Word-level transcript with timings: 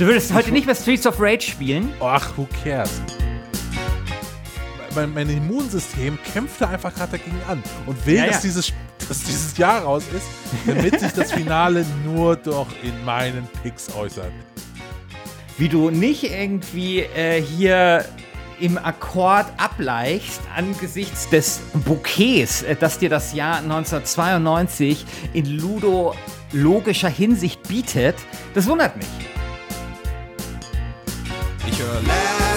Du 0.00 0.06
würdest 0.06 0.32
heute 0.32 0.50
nicht 0.50 0.64
mehr 0.64 0.74
Streets 0.74 1.06
of 1.06 1.20
Rage 1.20 1.42
spielen? 1.42 1.92
Ach, 2.00 2.32
who 2.34 2.48
cares? 2.64 3.02
Mein, 4.94 5.12
mein 5.12 5.28
Immunsystem 5.28 6.18
kämpft 6.32 6.58
da 6.58 6.70
einfach 6.70 6.94
gerade 6.94 7.18
dagegen 7.18 7.38
an 7.46 7.62
und 7.84 8.06
will, 8.06 8.14
Ja, 8.14 8.24
ja. 8.24 8.30
Dass, 8.30 8.40
dieses, 8.40 8.72
dass 9.06 9.22
dieses 9.24 9.58
Jahr 9.58 9.82
raus 9.82 10.04
ist, 10.16 10.24
damit 10.66 10.98
sich 10.98 11.12
das 11.12 11.32
Finale 11.32 11.84
nur 12.06 12.36
doch 12.36 12.68
in 12.82 13.04
meinen 13.04 13.46
Picks 13.62 13.94
äußert. 13.94 14.32
Wie 15.58 15.68
du 15.68 15.90
nicht 15.90 16.24
irgendwie 16.24 17.00
äh, 17.00 17.42
hier 17.42 18.06
im 18.58 18.78
Akkord 18.78 19.48
ableichst 19.58 20.40
angesichts 20.56 21.28
des 21.28 21.60
Bouquets, 21.84 22.62
äh, 22.62 22.74
das 22.74 22.98
dir 22.98 23.10
das 23.10 23.34
Jahr 23.34 23.58
1992 23.58 25.04
in 25.34 25.44
ludologischer 25.44 27.10
Hinsicht 27.10 27.68
bietet, 27.68 28.16
das 28.54 28.66
wundert 28.66 28.96
mich. 28.96 29.29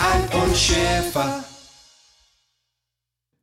Alf 0.00 0.44
und 0.44 0.56
Schäfer. 0.56 1.44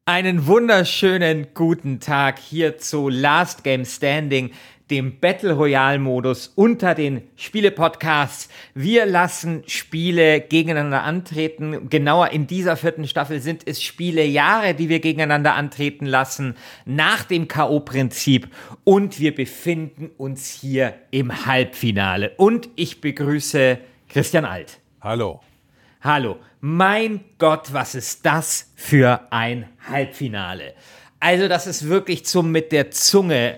Einen 0.06 0.48
wunderschönen 0.48 1.48
guten 1.54 2.00
Tag 2.00 2.40
hier 2.40 2.78
zu 2.78 3.10
Last 3.10 3.64
Game 3.64 3.84
Standing, 3.84 4.52
dem 4.90 5.20
Battle 5.20 5.54
Royale 5.54 6.00
Modus 6.00 6.54
unter 6.56 6.96
den 6.96 7.24
Spiele-Podcasts. 7.36 8.50
Wir 8.74 9.06
lassen 9.06 9.64
Spiele 9.68 10.40
gegeneinander 10.40 11.04
antreten. 11.04 11.90
Genauer 11.90 12.30
in 12.30 12.48
dieser 12.48 12.78
vierten 12.78 13.08
Staffel 13.08 13.42
sind 13.42 13.64
es 13.68 13.82
Spielejahre, 13.82 14.76
die 14.76 14.88
wir 14.88 15.00
gegeneinander 15.00 15.56
antreten 15.56 16.06
lassen, 16.06 16.56
nach 16.86 17.24
dem 17.24 17.48
K.O.-Prinzip. 17.48 18.48
Und 18.84 19.20
wir 19.20 19.36
befinden 19.36 20.12
uns 20.18 20.52
hier 20.52 20.94
im 21.12 21.46
Halbfinale. 21.46 22.32
Und 22.38 22.70
ich 22.76 23.02
begrüße 23.02 23.80
Christian 24.08 24.46
Alt. 24.46 24.80
Hallo. 25.02 25.42
Hallo, 26.06 26.38
mein 26.62 27.26
Gott, 27.40 27.74
was 27.74 27.96
ist 27.96 28.24
das 28.28 28.72
für 28.76 29.22
ein 29.32 29.68
Halbfinale? 29.90 30.76
Also, 31.20 31.48
das 31.48 31.66
ist 31.66 31.90
wirklich 31.90 32.28
zum 32.28 32.52
mit 32.52 32.72
der 32.72 32.92
Zunge 32.92 33.58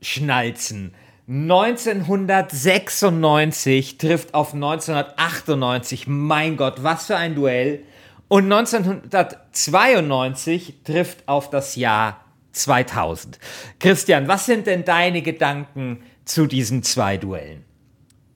schnalzen. 0.00 0.94
1996 1.28 3.98
trifft 3.98 4.32
auf 4.32 4.54
1998. 4.54 6.06
Mein 6.06 6.56
Gott, 6.56 6.82
was 6.82 7.08
für 7.08 7.18
ein 7.18 7.34
Duell. 7.34 7.82
Und 8.28 8.50
1992 8.50 10.76
trifft 10.82 11.28
auf 11.28 11.50
das 11.50 11.76
Jahr 11.76 12.24
2000. 12.52 13.38
Christian, 13.80 14.28
was 14.28 14.46
sind 14.46 14.66
denn 14.66 14.86
deine 14.86 15.20
Gedanken 15.20 16.02
zu 16.24 16.46
diesen 16.46 16.82
zwei 16.82 17.18
Duellen? 17.18 17.66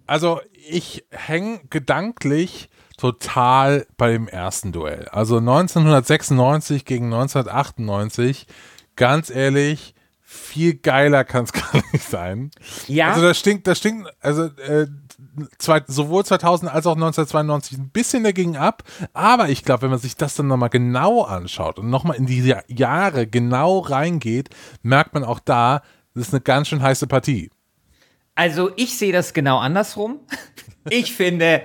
Also, 0.07 0.43
ich 0.69 1.07
hänge 1.11 1.63
gedanklich 1.71 2.69
total 3.01 3.87
bei 3.97 4.13
dem 4.13 4.29
ersten 4.29 4.73
Duell. 4.73 5.09
Also 5.09 5.39
1996 5.39 6.85
gegen 6.85 7.07
1998. 7.07 8.47
Ganz 8.97 9.31
ehrlich, 9.31 9.95
viel 10.21 10.75
geiler 10.75 11.25
kann 11.25 11.45
es 11.45 11.53
gar 11.55 11.83
nicht 11.93 12.05
sein. 12.09 12.51
Ja. 12.87 13.11
Also 13.11 13.23
das 13.23 13.39
stinkt, 13.39 13.67
das 13.67 13.79
stinkt, 13.79 14.09
also 14.21 14.45
äh, 14.45 14.87
zwei, 15.59 15.83
sowohl 15.87 16.25
2000 16.25 16.71
als 16.73 16.87
auch 16.87 16.95
1992 16.95 17.79
ein 17.79 17.89
bisschen 17.91 18.23
dagegen 18.25 18.57
ab. 18.57 18.83
Aber 19.13 19.49
ich 19.49 19.65
glaube, 19.65 19.83
wenn 19.83 19.91
man 19.91 19.99
sich 19.99 20.17
das 20.17 20.35
dann 20.35 20.47
nochmal 20.49 20.69
genau 20.69 21.23
anschaut 21.23 21.79
und 21.79 21.89
nochmal 21.91 22.17
in 22.17 22.27
die 22.27 22.43
Ja- 22.43 22.63
Jahre 22.69 23.27
genau 23.27 23.79
reingeht, 23.79 24.51
merkt 24.83 25.15
man 25.15 25.25
auch 25.25 25.41
da, 25.41 25.83
das 26.15 26.29
ist 26.29 26.35
eine 26.35 26.41
ganz 26.43 26.69
schön 26.69 26.83
heiße 26.83 27.07
Partie. 27.07 27.51
Also 28.35 28.71
ich 28.77 28.97
sehe 28.97 29.13
das 29.13 29.33
genau 29.35 29.59
andersrum. 29.59 30.21
Ich 30.89 31.15
finde, 31.15 31.63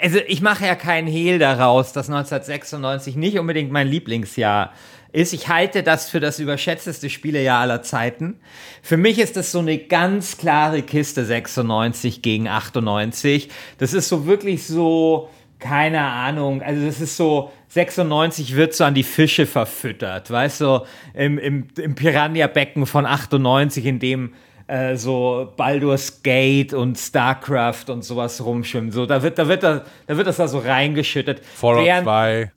also 0.00 0.18
ich 0.26 0.40
mache 0.40 0.64
ja 0.66 0.74
keinen 0.74 1.08
Hehl 1.08 1.38
daraus, 1.38 1.92
dass 1.92 2.08
1996 2.08 3.16
nicht 3.16 3.38
unbedingt 3.38 3.70
mein 3.70 3.86
Lieblingsjahr 3.86 4.72
ist. 5.12 5.32
Ich 5.32 5.48
halte 5.48 5.82
das 5.82 6.10
für 6.10 6.20
das 6.20 6.38
überschätzteste 6.38 7.10
Spielejahr 7.10 7.60
aller 7.60 7.82
Zeiten. 7.82 8.40
Für 8.82 8.96
mich 8.96 9.18
ist 9.18 9.36
das 9.36 9.52
so 9.52 9.58
eine 9.60 9.78
ganz 9.78 10.38
klare 10.38 10.82
Kiste 10.82 11.24
96 11.24 12.22
gegen 12.22 12.48
98. 12.48 13.50
Das 13.78 13.92
ist 13.92 14.08
so 14.08 14.26
wirklich 14.26 14.66
so, 14.66 15.28
keine 15.58 16.00
Ahnung, 16.00 16.62
also 16.62 16.84
das 16.84 17.00
ist 17.00 17.16
so, 17.16 17.52
96 17.68 18.54
wird 18.54 18.72
so 18.72 18.84
an 18.84 18.94
die 18.94 19.02
Fische 19.02 19.46
verfüttert, 19.46 20.30
weißt 20.30 20.60
du, 20.60 20.86
im, 21.12 21.38
im, 21.38 21.66
im 21.76 21.94
Piranha-Becken 21.96 22.86
von 22.86 23.04
98, 23.04 23.84
in 23.84 23.98
dem 23.98 24.34
äh, 24.66 24.96
so 24.96 25.52
Baldur's 25.56 26.22
Gate 26.22 26.72
und 26.72 26.98
StarCraft 26.98 27.84
und 27.88 28.02
sowas 28.02 28.44
rumschwimmen. 28.44 28.92
So, 28.92 29.06
da 29.06 29.22
wird, 29.22 29.38
da 29.38 29.48
wird, 29.48 29.62
da, 29.62 29.84
da 30.06 30.16
wird 30.16 30.26
das 30.26 30.36
da 30.36 30.48
so 30.48 30.58
reingeschüttet. 30.58 31.44
Fallout 31.44 31.84
Während- 31.84 32.04
2, 32.04 32.52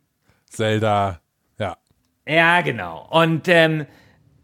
Zelda, 0.49 1.19
ja. 1.59 1.77
ja, 2.25 2.61
genau. 2.61 3.07
Und 3.11 3.47
ähm, 3.47 3.85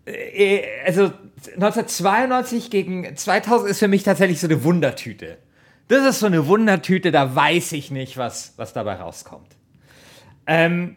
äh, 0.06 0.62
also 0.86 1.12
1992 1.56 2.70
gegen 2.70 3.16
2000 3.16 3.70
ist 3.72 3.80
für 3.80 3.88
mich 3.88 4.04
tatsächlich 4.04 4.40
so 4.40 4.48
eine 4.48 4.64
Wundertüte. 4.64 5.38
Das 5.88 6.06
ist 6.06 6.20
so 6.20 6.26
eine 6.26 6.48
Wundertüte, 6.48 7.12
da 7.12 7.36
weiß 7.36 7.74
ich 7.74 7.92
nicht, 7.92 8.18
was, 8.18 8.54
was 8.58 8.74
dabei 8.74 8.96
rauskommt. 8.96 9.56
Ähm, 10.48 10.96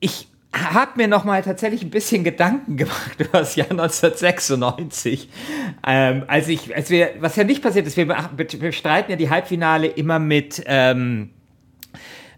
ich 0.00 0.27
habe 0.52 0.92
mir 0.96 1.08
noch 1.08 1.24
mal 1.24 1.42
tatsächlich 1.42 1.82
ein 1.82 1.90
bisschen 1.90 2.24
Gedanken 2.24 2.76
gemacht 2.76 3.12
über 3.18 3.38
das 3.38 3.56
Jahr 3.56 3.70
1996. 3.70 5.28
Ähm, 5.86 6.24
als 6.26 6.48
ich, 6.48 6.74
als 6.74 6.90
wir, 6.90 7.10
was 7.20 7.36
ja 7.36 7.44
nicht 7.44 7.62
passiert 7.62 7.86
ist, 7.86 7.96
wir 7.96 8.06
be- 8.06 8.44
bestreiten 8.58 9.10
ja 9.10 9.16
die 9.16 9.30
Halbfinale 9.30 9.86
immer 9.86 10.18
mit 10.18 10.62
ähm, 10.66 11.30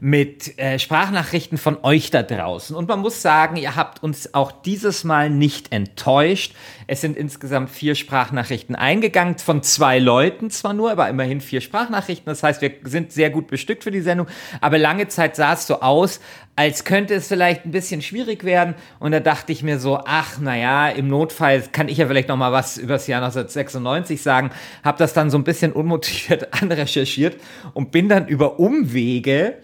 mit 0.02 0.58
äh, 0.58 0.78
Sprachnachrichten 0.78 1.58
von 1.58 1.76
euch 1.84 2.10
da 2.10 2.22
draußen. 2.22 2.74
Und 2.74 2.88
man 2.88 3.00
muss 3.00 3.20
sagen, 3.20 3.56
ihr 3.56 3.76
habt 3.76 4.02
uns 4.02 4.32
auch 4.32 4.50
dieses 4.50 5.04
Mal 5.04 5.28
nicht 5.28 5.72
enttäuscht. 5.72 6.54
Es 6.86 7.02
sind 7.02 7.18
insgesamt 7.18 7.68
vier 7.68 7.94
Sprachnachrichten 7.94 8.74
eingegangen, 8.74 9.36
von 9.36 9.62
zwei 9.62 9.98
Leuten 9.98 10.48
zwar 10.48 10.72
nur, 10.72 10.90
aber 10.90 11.10
immerhin 11.10 11.42
vier 11.42 11.60
Sprachnachrichten. 11.60 12.24
Das 12.30 12.42
heißt, 12.42 12.62
wir 12.62 12.72
sind 12.84 13.12
sehr 13.12 13.28
gut 13.28 13.48
bestückt 13.48 13.84
für 13.84 13.90
die 13.90 14.00
Sendung. 14.00 14.26
Aber 14.62 14.78
lange 14.78 15.08
Zeit 15.08 15.36
sah 15.36 15.52
es 15.52 15.66
so 15.66 15.82
aus, 15.82 16.20
als 16.60 16.84
könnte 16.84 17.14
es 17.14 17.28
vielleicht 17.28 17.64
ein 17.64 17.70
bisschen 17.70 18.02
schwierig 18.02 18.44
werden. 18.44 18.74
Und 18.98 19.12
da 19.12 19.20
dachte 19.20 19.50
ich 19.50 19.62
mir 19.62 19.78
so, 19.78 19.98
ach, 20.04 20.38
naja, 20.40 20.90
im 20.90 21.08
Notfall 21.08 21.62
kann 21.72 21.88
ich 21.88 21.96
ja 21.96 22.06
vielleicht 22.06 22.28
noch 22.28 22.36
mal 22.36 22.52
was 22.52 22.76
über 22.76 22.92
das 22.92 23.06
Jahr 23.06 23.22
1996 23.22 24.20
sagen. 24.20 24.50
Hab 24.84 24.98
das 24.98 25.14
dann 25.14 25.30
so 25.30 25.38
ein 25.38 25.44
bisschen 25.44 25.72
unmotiviert 25.72 26.52
anrecherchiert 26.62 27.40
und 27.72 27.92
bin 27.92 28.10
dann 28.10 28.28
über 28.28 28.60
Umwege 28.60 29.54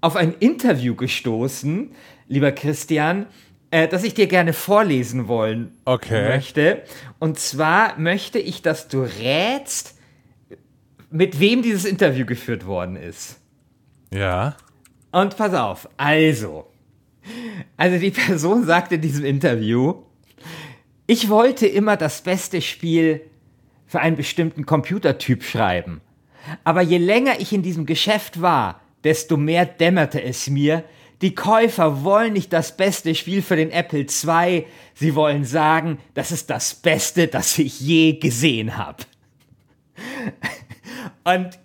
auf 0.00 0.16
ein 0.16 0.34
Interview 0.40 0.96
gestoßen, 0.96 1.92
lieber 2.26 2.50
Christian, 2.50 3.26
äh, 3.70 3.86
das 3.86 4.02
ich 4.02 4.14
dir 4.14 4.26
gerne 4.26 4.54
vorlesen 4.54 5.28
wollen 5.28 5.70
Okay. 5.84 6.30
möchte. 6.30 6.82
Und 7.20 7.38
zwar 7.38 7.96
möchte 7.96 8.40
ich, 8.40 8.60
dass 8.60 8.88
du 8.88 9.02
rätst, 9.02 9.94
mit 11.12 11.38
wem 11.38 11.62
dieses 11.62 11.84
Interview 11.84 12.26
geführt 12.26 12.66
worden 12.66 12.96
ist. 12.96 13.38
Ja. 14.12 14.56
Und 15.14 15.36
pass 15.36 15.54
auf, 15.54 15.88
also. 15.96 16.66
Also 17.76 17.98
die 17.98 18.10
Person 18.10 18.64
sagt 18.66 18.90
in 18.90 19.00
diesem 19.00 19.24
Interview, 19.24 20.02
ich 21.06 21.28
wollte 21.28 21.68
immer 21.68 21.96
das 21.96 22.22
beste 22.22 22.60
Spiel 22.60 23.20
für 23.86 24.00
einen 24.00 24.16
bestimmten 24.16 24.66
Computertyp 24.66 25.44
schreiben. 25.44 26.00
Aber 26.64 26.82
je 26.82 26.98
länger 26.98 27.38
ich 27.38 27.52
in 27.52 27.62
diesem 27.62 27.86
Geschäft 27.86 28.42
war, 28.42 28.80
desto 29.04 29.36
mehr 29.36 29.66
dämmerte 29.66 30.20
es 30.20 30.50
mir, 30.50 30.82
die 31.22 31.36
Käufer 31.36 32.02
wollen 32.02 32.32
nicht 32.32 32.52
das 32.52 32.76
beste 32.76 33.14
Spiel 33.14 33.40
für 33.40 33.54
den 33.54 33.70
Apple 33.70 34.00
II, 34.00 34.66
sie 34.94 35.14
wollen 35.14 35.44
sagen, 35.44 35.98
das 36.14 36.32
ist 36.32 36.50
das 36.50 36.74
Beste, 36.74 37.28
das 37.28 37.56
ich 37.56 37.78
je 37.78 38.14
gesehen 38.14 38.76
habe. 38.76 39.04
Und 41.24 41.56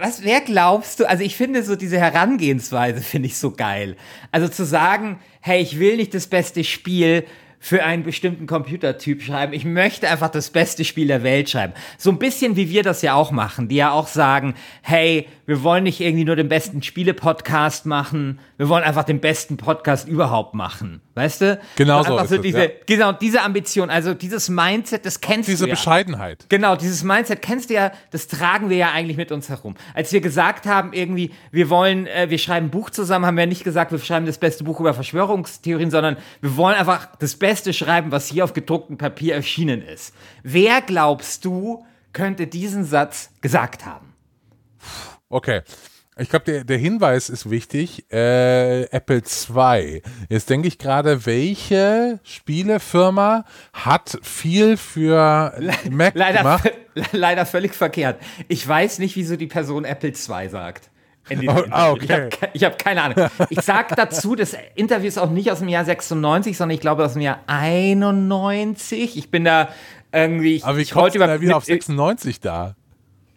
was, 0.00 0.24
wer 0.24 0.40
glaubst 0.40 1.00
du, 1.00 1.08
also 1.08 1.22
ich 1.22 1.36
finde 1.36 1.62
so 1.62 1.76
diese 1.76 1.98
Herangehensweise 1.98 3.02
finde 3.02 3.26
ich 3.26 3.36
so 3.36 3.50
geil. 3.50 3.96
Also 4.30 4.48
zu 4.48 4.64
sagen, 4.64 5.18
hey, 5.40 5.60
ich 5.60 5.78
will 5.78 5.96
nicht 5.96 6.14
das 6.14 6.26
beste 6.26 6.64
Spiel 6.64 7.24
für 7.58 7.84
einen 7.84 8.02
bestimmten 8.02 8.46
Computertyp 8.46 9.22
schreiben. 9.22 9.52
Ich 9.52 9.64
möchte 9.64 10.08
einfach 10.08 10.30
das 10.30 10.50
beste 10.50 10.84
Spiel 10.84 11.06
der 11.06 11.22
Welt 11.22 11.50
schreiben. 11.50 11.74
So 11.96 12.10
ein 12.10 12.18
bisschen 12.18 12.56
wie 12.56 12.70
wir 12.70 12.82
das 12.82 13.02
ja 13.02 13.14
auch 13.14 13.30
machen, 13.30 13.68
die 13.68 13.76
ja 13.76 13.92
auch 13.92 14.08
sagen, 14.08 14.54
hey, 14.80 15.28
wir 15.52 15.62
wollen 15.62 15.84
nicht 15.84 16.00
irgendwie 16.00 16.24
nur 16.24 16.34
den 16.34 16.48
besten 16.48 16.82
Spiele-Podcast 16.82 17.84
machen, 17.84 18.40
wir 18.56 18.70
wollen 18.70 18.84
einfach 18.84 19.04
den 19.04 19.20
besten 19.20 19.58
Podcast 19.58 20.08
überhaupt 20.08 20.54
machen. 20.54 21.02
Weißt 21.14 21.42
du? 21.42 21.60
Genau 21.76 22.02
so 22.02 22.16
so 22.24 22.36
es, 22.36 22.40
diese, 22.40 22.64
ja. 22.64 22.70
Genau, 22.86 23.12
diese 23.12 23.42
Ambition, 23.42 23.90
also 23.90 24.14
dieses 24.14 24.48
Mindset, 24.48 25.04
das 25.04 25.20
kennst 25.20 25.50
Diese 25.50 25.64
du 25.64 25.68
ja. 25.68 25.74
Bescheidenheit. 25.74 26.46
Genau, 26.48 26.74
dieses 26.74 27.04
Mindset 27.04 27.42
kennst 27.42 27.68
du 27.68 27.74
ja, 27.74 27.92
das 28.12 28.28
tragen 28.28 28.70
wir 28.70 28.78
ja 28.78 28.92
eigentlich 28.92 29.18
mit 29.18 29.30
uns 29.30 29.50
herum. 29.50 29.74
Als 29.92 30.10
wir 30.14 30.22
gesagt 30.22 30.64
haben, 30.64 30.94
irgendwie, 30.94 31.32
wir 31.50 31.68
wollen, 31.68 32.06
äh, 32.06 32.30
wir 32.30 32.38
schreiben 32.38 32.68
ein 32.68 32.70
Buch 32.70 32.88
zusammen, 32.88 33.26
haben 33.26 33.36
wir 33.36 33.44
nicht 33.44 33.62
gesagt, 33.62 33.92
wir 33.92 33.98
schreiben 33.98 34.24
das 34.24 34.38
beste 34.38 34.64
Buch 34.64 34.80
über 34.80 34.94
Verschwörungstheorien, 34.94 35.90
sondern 35.90 36.16
wir 36.40 36.56
wollen 36.56 36.76
einfach 36.76 37.14
das 37.16 37.36
Beste 37.36 37.74
schreiben, 37.74 38.10
was 38.10 38.26
hier 38.26 38.44
auf 38.44 38.54
gedrucktem 38.54 38.96
Papier 38.96 39.34
erschienen 39.34 39.82
ist. 39.82 40.14
Wer 40.42 40.80
glaubst 40.80 41.44
du, 41.44 41.84
könnte 42.14 42.46
diesen 42.46 42.84
Satz 42.84 43.32
gesagt 43.42 43.84
haben? 43.84 44.14
Okay. 45.32 45.62
Ich 46.18 46.28
glaube, 46.28 46.44
der, 46.44 46.64
der 46.64 46.76
Hinweis 46.76 47.30
ist 47.30 47.48
wichtig. 47.48 48.04
Äh, 48.12 48.82
Apple 48.90 49.22
II. 49.22 50.02
Jetzt 50.28 50.50
denke 50.50 50.68
ich 50.68 50.76
gerade, 50.76 51.24
welche 51.24 52.20
Spielefirma 52.22 53.46
hat 53.72 54.18
viel 54.22 54.76
für 54.76 55.54
Mac 55.90 56.12
Leider, 56.14 56.38
gemacht? 56.38 56.70
leider 57.12 57.46
völlig 57.46 57.74
verkehrt. 57.74 58.20
Ich 58.48 58.68
weiß 58.68 58.98
nicht, 58.98 59.16
wieso 59.16 59.36
die 59.36 59.46
Person 59.46 59.86
Apple 59.86 60.10
II 60.10 60.48
sagt. 60.50 60.90
Oh, 61.30 61.64
ah, 61.70 61.92
Interview. 61.92 61.96
Ich 62.02 62.10
habe 62.10 62.26
okay. 62.26 62.58
hab 62.58 62.78
keine 62.78 63.02
Ahnung. 63.02 63.30
Ich 63.48 63.60
sag 63.62 63.96
dazu, 63.96 64.34
das 64.34 64.54
Interview 64.74 65.08
ist 65.08 65.18
auch 65.18 65.30
nicht 65.30 65.50
aus 65.50 65.60
dem 65.60 65.68
Jahr 65.68 65.86
96, 65.86 66.56
sondern 66.58 66.74
ich 66.74 66.80
glaube 66.82 67.04
aus 67.06 67.14
dem 67.14 67.22
Jahr 67.22 67.40
91. 67.46 69.16
Ich 69.16 69.30
bin 69.30 69.44
da 69.44 69.70
irgendwie. 70.12 70.56
Ich, 70.56 70.64
Aber 70.64 70.76
wie 70.76 70.82
über- 71.16 71.26
denn 71.26 71.40
wieder 71.40 71.56
auf 71.56 71.62
mit- 71.66 71.82
96 71.82 72.40
da? 72.40 72.74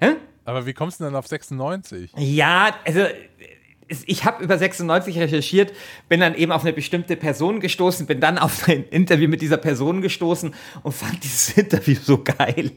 Hä? 0.01 0.15
Aber 0.45 0.65
wie 0.65 0.73
kommst 0.73 0.99
du 0.99 1.03
denn 1.05 1.15
auf 1.15 1.27
96? 1.27 2.11
Ja, 2.17 2.75
also 2.85 3.01
ich 4.07 4.25
habe 4.25 4.43
über 4.43 4.57
96 4.57 5.19
recherchiert, 5.19 5.71
bin 6.09 6.19
dann 6.19 6.33
eben 6.33 6.51
auf 6.51 6.63
eine 6.63 6.73
bestimmte 6.73 7.15
Person 7.15 7.59
gestoßen, 7.59 8.07
bin 8.07 8.19
dann 8.19 8.37
auf 8.39 8.67
ein 8.67 8.83
Interview 8.85 9.27
mit 9.29 9.41
dieser 9.41 9.57
Person 9.57 10.01
gestoßen 10.01 10.55
und 10.81 10.91
fand 10.91 11.23
dieses 11.23 11.49
Interview 11.57 11.95
so 12.01 12.23
geil, 12.23 12.71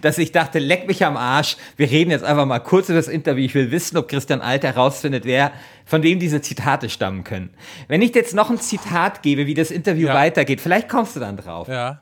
dass 0.00 0.16
ich 0.16 0.32
dachte, 0.32 0.58
leck 0.58 0.86
mich 0.86 1.04
am 1.04 1.16
Arsch, 1.18 1.56
wir 1.76 1.90
reden 1.90 2.10
jetzt 2.10 2.24
einfach 2.24 2.46
mal 2.46 2.60
kurz 2.60 2.88
über 2.88 2.98
das 2.98 3.08
Interview. 3.08 3.44
Ich 3.44 3.54
will 3.54 3.70
wissen, 3.70 3.96
ob 3.98 4.08
Christian 4.08 4.40
Alt 4.40 4.64
herausfindet, 4.64 5.26
wer 5.26 5.52
von 5.84 6.00
dem 6.00 6.18
diese 6.18 6.40
Zitate 6.40 6.88
stammen 6.88 7.24
können. 7.24 7.50
Wenn 7.88 8.00
ich 8.00 8.12
dir 8.12 8.20
jetzt 8.20 8.34
noch 8.34 8.48
ein 8.50 8.58
Zitat 8.58 9.22
gebe, 9.22 9.46
wie 9.46 9.54
das 9.54 9.70
Interview 9.70 10.08
Ja. 10.08 10.14
weitergeht, 10.14 10.60
vielleicht 10.62 10.88
kommst 10.88 11.14
du 11.16 11.20
dann 11.20 11.36
drauf. 11.36 11.68
Ja. 11.68 12.00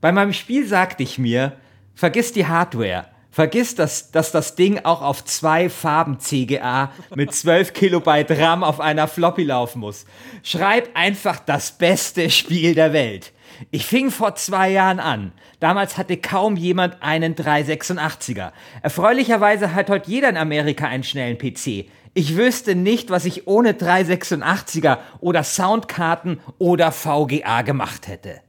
Bei 0.00 0.10
meinem 0.12 0.32
Spiel 0.32 0.66
sagte 0.66 1.02
ich 1.02 1.18
mir, 1.18 1.52
vergiss 1.94 2.32
die 2.32 2.46
Hardware. 2.46 3.06
Vergiss, 3.36 3.74
dass, 3.74 4.12
dass 4.12 4.32
das 4.32 4.54
Ding 4.54 4.80
auch 4.84 5.02
auf 5.02 5.22
zwei 5.22 5.68
Farben 5.68 6.20
CGA 6.20 6.90
mit 7.14 7.34
12 7.34 7.74
Kilobyte 7.74 8.30
RAM 8.30 8.64
auf 8.64 8.80
einer 8.80 9.06
Floppy 9.08 9.42
laufen 9.44 9.80
muss. 9.80 10.06
Schreib 10.42 10.88
einfach 10.94 11.38
das 11.40 11.72
beste 11.72 12.30
Spiel 12.30 12.74
der 12.74 12.94
Welt. 12.94 13.34
Ich 13.70 13.84
fing 13.84 14.10
vor 14.10 14.36
zwei 14.36 14.70
Jahren 14.70 15.00
an. 15.00 15.32
Damals 15.60 15.98
hatte 15.98 16.16
kaum 16.16 16.56
jemand 16.56 17.02
einen 17.02 17.34
386er. 17.34 18.52
Erfreulicherweise 18.80 19.74
hat 19.74 19.90
heute 19.90 20.10
jeder 20.10 20.30
in 20.30 20.38
Amerika 20.38 20.86
einen 20.86 21.04
schnellen 21.04 21.36
PC. 21.36 21.90
Ich 22.14 22.38
wüsste 22.38 22.74
nicht, 22.74 23.10
was 23.10 23.26
ich 23.26 23.46
ohne 23.46 23.72
386er 23.72 24.96
oder 25.20 25.44
Soundkarten 25.44 26.40
oder 26.56 26.90
VGA 26.90 27.60
gemacht 27.60 28.08
hätte. 28.08 28.40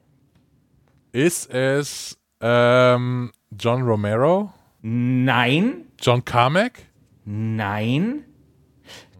Ist 1.11 1.53
es 1.53 2.17
ähm, 2.39 3.33
John 3.51 3.81
Romero? 3.81 4.53
Nein, 4.81 5.85
John 5.99 6.23
Carmack? 6.23 6.79
nein. 7.25 8.23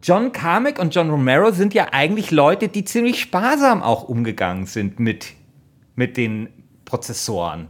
John 0.04 0.32
Carmack 0.32 0.80
und 0.80 0.96
John 0.96 1.10
Romero 1.10 1.52
sind 1.52 1.74
ja 1.74 1.88
eigentlich 1.92 2.32
Leute, 2.32 2.70
die 2.70 2.86
ziemlich 2.86 3.20
sparsam 3.20 3.84
auch 3.84 4.04
umgegangen 4.04 4.66
sind 4.66 5.00
mit, 5.00 5.34
mit 5.96 6.16
den 6.16 6.48
Prozessoren. 6.86 7.70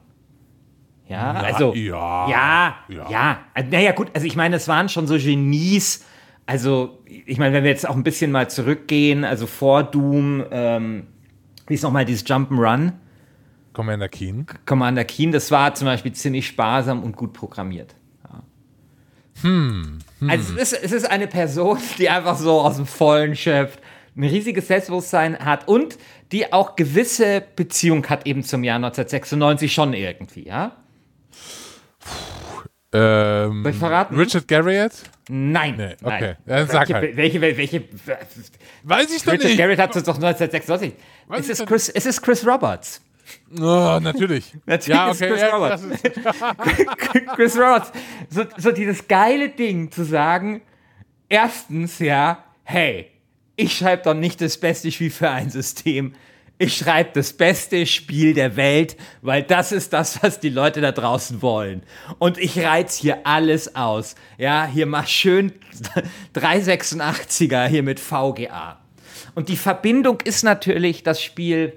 Ja, 1.08 1.32
also. 1.32 1.74
ja, 1.74 2.30
Ja, 2.30 2.76
ja. 2.90 3.10
ja. 3.10 3.40
Naja, 3.72 3.92
gut, 3.94 4.12
also 4.14 4.28
ich 4.28 4.36
meine, 4.36 4.58
es 4.58 4.68
waren 4.68 4.90
schon 4.90 5.08
so 5.08 5.18
Genies. 5.18 6.06
Also, 6.46 7.00
ich 7.06 7.38
meine, 7.38 7.56
wenn 7.56 7.64
wir 7.64 7.72
jetzt 7.72 7.88
auch 7.88 7.96
ein 7.96 8.04
bisschen 8.04 8.32
mal 8.32 8.50
zurückgehen, 8.50 9.24
also 9.24 9.48
vor 9.48 9.84
Doom, 9.84 10.46
ähm, 10.52 11.08
wie 11.66 11.74
ist 11.74 11.84
nochmal 11.84 12.06
dieses 12.06 12.26
Jump'n'Run? 12.26 12.94
Commander 13.78 14.10
Keen. 14.10 14.48
Commander 14.66 15.06
Keen, 15.06 15.32
das 15.32 15.52
war 15.52 15.76
zum 15.76 15.86
Beispiel 15.86 16.12
ziemlich 16.12 16.48
sparsam 16.48 17.04
und 17.04 17.16
gut 17.16 17.32
programmiert. 17.34 17.94
Ja. 18.24 18.44
Also 20.28 20.56
es 20.58 20.74
ist, 20.74 20.84
es 20.84 20.92
ist 20.92 21.06
eine 21.06 21.28
Person, 21.28 21.78
die 22.00 22.10
einfach 22.10 22.38
so 22.38 22.60
aus 22.60 22.78
dem 22.78 22.88
Vollen 22.88 23.36
schöpft, 23.36 23.80
ein 24.16 24.24
riesiges 24.24 24.66
Selbstbewusstsein 24.68 25.38
hat 25.38 25.68
und 25.68 26.00
die 26.32 26.52
auch 26.52 26.76
gewisse 26.76 27.44
Beziehung 27.56 28.04
hat 28.08 28.26
eben 28.26 28.42
zum 28.42 28.64
Jahr 28.64 28.78
1996 28.78 29.72
schon 29.72 29.94
irgendwie, 29.94 30.48
ja? 30.48 30.76
Ähm, 32.94 33.62
Soll 33.62 33.72
ich 33.74 33.78
verraten? 33.78 34.16
Richard 34.16 34.48
Garriott? 34.48 34.94
Nein. 35.30 35.76
Nee, 35.78 35.96
nein. 36.02 36.24
okay. 36.24 36.36
Ja, 36.48 36.66
sag 36.66 36.90
welche, 36.90 36.94
halt. 36.96 37.16
welche, 37.16 37.42
welche, 37.42 37.58
welche, 37.58 37.84
Weiß 38.82 39.16
ich 39.16 39.22
doch 39.22 39.34
Richard 39.34 39.50
nicht. 39.50 39.58
Garrett 39.60 39.78
hat 39.78 39.96
es 39.96 40.02
doch 40.02 40.16
1996. 40.16 40.94
Weiß 41.28 41.42
Es 41.42 41.60
ist, 41.60 41.68
Chris, 41.68 41.90
es 41.90 42.08
ist 42.08 42.24
Chris 42.24 42.44
Roberts. 42.44 43.02
Oh, 43.60 44.00
natürlich. 44.02 44.54
Natürlich 44.66 44.98
ja, 44.98 45.12
ist 45.12 45.22
okay. 45.22 45.32
Chris 45.32 45.42
ja, 45.42 45.56
Roberts. 45.56 45.84
Chris 47.36 47.58
Roberts. 47.58 47.92
So, 48.30 48.44
so 48.58 48.72
dieses 48.72 49.08
geile 49.08 49.50
Ding 49.50 49.92
zu 49.92 50.04
sagen, 50.04 50.62
erstens, 51.30 52.00
ja, 52.00 52.44
hey, 52.64 53.12
ich 53.56 53.78
schreibe 53.78 54.04
doch 54.04 54.14
nicht 54.14 54.42
das 54.42 54.58
beste 54.58 54.92
Spiel 54.92 55.12
für 55.12 55.30
ein 55.30 55.50
System. 55.50 56.14
Ich 56.60 56.76
schreibe 56.76 57.12
das 57.14 57.34
beste 57.34 57.86
Spiel 57.86 58.34
der 58.34 58.56
Welt, 58.56 58.98
weil 59.22 59.44
das 59.44 59.72
ist 59.72 59.94
das, 59.94 60.24
was 60.24 60.40
die 60.40 60.50
Leute 60.50 60.82
da 60.82 60.92
draußen 60.92 61.42
wollen. 61.42 61.84
Und 62.18 62.40
ich 62.40 62.60
reiz 62.60 62.96
hier 62.96 63.28
alles 63.28 63.76
aus. 63.76 64.16
Ja, 64.38 64.66
hier 64.66 64.88
mach 64.88 65.08
schön 65.08 65.54
386er 66.36 67.68
hier 67.68 67.84
mit 67.84 68.00
VGA. 68.00 68.80
Und 69.36 69.50
die 69.50 69.56
Verbindung 69.56 70.20
ist 70.22 70.44
natürlich 70.44 71.04
das 71.04 71.22
Spiel 71.22 71.74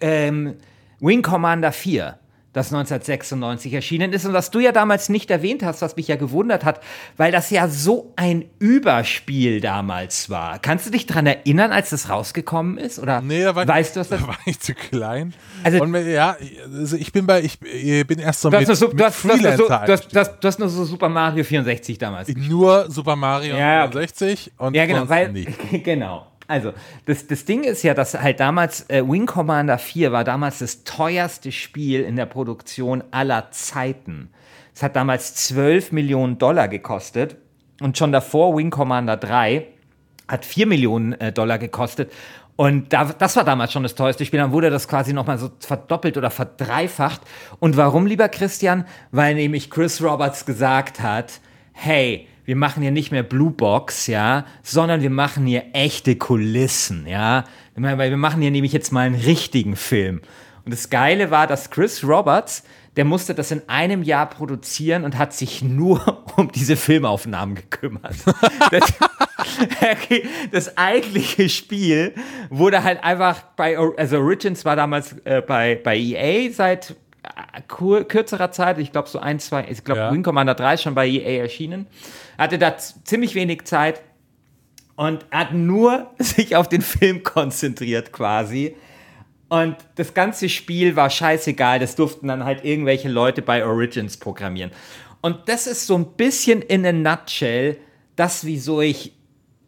ähm, 0.00 0.54
Wing 1.00 1.22
Commander 1.22 1.72
4, 1.72 2.18
das 2.52 2.72
1996 2.72 3.72
erschienen 3.74 4.12
ist 4.12 4.24
und 4.26 4.32
was 4.32 4.52
du 4.52 4.60
ja 4.60 4.70
damals 4.70 5.08
nicht 5.08 5.28
erwähnt 5.28 5.64
hast, 5.64 5.82
was 5.82 5.96
mich 5.96 6.06
ja 6.06 6.14
gewundert 6.14 6.64
hat, 6.64 6.80
weil 7.16 7.32
das 7.32 7.50
ja 7.50 7.66
so 7.66 8.12
ein 8.14 8.44
Überspiel 8.60 9.60
damals 9.60 10.30
war. 10.30 10.60
Kannst 10.60 10.86
du 10.86 10.90
dich 10.90 11.04
daran 11.06 11.26
erinnern, 11.26 11.72
als 11.72 11.90
das 11.90 12.08
rausgekommen 12.10 12.78
ist? 12.78 13.00
Oder 13.00 13.22
nee, 13.22 13.42
da 13.42 13.56
war, 13.56 13.66
weißt 13.66 13.96
du, 13.96 14.00
was 14.00 14.08
da 14.10 14.20
war 14.24 14.36
ich 14.46 14.60
zu 14.60 14.72
klein. 14.72 15.34
Also- 15.64 15.82
Und 15.82 15.94
ja, 16.06 16.36
also 16.72 16.96
ich 16.96 17.12
bin 17.12 17.26
bei, 17.26 17.42
ich 17.42 17.58
bin 17.58 18.20
erst 18.20 18.42
so 18.42 18.50
mit, 18.50 18.68
nur, 18.68 18.76
Su- 18.76 18.86
mit 18.88 19.00
du, 19.00 19.04
hast, 19.04 19.24
du, 19.24 19.28
hast, 19.30 19.40
nur 19.42 19.56
so- 19.56 19.66
Freelancer 19.66 19.86
du, 19.86 19.92
hast, 19.92 20.12
du, 20.14 20.18
hast, 20.20 20.38
du 20.40 20.48
hast 20.48 20.58
nur 20.60 20.68
so 20.68 20.84
Super 20.84 21.08
Mario 21.08 21.42
64 21.42 21.98
damals. 21.98 22.28
nur 22.28 22.88
Super 22.88 23.16
Mario 23.16 23.56
Ja, 23.56 23.82
okay. 23.86 23.92
64 24.06 24.52
und 24.58 24.74
Ja, 24.76 24.86
genau, 24.86 25.08
weil, 25.08 25.32
nicht. 25.32 25.50
genau. 25.84 26.26
Also, 26.46 26.72
das, 27.06 27.26
das 27.26 27.44
Ding 27.44 27.64
ist 27.64 27.82
ja, 27.82 27.94
dass 27.94 28.14
halt 28.14 28.40
damals 28.40 28.88
äh, 28.90 29.02
Wing 29.06 29.26
Commander 29.26 29.78
4 29.78 30.12
war 30.12 30.24
damals 30.24 30.58
das 30.58 30.84
teuerste 30.84 31.52
Spiel 31.52 32.02
in 32.02 32.16
der 32.16 32.26
Produktion 32.26 33.02
aller 33.10 33.50
Zeiten. 33.50 34.30
Es 34.74 34.82
hat 34.82 34.96
damals 34.96 35.34
12 35.34 35.92
Millionen 35.92 36.38
Dollar 36.38 36.68
gekostet 36.68 37.36
und 37.80 37.96
schon 37.96 38.12
davor 38.12 38.56
Wing 38.56 38.70
Commander 38.70 39.16
3 39.16 39.66
hat 40.28 40.44
4 40.44 40.66
Millionen 40.66 41.12
äh, 41.14 41.32
Dollar 41.32 41.58
gekostet. 41.58 42.12
Und 42.56 42.92
da, 42.92 43.04
das 43.04 43.36
war 43.36 43.44
damals 43.44 43.72
schon 43.72 43.82
das 43.82 43.94
teuerste 43.94 44.24
Spiel. 44.24 44.38
Dann 44.38 44.52
wurde 44.52 44.70
das 44.70 44.86
quasi 44.86 45.12
nochmal 45.12 45.38
so 45.38 45.50
verdoppelt 45.58 46.16
oder 46.16 46.30
verdreifacht. 46.30 47.20
Und 47.58 47.76
warum, 47.76 48.06
lieber 48.06 48.28
Christian? 48.28 48.84
Weil 49.10 49.34
nämlich 49.34 49.70
Chris 49.70 50.00
Roberts 50.02 50.46
gesagt 50.46 51.00
hat, 51.00 51.40
hey, 51.72 52.28
wir 52.44 52.56
machen 52.56 52.82
hier 52.82 52.90
nicht 52.90 53.10
mehr 53.10 53.22
Blue 53.22 53.50
Box, 53.50 54.06
ja, 54.06 54.44
sondern 54.62 55.00
wir 55.02 55.10
machen 55.10 55.46
hier 55.46 55.64
echte 55.72 56.16
Kulissen, 56.16 57.06
ja. 57.06 57.44
Weil 57.74 58.10
wir 58.10 58.16
machen 58.16 58.42
hier 58.42 58.50
nämlich 58.50 58.72
jetzt 58.72 58.92
mal 58.92 59.06
einen 59.06 59.14
richtigen 59.14 59.76
Film. 59.76 60.20
Und 60.64 60.72
das 60.72 60.90
Geile 60.90 61.30
war, 61.30 61.46
dass 61.46 61.70
Chris 61.70 62.04
Roberts, 62.04 62.64
der 62.96 63.04
musste 63.04 63.34
das 63.34 63.50
in 63.50 63.62
einem 63.68 64.02
Jahr 64.02 64.28
produzieren 64.30 65.04
und 65.04 65.18
hat 65.18 65.32
sich 65.32 65.62
nur 65.62 66.24
um 66.36 66.50
diese 66.52 66.76
Filmaufnahmen 66.76 67.54
gekümmert. 67.54 68.14
das, 68.70 68.92
das 70.50 70.78
eigentliche 70.78 71.48
Spiel 71.48 72.14
wurde 72.50 72.82
halt 72.82 73.02
einfach 73.02 73.42
bei, 73.56 73.76
also 73.78 74.18
Origins 74.18 74.64
war 74.64 74.76
damals 74.76 75.16
äh, 75.24 75.42
bei, 75.46 75.80
bei 75.82 75.96
EA 75.96 76.50
seit 76.52 76.96
kürzerer 77.68 78.50
Zeit, 78.50 78.78
ich 78.78 78.92
glaube 78.92 79.08
so 79.08 79.18
ein, 79.18 79.38
zwei, 79.38 79.66
ich 79.68 79.84
glaube 79.84 80.00
Ja. 80.00 80.12
Wing 80.12 80.22
Commander 80.22 80.54
3 80.54 80.74
ist 80.74 80.82
schon 80.82 80.94
bei 80.94 81.08
EA 81.08 81.42
erschienen, 81.42 81.86
hatte 82.38 82.58
da 82.58 82.76
ziemlich 82.76 83.34
wenig 83.34 83.64
Zeit 83.64 84.02
und 84.96 85.24
hat 85.30 85.52
nur 85.52 86.10
sich 86.18 86.56
auf 86.56 86.68
den 86.68 86.82
Film 86.82 87.22
konzentriert 87.22 88.12
quasi 88.12 88.76
Und 89.48 89.76
das 89.96 90.14
ganze 90.14 90.48
Spiel 90.48 90.96
war 90.96 91.10
scheißegal. 91.10 91.78
Das 91.78 91.94
durften 91.96 92.28
dann 92.28 92.44
halt 92.44 92.64
irgendwelche 92.64 93.08
Leute 93.08 93.42
bei 93.42 93.64
Origins 93.64 94.16
programmieren. 94.16 94.72
Und 95.20 95.48
das 95.48 95.66
ist 95.66 95.86
so 95.86 95.96
ein 95.96 96.16
bisschen 96.16 96.60
in 96.62 96.84
a 96.84 96.92
nutshell 96.92 97.78
das, 98.16 98.44
wieso 98.44 98.80
ich 98.80 99.12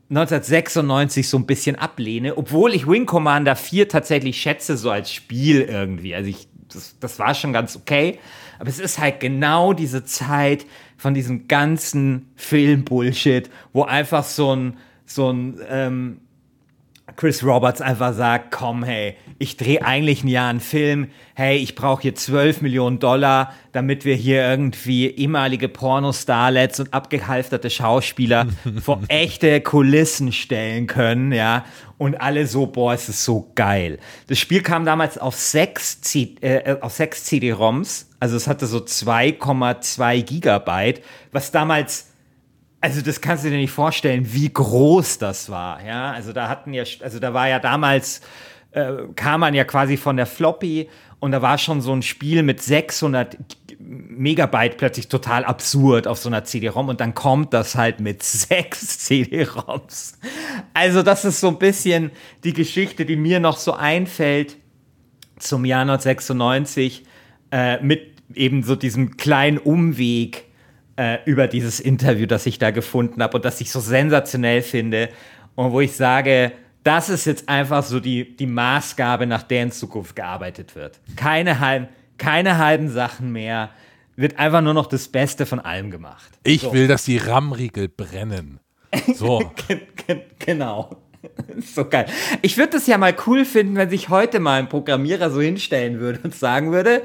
1996 0.09 1.29
so 1.29 1.37
ein 1.37 1.47
bisschen 1.47 1.77
ablehne, 1.77 2.37
obwohl 2.37 2.75
ich 2.75 2.87
Wing 2.87 3.07
Commander 3.07 3.57
4 3.57 3.89
tatsächlich 3.89 4.41
schätze, 4.41 4.77
so 4.77 4.91
als 4.91 5.13
Spiel 5.13 5.63
irgendwie. 5.63 6.15
Also 6.15 6.31
ich, 6.31 6.49
das, 6.73 6.97
das 7.01 7.19
war 7.19 7.35
schon 7.35 7.53
ganz 7.53 7.77
okay. 7.77 8.19
Aber 8.59 8.69
es 8.69 8.79
ist 8.79 8.99
halt 8.99 9.21
genau 9.21 9.73
diese 9.73 10.05
Zeit 10.05 10.67
von 10.97 11.15
diesem 11.15 11.49
ganzen 11.49 12.31
Film-Bullshit, 12.37 13.51
wo 13.73 13.83
einfach 13.83 14.25
so 14.25 14.55
ein, 14.55 14.79
so 15.05 15.31
ein 15.31 15.61
ähm, 15.69 16.21
Chris 17.15 17.45
Roberts 17.45 17.81
einfach 17.81 18.15
sagt, 18.15 18.51
komm, 18.51 18.83
hey, 18.83 19.17
ich 19.39 19.57
drehe 19.57 19.85
eigentlich 19.85 20.25
ein 20.25 20.29
Jahr 20.29 20.51
einen 20.51 20.59
Film, 20.59 21.09
hey, 21.35 21.57
ich 21.57 21.77
brauche 21.77 22.03
hier 22.03 22.17
12 22.17 22.63
Millionen 22.63 22.99
Dollar, 22.99 23.55
damit 23.71 24.05
wir 24.05 24.17
hier 24.17 24.43
irgendwie 24.43 25.07
ehemalige 25.07 25.69
Pornostarlets 25.69 26.81
und 26.81 26.93
abgehalfterte 26.93 27.71
Schauspieler 27.71 28.49
vor 28.83 29.03
echte 29.07 29.61
Kulissen 29.61 30.33
stellen 30.33 30.89
können, 30.89 31.31
ja, 31.31 31.65
und 31.97 32.21
alle 32.21 32.49
so, 32.49 32.67
boah, 32.67 32.93
es 32.93 33.09
ist 33.09 33.25
so 33.25 33.53
geil. 33.55 33.99
Das 34.27 34.41
Spiel 34.41 34.63
kam 34.63 34.85
damals 34.85 35.17
auf 35.17 35.37
sechs, 35.37 36.01
C 36.01 36.35
äh, 36.41 36.77
auf 36.81 36.93
sechs 36.93 37.25
CD-ROMs, 37.25 38.11
also 38.19 38.37
es 38.37 38.49
hatte 38.49 38.67
so 38.67 38.79
2,2 38.79 40.23
Gigabyte, 40.23 41.03
was 41.31 41.53
damals 41.53 42.09
also 42.81 43.01
das 43.01 43.21
kannst 43.21 43.45
du 43.45 43.51
dir 43.51 43.57
nicht 43.57 43.73
vorstellen, 43.73 44.33
wie 44.33 44.53
groß 44.53 45.19
das 45.19 45.51
war. 45.51 45.85
Ja, 45.85 46.13
also 46.13 46.33
da 46.33 46.49
hatten 46.49 46.73
ja, 46.75 46.85
also 47.01 47.19
da 47.19 47.35
war 47.35 47.49
ja 47.49 47.59
damals 47.59 48.21
äh, 48.73 48.93
kam 49.17 49.41
man 49.41 49.55
ja 49.55 49.65
quasi 49.65 49.97
von 49.97 50.17
der 50.17 50.27
Floppy 50.27 50.89
und 51.19 51.33
da 51.33 51.43
war 51.43 51.59
schon 51.59 51.81
so 51.81 51.93
ein 51.93 52.03
Spiel 52.03 52.43
mit 52.43 52.63
600 52.63 53.39
Megabyte 53.79 54.77
plötzlich 54.77 55.09
total 55.09 55.45
absurd 55.45 56.07
auf 56.07 56.19
so 56.19 56.29
einer 56.29 56.45
CD-ROM 56.45 56.89
und 56.89 57.01
dann 57.01 57.15
kommt 57.15 57.53
das 57.53 57.75
halt 57.75 58.01
mit 58.01 58.23
sechs 58.23 58.99
CD-ROMs. 59.07 60.19
Also 60.75 61.03
das 61.03 61.25
ist 61.25 61.41
so 61.41 61.49
ein 61.49 61.59
bisschen 61.59 62.11
die 62.45 62.53
Geschichte, 62.53 63.07
die 63.07 63.17
mir 63.17 63.41
noch 63.41 63.57
so 63.57 63.73
einfällt 63.73 64.57
zum 65.39 65.65
Jahr 65.65 65.83
1996 65.83 67.05
äh, 67.51 67.83
mit 67.83 68.17
eben 68.35 68.63
so 68.63 68.77
diesem 68.77 69.17
kleinen 69.17 69.59
Umweg 69.59 70.46
äh, 70.97 71.19
über 71.25 71.49
dieses 71.49 71.81
Interview, 71.81 72.27
das 72.27 72.47
ich 72.47 72.59
da 72.59 72.71
gefunden 72.71 73.23
habe 73.23 73.37
und 73.37 73.45
das 73.45 73.61
ich 73.61 73.71
so 73.71 73.81
sensationell 73.81 74.63
finde 74.63 75.11
und 75.55 75.73
wo 75.73 75.81
ich 75.81 75.93
sage, 75.93 76.53
das 76.83 77.09
ist 77.09 77.25
jetzt 77.25 77.49
einfach 77.49 77.83
so 77.83 77.99
die, 77.99 78.37
die 78.37 78.47
Maßgabe, 78.47 79.27
nach 79.27 79.43
der 79.43 79.65
in 79.65 79.73
Zukunft 79.73 80.15
gearbeitet 80.15 80.77
wird. 80.77 81.01
Keine, 81.17 81.59
halb, 81.59 81.89
keine 82.17 82.59
halben 82.59 82.89
Sachen 82.89 83.33
mehr. 83.33 83.71
Wird 84.15 84.39
einfach 84.39 84.63
nur 84.63 84.73
noch 84.73 84.87
das 84.87 85.09
Beste 85.09 85.47
von 85.47 85.59
allem 85.59 85.91
gemacht. 85.91 86.39
Ich 86.45 86.63
so. 86.63 86.73
will, 86.73 86.87
dass 86.87 87.05
die 87.05 87.19
RAM-Riegel 87.19 87.89
brennen. 87.89 88.61
So. 89.15 89.51
genau. 90.39 90.97
so 91.75 91.85
geil. 91.89 92.07
Ich 92.43 92.57
würde 92.57 92.73
das 92.73 92.87
ja 92.87 92.99
mal 92.99 93.15
cool 93.27 93.45
finden, 93.45 93.77
wenn 93.77 93.91
sich 93.91 94.09
heute 94.09 94.41
mal 94.41 94.61
ein 94.61 94.69
Programmierer 94.69 95.31
so 95.31 95.41
hinstellen 95.41 95.99
würde 96.01 96.21
und 96.23 96.35
sagen 96.35 96.73
würde, 96.73 97.03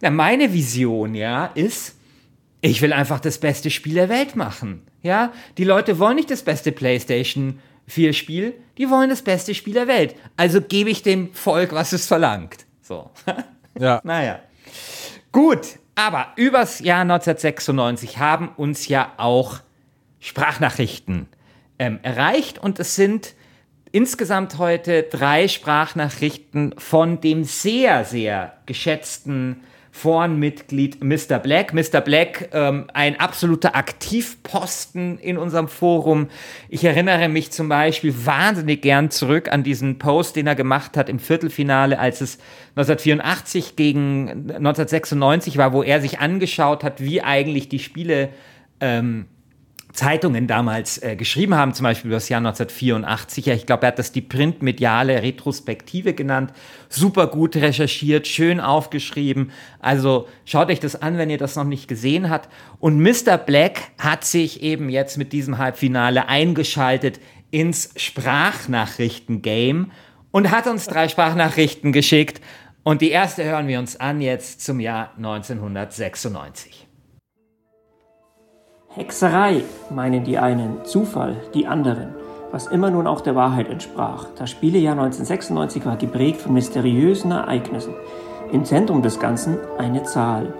na, 0.00 0.10
meine 0.10 0.52
Vision, 0.52 1.14
ja, 1.14 1.46
ist, 1.54 1.96
ich 2.62 2.80
will 2.80 2.92
einfach 2.92 3.20
das 3.20 3.38
beste 3.38 3.70
Spiel 3.70 3.94
der 3.94 4.08
Welt 4.08 4.36
machen. 4.36 4.82
Ja, 5.02 5.32
die 5.58 5.64
Leute 5.64 5.98
wollen 5.98 6.14
nicht 6.14 6.30
das 6.30 6.42
beste 6.42 6.72
PlayStation 6.72 7.58
4 7.88 8.12
Spiel, 8.12 8.54
die 8.78 8.88
wollen 8.88 9.10
das 9.10 9.22
beste 9.22 9.54
Spiel 9.54 9.74
der 9.74 9.88
Welt. 9.88 10.14
Also 10.36 10.60
gebe 10.62 10.88
ich 10.88 11.02
dem 11.02 11.34
Volk, 11.34 11.72
was 11.72 11.92
es 11.92 12.06
verlangt. 12.06 12.64
So. 12.80 13.10
Ja. 13.80 14.02
naja. 14.04 14.38
Gut, 15.32 15.78
aber 15.94 16.34
übers 16.36 16.80
Jahr 16.80 17.00
1996 17.00 18.18
haben 18.18 18.50
uns 18.50 18.86
ja 18.86 19.14
auch 19.16 19.60
Sprachnachrichten 20.20 21.26
ähm, 21.78 21.98
erreicht 22.02 22.58
und 22.58 22.78
es 22.78 22.96
sind 22.96 23.34
insgesamt 23.90 24.58
heute 24.58 25.04
drei 25.04 25.48
Sprachnachrichten 25.48 26.74
von 26.76 27.22
dem 27.22 27.44
sehr, 27.44 28.04
sehr 28.04 28.58
geschätzten 28.66 29.62
Forenmitglied 29.94 31.04
Mr. 31.04 31.38
Black. 31.38 31.74
Mr. 31.74 32.00
Black, 32.00 32.48
ähm, 32.52 32.86
ein 32.94 33.20
absoluter 33.20 33.76
Aktivposten 33.76 35.18
in 35.18 35.36
unserem 35.36 35.68
Forum. 35.68 36.28
Ich 36.70 36.82
erinnere 36.82 37.28
mich 37.28 37.52
zum 37.52 37.68
Beispiel 37.68 38.14
wahnsinnig 38.24 38.80
gern 38.80 39.10
zurück 39.10 39.52
an 39.52 39.62
diesen 39.62 39.98
Post, 39.98 40.36
den 40.36 40.46
er 40.46 40.54
gemacht 40.54 40.96
hat 40.96 41.10
im 41.10 41.18
Viertelfinale, 41.18 41.98
als 41.98 42.22
es 42.22 42.38
1984 42.70 43.76
gegen 43.76 44.28
1996 44.28 45.58
war, 45.58 45.74
wo 45.74 45.82
er 45.82 46.00
sich 46.00 46.20
angeschaut 46.20 46.84
hat, 46.84 47.02
wie 47.02 47.20
eigentlich 47.20 47.68
die 47.68 47.78
Spiele 47.78 48.30
ähm, 48.80 49.26
Zeitungen 49.92 50.46
damals 50.46 51.02
äh, 51.02 51.16
geschrieben 51.16 51.54
haben, 51.54 51.74
zum 51.74 51.84
Beispiel 51.84 52.08
über 52.10 52.16
das 52.16 52.28
Jahr 52.28 52.38
1984. 52.38 53.46
Ja, 53.46 53.54
ich 53.54 53.66
glaube, 53.66 53.82
er 53.82 53.88
hat 53.88 53.98
das 53.98 54.12
die 54.12 54.22
printmediale 54.22 55.22
Retrospektive 55.22 56.14
genannt. 56.14 56.52
Super 56.88 57.26
gut 57.26 57.56
recherchiert, 57.56 58.26
schön 58.26 58.58
aufgeschrieben. 58.58 59.50
Also 59.80 60.28
schaut 60.44 60.70
euch 60.70 60.80
das 60.80 61.00
an, 61.00 61.18
wenn 61.18 61.28
ihr 61.28 61.38
das 61.38 61.56
noch 61.56 61.64
nicht 61.64 61.88
gesehen 61.88 62.30
habt. 62.30 62.48
Und 62.80 63.02
Mr. 63.02 63.36
Black 63.36 63.82
hat 63.98 64.24
sich 64.24 64.62
eben 64.62 64.88
jetzt 64.88 65.18
mit 65.18 65.32
diesem 65.32 65.58
Halbfinale 65.58 66.26
eingeschaltet 66.28 67.20
ins 67.50 67.90
Sprachnachrichten-Game 67.96 69.90
und 70.30 70.50
hat 70.50 70.66
uns 70.66 70.86
drei 70.86 71.08
Sprachnachrichten 71.08 71.92
geschickt. 71.92 72.40
Und 72.82 73.02
die 73.02 73.10
erste 73.10 73.44
hören 73.44 73.68
wir 73.68 73.78
uns 73.78 74.00
an 74.00 74.20
jetzt 74.22 74.62
zum 74.62 74.80
Jahr 74.80 75.12
1996. 75.16 76.81
Hexerei, 78.94 79.64
meinen 79.88 80.22
die 80.22 80.36
einen, 80.36 80.84
Zufall, 80.84 81.36
die 81.54 81.66
anderen, 81.66 82.08
was 82.50 82.66
immer 82.66 82.90
nun 82.90 83.06
auch 83.06 83.22
der 83.22 83.34
Wahrheit 83.34 83.70
entsprach. 83.70 84.26
Das 84.36 84.50
Spielejahr 84.50 84.92
1996 84.92 85.86
war 85.86 85.96
geprägt 85.96 86.42
von 86.42 86.52
mysteriösen 86.52 87.30
Ereignissen. 87.30 87.94
Im 88.52 88.66
Zentrum 88.66 89.00
des 89.00 89.18
Ganzen 89.18 89.56
eine 89.78 90.02
Zahl. 90.02 90.52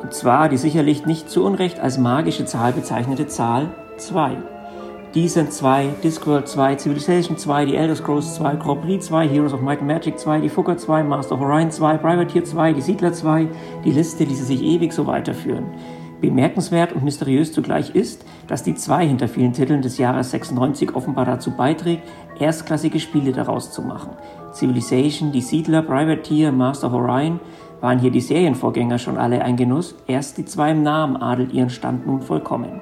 Und 0.00 0.14
zwar 0.14 0.48
die 0.48 0.56
sicherlich 0.56 1.04
nicht 1.04 1.28
zu 1.28 1.44
Unrecht 1.44 1.80
als 1.80 1.98
magische 1.98 2.44
Zahl 2.44 2.70
bezeichnete 2.70 3.26
Zahl 3.26 3.70
2. 3.96 4.36
Descent 5.16 5.52
2, 5.52 5.88
Discworld 6.04 6.46
2, 6.46 6.76
Civilization 6.78 7.36
2, 7.36 7.64
die 7.64 7.74
Elder 7.74 7.96
Scrolls 7.96 8.36
2, 8.36 8.54
Grand 8.54 8.82
Prix 8.82 9.06
2, 9.06 9.26
Heroes 9.26 9.52
of 9.52 9.62
Might 9.62 9.80
and 9.80 9.88
Magic 9.88 10.16
2, 10.16 10.38
die 10.38 10.48
Fugger 10.48 10.76
2, 10.76 11.02
Master 11.02 11.34
of 11.34 11.40
Orion 11.40 11.72
2, 11.72 11.96
Privateer 11.96 12.44
2, 12.44 12.72
die 12.72 12.82
Siedler 12.82 13.12
2, 13.12 13.48
die 13.84 13.90
Liste 13.90 14.22
ließe 14.22 14.44
sich 14.44 14.62
ewig 14.62 14.92
so 14.92 15.08
weiterführen. 15.08 15.64
Bemerkenswert 16.20 16.92
und 16.92 17.04
mysteriös 17.04 17.52
zugleich 17.52 17.94
ist, 17.94 18.24
dass 18.46 18.62
die 18.62 18.74
2 18.74 19.06
hinter 19.06 19.28
vielen 19.28 19.52
Titeln 19.52 19.82
des 19.82 19.98
Jahres 19.98 20.30
96 20.30 20.94
offenbar 20.94 21.24
dazu 21.24 21.52
beiträgt, 21.52 22.02
erstklassige 22.38 23.00
Spiele 23.00 23.32
daraus 23.32 23.72
zu 23.72 23.82
machen. 23.82 24.10
Civilization, 24.52 25.32
Die 25.32 25.40
Siedler, 25.40 25.82
Privateer, 25.82 26.52
Master 26.52 26.88
of 26.88 26.94
Orion 26.94 27.40
waren 27.80 27.98
hier 27.98 28.10
die 28.10 28.20
Serienvorgänger 28.20 28.98
schon 28.98 29.16
alle 29.16 29.42
ein 29.42 29.56
Genuss, 29.56 29.94
erst 30.06 30.36
die 30.38 30.44
2 30.44 30.72
im 30.72 30.82
Namen 30.82 31.16
adelt 31.16 31.52
ihren 31.52 31.70
Stand 31.70 32.06
nun 32.06 32.20
vollkommen. 32.20 32.80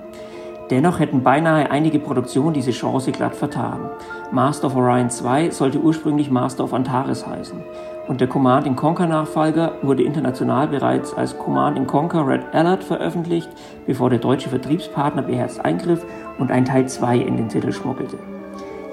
Dennoch 0.70 0.98
hätten 0.98 1.22
beinahe 1.22 1.70
einige 1.70 1.98
Produktionen 1.98 2.52
diese 2.52 2.72
Chance 2.72 3.12
glatt 3.12 3.34
vertan. 3.34 3.88
Master 4.32 4.66
of 4.66 4.76
Orion 4.76 5.08
2 5.08 5.50
sollte 5.50 5.80
ursprünglich 5.80 6.30
Master 6.30 6.64
of 6.64 6.74
Antares 6.74 7.26
heißen 7.26 7.58
und 8.08 8.20
der 8.22 8.28
Command 8.28 8.74
Conquer 8.76 9.06
Nachfolger 9.06 9.74
wurde 9.82 10.02
international 10.02 10.66
bereits 10.66 11.12
als 11.12 11.38
Command 11.38 11.86
Conquer 11.86 12.26
Red 12.26 12.54
Alert 12.54 12.82
veröffentlicht, 12.82 13.48
bevor 13.86 14.08
der 14.08 14.18
deutsche 14.18 14.48
Vertriebspartner 14.48 15.22
beherzt 15.22 15.64
eingriff 15.64 16.04
und 16.38 16.50
ein 16.50 16.64
Teil 16.64 16.88
2 16.88 17.18
in 17.18 17.36
den 17.36 17.48
Titel 17.48 17.70
schmuggelte. 17.70 18.18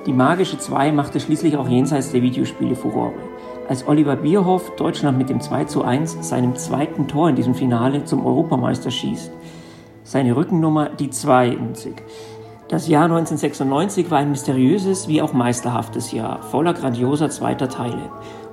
Die 0.06 0.14
magische 0.14 0.60
2 0.60 0.92
machte 0.92 1.20
schließlich 1.20 1.58
auch 1.58 1.68
jenseits 1.68 2.12
der 2.12 2.22
Videospiele 2.22 2.76
Furore. 2.76 3.14
Als 3.68 3.88
Oliver 3.88 4.18
Bierhoff 4.18 4.76
Deutschland 4.76 5.18
mit 5.18 5.30
dem 5.30 5.40
2 5.40 5.64
zu 5.64 5.84
1 5.84 6.18
seinem 6.22 6.56
zweiten 6.56 7.08
Tor 7.08 7.30
in 7.30 7.36
diesem 7.36 7.56
Finale 7.56 8.04
zum 8.04 8.24
Europameister 8.24 8.92
schießt. 8.92 9.32
Seine 10.04 10.36
Rückennummer 10.36 10.90
die 10.90 11.10
72. 11.10 11.96
Das 12.68 12.88
Jahr 12.88 13.06
1996 13.06 14.12
war 14.12 14.20
ein 14.20 14.32
mysteriöses 14.32 15.08
wie 15.08 15.22
auch 15.22 15.34
meisterhaftes 15.34 16.12
Jahr, 16.12 16.42
voller 16.42 16.74
grandioser 16.74 17.30
zweiter 17.30 17.70
Teile. 17.70 18.10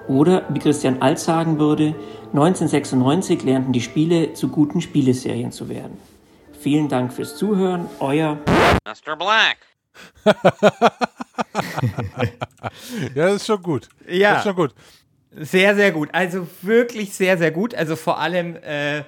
Oder, 0.08 0.44
wie 0.48 0.58
Christian 0.58 1.00
Alt 1.00 1.18
sagen 1.18 1.58
würde, 1.58 1.94
1996 2.32 3.42
lernten 3.42 3.72
die 3.72 3.80
Spiele 3.80 4.32
zu 4.34 4.48
guten 4.48 4.80
Spieleserien 4.80 5.52
zu 5.52 5.68
werden. 5.68 5.98
Vielen 6.58 6.88
Dank 6.88 7.12
fürs 7.12 7.36
Zuhören, 7.36 7.88
euer 8.00 8.38
Mr. 8.84 9.16
Black. 9.16 9.58
ja, 13.14 13.26
das 13.26 13.36
ist 13.36 13.46
schon 13.46 13.62
gut. 13.62 13.88
Ja. 14.08 14.30
Das 14.30 14.38
ist 14.38 14.44
schon 14.44 14.56
gut. 14.56 14.74
Sehr, 15.34 15.74
sehr 15.74 15.92
gut. 15.92 16.10
Also 16.12 16.46
wirklich 16.62 17.14
sehr, 17.14 17.38
sehr 17.38 17.50
gut. 17.50 17.74
Also 17.74 17.96
vor 17.96 18.18
allem, 18.18 18.56
äh, 18.56 19.02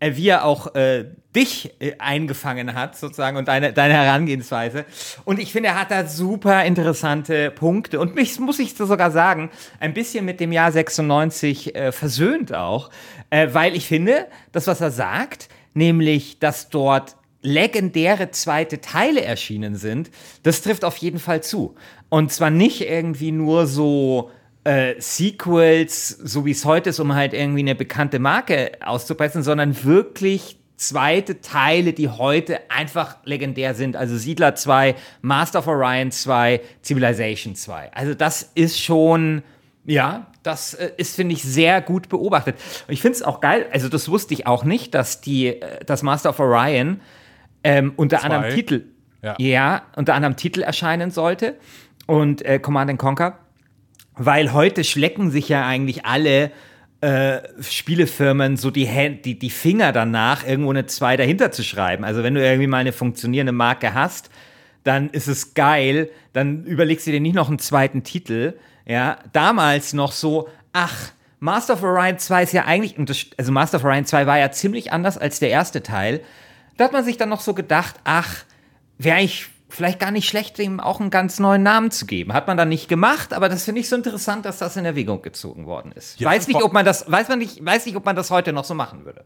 wie 0.00 0.28
er 0.28 0.44
auch 0.44 0.74
äh, 0.74 1.06
dich 1.34 1.74
äh, 1.80 1.92
eingefangen 1.98 2.74
hat, 2.74 2.96
sozusagen, 2.96 3.36
und 3.36 3.48
deine, 3.48 3.72
deine 3.72 3.94
Herangehensweise. 3.94 4.84
Und 5.24 5.38
ich 5.38 5.52
finde, 5.52 5.70
er 5.70 5.80
hat 5.80 5.90
da 5.90 6.06
super 6.06 6.64
interessante 6.64 7.50
Punkte. 7.50 8.00
Und 8.00 8.14
mich, 8.14 8.38
muss 8.38 8.58
ich 8.58 8.74
sogar 8.74 9.10
sagen, 9.10 9.50
ein 9.80 9.94
bisschen 9.94 10.24
mit 10.24 10.40
dem 10.40 10.52
Jahr 10.52 10.72
96 10.72 11.74
äh, 11.74 11.92
versöhnt 11.92 12.54
auch, 12.54 12.90
äh, 13.30 13.48
weil 13.52 13.74
ich 13.74 13.86
finde, 13.86 14.26
das, 14.52 14.66
was 14.66 14.80
er 14.80 14.90
sagt, 14.90 15.48
nämlich, 15.74 16.38
dass 16.38 16.68
dort 16.68 17.16
legendäre 17.42 18.30
zweite 18.30 18.80
Teile 18.80 19.22
erschienen 19.22 19.76
sind, 19.76 20.10
das 20.42 20.62
trifft 20.62 20.84
auf 20.84 20.96
jeden 20.96 21.18
Fall 21.20 21.42
zu. 21.42 21.74
Und 22.08 22.32
zwar 22.32 22.50
nicht 22.50 22.88
irgendwie 22.88 23.32
nur 23.32 23.66
so 23.66 24.30
äh, 24.68 25.00
Sequels, 25.00 26.08
so 26.08 26.44
wie 26.44 26.50
es 26.50 26.64
heute 26.66 26.90
ist, 26.90 27.00
um 27.00 27.14
halt 27.14 27.32
irgendwie 27.32 27.60
eine 27.60 27.74
bekannte 27.74 28.18
Marke 28.18 28.72
auszupressen, 28.84 29.42
sondern 29.42 29.82
wirklich 29.84 30.58
zweite 30.76 31.40
Teile, 31.40 31.94
die 31.94 32.08
heute 32.08 32.60
einfach 32.70 33.16
legendär 33.24 33.74
sind. 33.74 33.96
Also 33.96 34.16
Siedler 34.18 34.54
2, 34.54 34.94
Master 35.22 35.60
of 35.60 35.66
Orion 35.68 36.10
2, 36.10 36.60
Civilization 36.84 37.54
2. 37.54 37.92
Also 37.94 38.14
das 38.14 38.50
ist 38.54 38.78
schon, 38.80 39.42
ja, 39.86 40.26
das 40.42 40.74
äh, 40.74 40.90
ist, 40.98 41.16
finde 41.16 41.32
ich, 41.34 41.42
sehr 41.42 41.80
gut 41.80 42.10
beobachtet. 42.10 42.56
Und 42.86 42.92
ich 42.92 43.00
finde 43.00 43.16
es 43.16 43.22
auch 43.22 43.40
geil, 43.40 43.66
also 43.72 43.88
das 43.88 44.08
wusste 44.10 44.34
ich 44.34 44.46
auch 44.46 44.64
nicht, 44.64 44.94
dass 44.94 45.22
die, 45.22 45.46
äh, 45.46 45.84
das 45.86 46.02
Master 46.02 46.28
of 46.30 46.40
Orion 46.40 47.00
ähm, 47.64 47.94
unter 47.96 48.18
Zwei. 48.18 48.26
anderem 48.28 48.54
Titel, 48.54 48.84
Ja. 49.22 49.34
ja. 49.38 49.82
unter 49.96 50.14
anderem 50.14 50.36
Titel 50.36 50.60
erscheinen 50.60 51.10
sollte 51.10 51.56
und 52.06 52.42
äh, 52.42 52.58
Command 52.58 52.90
and 52.90 52.98
Conquer, 52.98 53.38
weil 54.18 54.52
heute 54.52 54.84
schlecken 54.84 55.30
sich 55.30 55.48
ja 55.48 55.66
eigentlich 55.66 56.04
alle 56.04 56.50
äh, 57.00 57.40
Spielefirmen 57.60 58.56
so 58.56 58.70
die, 58.70 58.88
Hand, 58.88 59.24
die, 59.24 59.38
die 59.38 59.50
Finger 59.50 59.92
danach, 59.92 60.46
irgendwo 60.46 60.70
eine 60.70 60.86
2 60.86 61.16
dahinter 61.16 61.52
zu 61.52 61.62
schreiben. 61.62 62.04
Also 62.04 62.22
wenn 62.22 62.34
du 62.34 62.44
irgendwie 62.44 62.66
mal 62.66 62.78
eine 62.78 62.92
funktionierende 62.92 63.52
Marke 63.52 63.94
hast, 63.94 64.30
dann 64.84 65.10
ist 65.10 65.28
es 65.28 65.54
geil, 65.54 66.10
dann 66.32 66.64
überlegst 66.64 67.06
du 67.06 67.12
dir 67.12 67.20
nicht 67.20 67.34
noch 67.34 67.48
einen 67.48 67.58
zweiten 67.58 68.02
Titel. 68.02 68.54
Ja, 68.86 69.18
damals 69.32 69.92
noch 69.92 70.12
so, 70.12 70.48
ach, 70.72 71.12
Master 71.40 71.74
of 71.74 71.82
Orion 71.82 72.18
2 72.18 72.42
ist 72.42 72.52
ja 72.52 72.64
eigentlich, 72.64 72.96
also 73.36 73.52
Master 73.52 73.78
of 73.78 73.84
Orion 73.84 74.04
2 74.04 74.26
war 74.26 74.38
ja 74.38 74.50
ziemlich 74.50 74.92
anders 74.92 75.18
als 75.18 75.38
der 75.38 75.50
erste 75.50 75.82
Teil. 75.82 76.20
Da 76.76 76.84
hat 76.84 76.92
man 76.92 77.04
sich 77.04 77.16
dann 77.16 77.28
noch 77.28 77.40
so 77.40 77.54
gedacht, 77.54 77.96
ach, 78.04 78.44
wäre 78.98 79.18
eigentlich 79.18 79.48
vielleicht 79.68 80.00
gar 80.00 80.10
nicht 80.10 80.28
schlecht, 80.28 80.58
dem 80.58 80.80
auch 80.80 81.00
einen 81.00 81.10
ganz 81.10 81.38
neuen 81.38 81.62
Namen 81.62 81.90
zu 81.90 82.06
geben. 82.06 82.32
Hat 82.32 82.46
man 82.46 82.56
dann 82.56 82.68
nicht 82.68 82.88
gemacht, 82.88 83.32
aber 83.34 83.48
das 83.48 83.64
finde 83.64 83.80
ich 83.80 83.88
so 83.88 83.96
interessant, 83.96 84.44
dass 84.44 84.58
das 84.58 84.76
in 84.76 84.84
Erwägung 84.84 85.22
gezogen 85.22 85.66
worden 85.66 85.92
ist. 85.92 86.18
Ja, 86.20 86.28
weiß 86.30 86.48
nicht, 86.48 86.62
ob 86.62 86.72
man 86.72 86.84
das, 86.84 87.10
weiß 87.10 87.28
man 87.28 87.38
nicht, 87.38 87.64
weiß 87.64 87.86
nicht, 87.86 87.96
ob 87.96 88.04
man 88.04 88.16
das 88.16 88.30
heute 88.30 88.52
noch 88.52 88.64
so 88.64 88.74
machen 88.74 89.04
würde. 89.04 89.24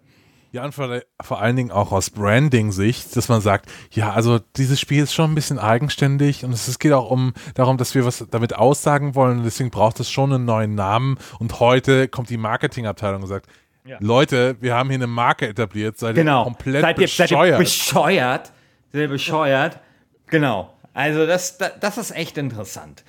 Ja, 0.51 0.65
und 0.65 0.73
vor, 0.75 1.01
vor 1.23 1.41
allen 1.41 1.57
Dingen 1.57 1.71
auch 1.71 1.93
aus 1.93 2.11
Branding-Sicht, 2.11 3.17
dass 3.17 3.29
man 3.31 3.41
sagt, 3.41 3.71
ja, 3.93 4.13
also 4.13 4.39
dieses 4.57 4.79
Spiel 4.79 5.03
ist 5.03 5.15
schon 5.15 5.33
ein 5.33 5.35
bisschen 5.35 5.59
eigenständig 5.59 6.45
und 6.45 6.53
es, 6.53 6.69
es 6.69 6.79
geht 6.79 6.93
auch 6.93 7.11
um 7.11 7.33
darum, 7.55 7.79
dass 7.79 7.95
wir 7.95 8.05
was 8.05 8.27
damit 8.31 8.55
aussagen 8.55 9.15
wollen 9.15 9.39
und 9.39 9.45
deswegen 9.45 9.71
braucht 9.71 9.99
es 10.01 10.11
schon 10.11 10.31
einen 10.31 10.45
neuen 10.45 10.75
Namen 10.75 11.17
und 11.39 11.59
heute 11.61 12.07
kommt 12.09 12.29
die 12.29 12.37
Marketingabteilung 12.37 13.23
und 13.23 13.29
sagt, 13.29 13.47
Ja. 13.87 13.97
Leute, 14.01 14.57
wir 14.61 14.75
haben 14.75 14.91
hier 14.91 14.99
eine 14.99 15.07
Marke 15.07 15.49
etabliert, 15.49 15.99
seid 15.99 16.17
ihr 16.17 16.23
Genau. 16.25 16.45
komplett 16.45 16.83
seid 16.83 16.99
ihr, 16.99 17.09
seid 17.09 17.31
ihr 17.31 17.37
bescheuert. 17.37 17.59
bescheuert? 17.59 18.53
Seid 18.93 19.01
ihr 19.01 19.09
bescheuert? 19.09 19.81
Genau. 20.27 20.73
Also 20.95 21.27
das, 21.27 21.59
das, 21.59 21.73
das 21.81 21.99
ist 21.99 22.11
echt 22.13 22.39
interessant. 22.39 23.05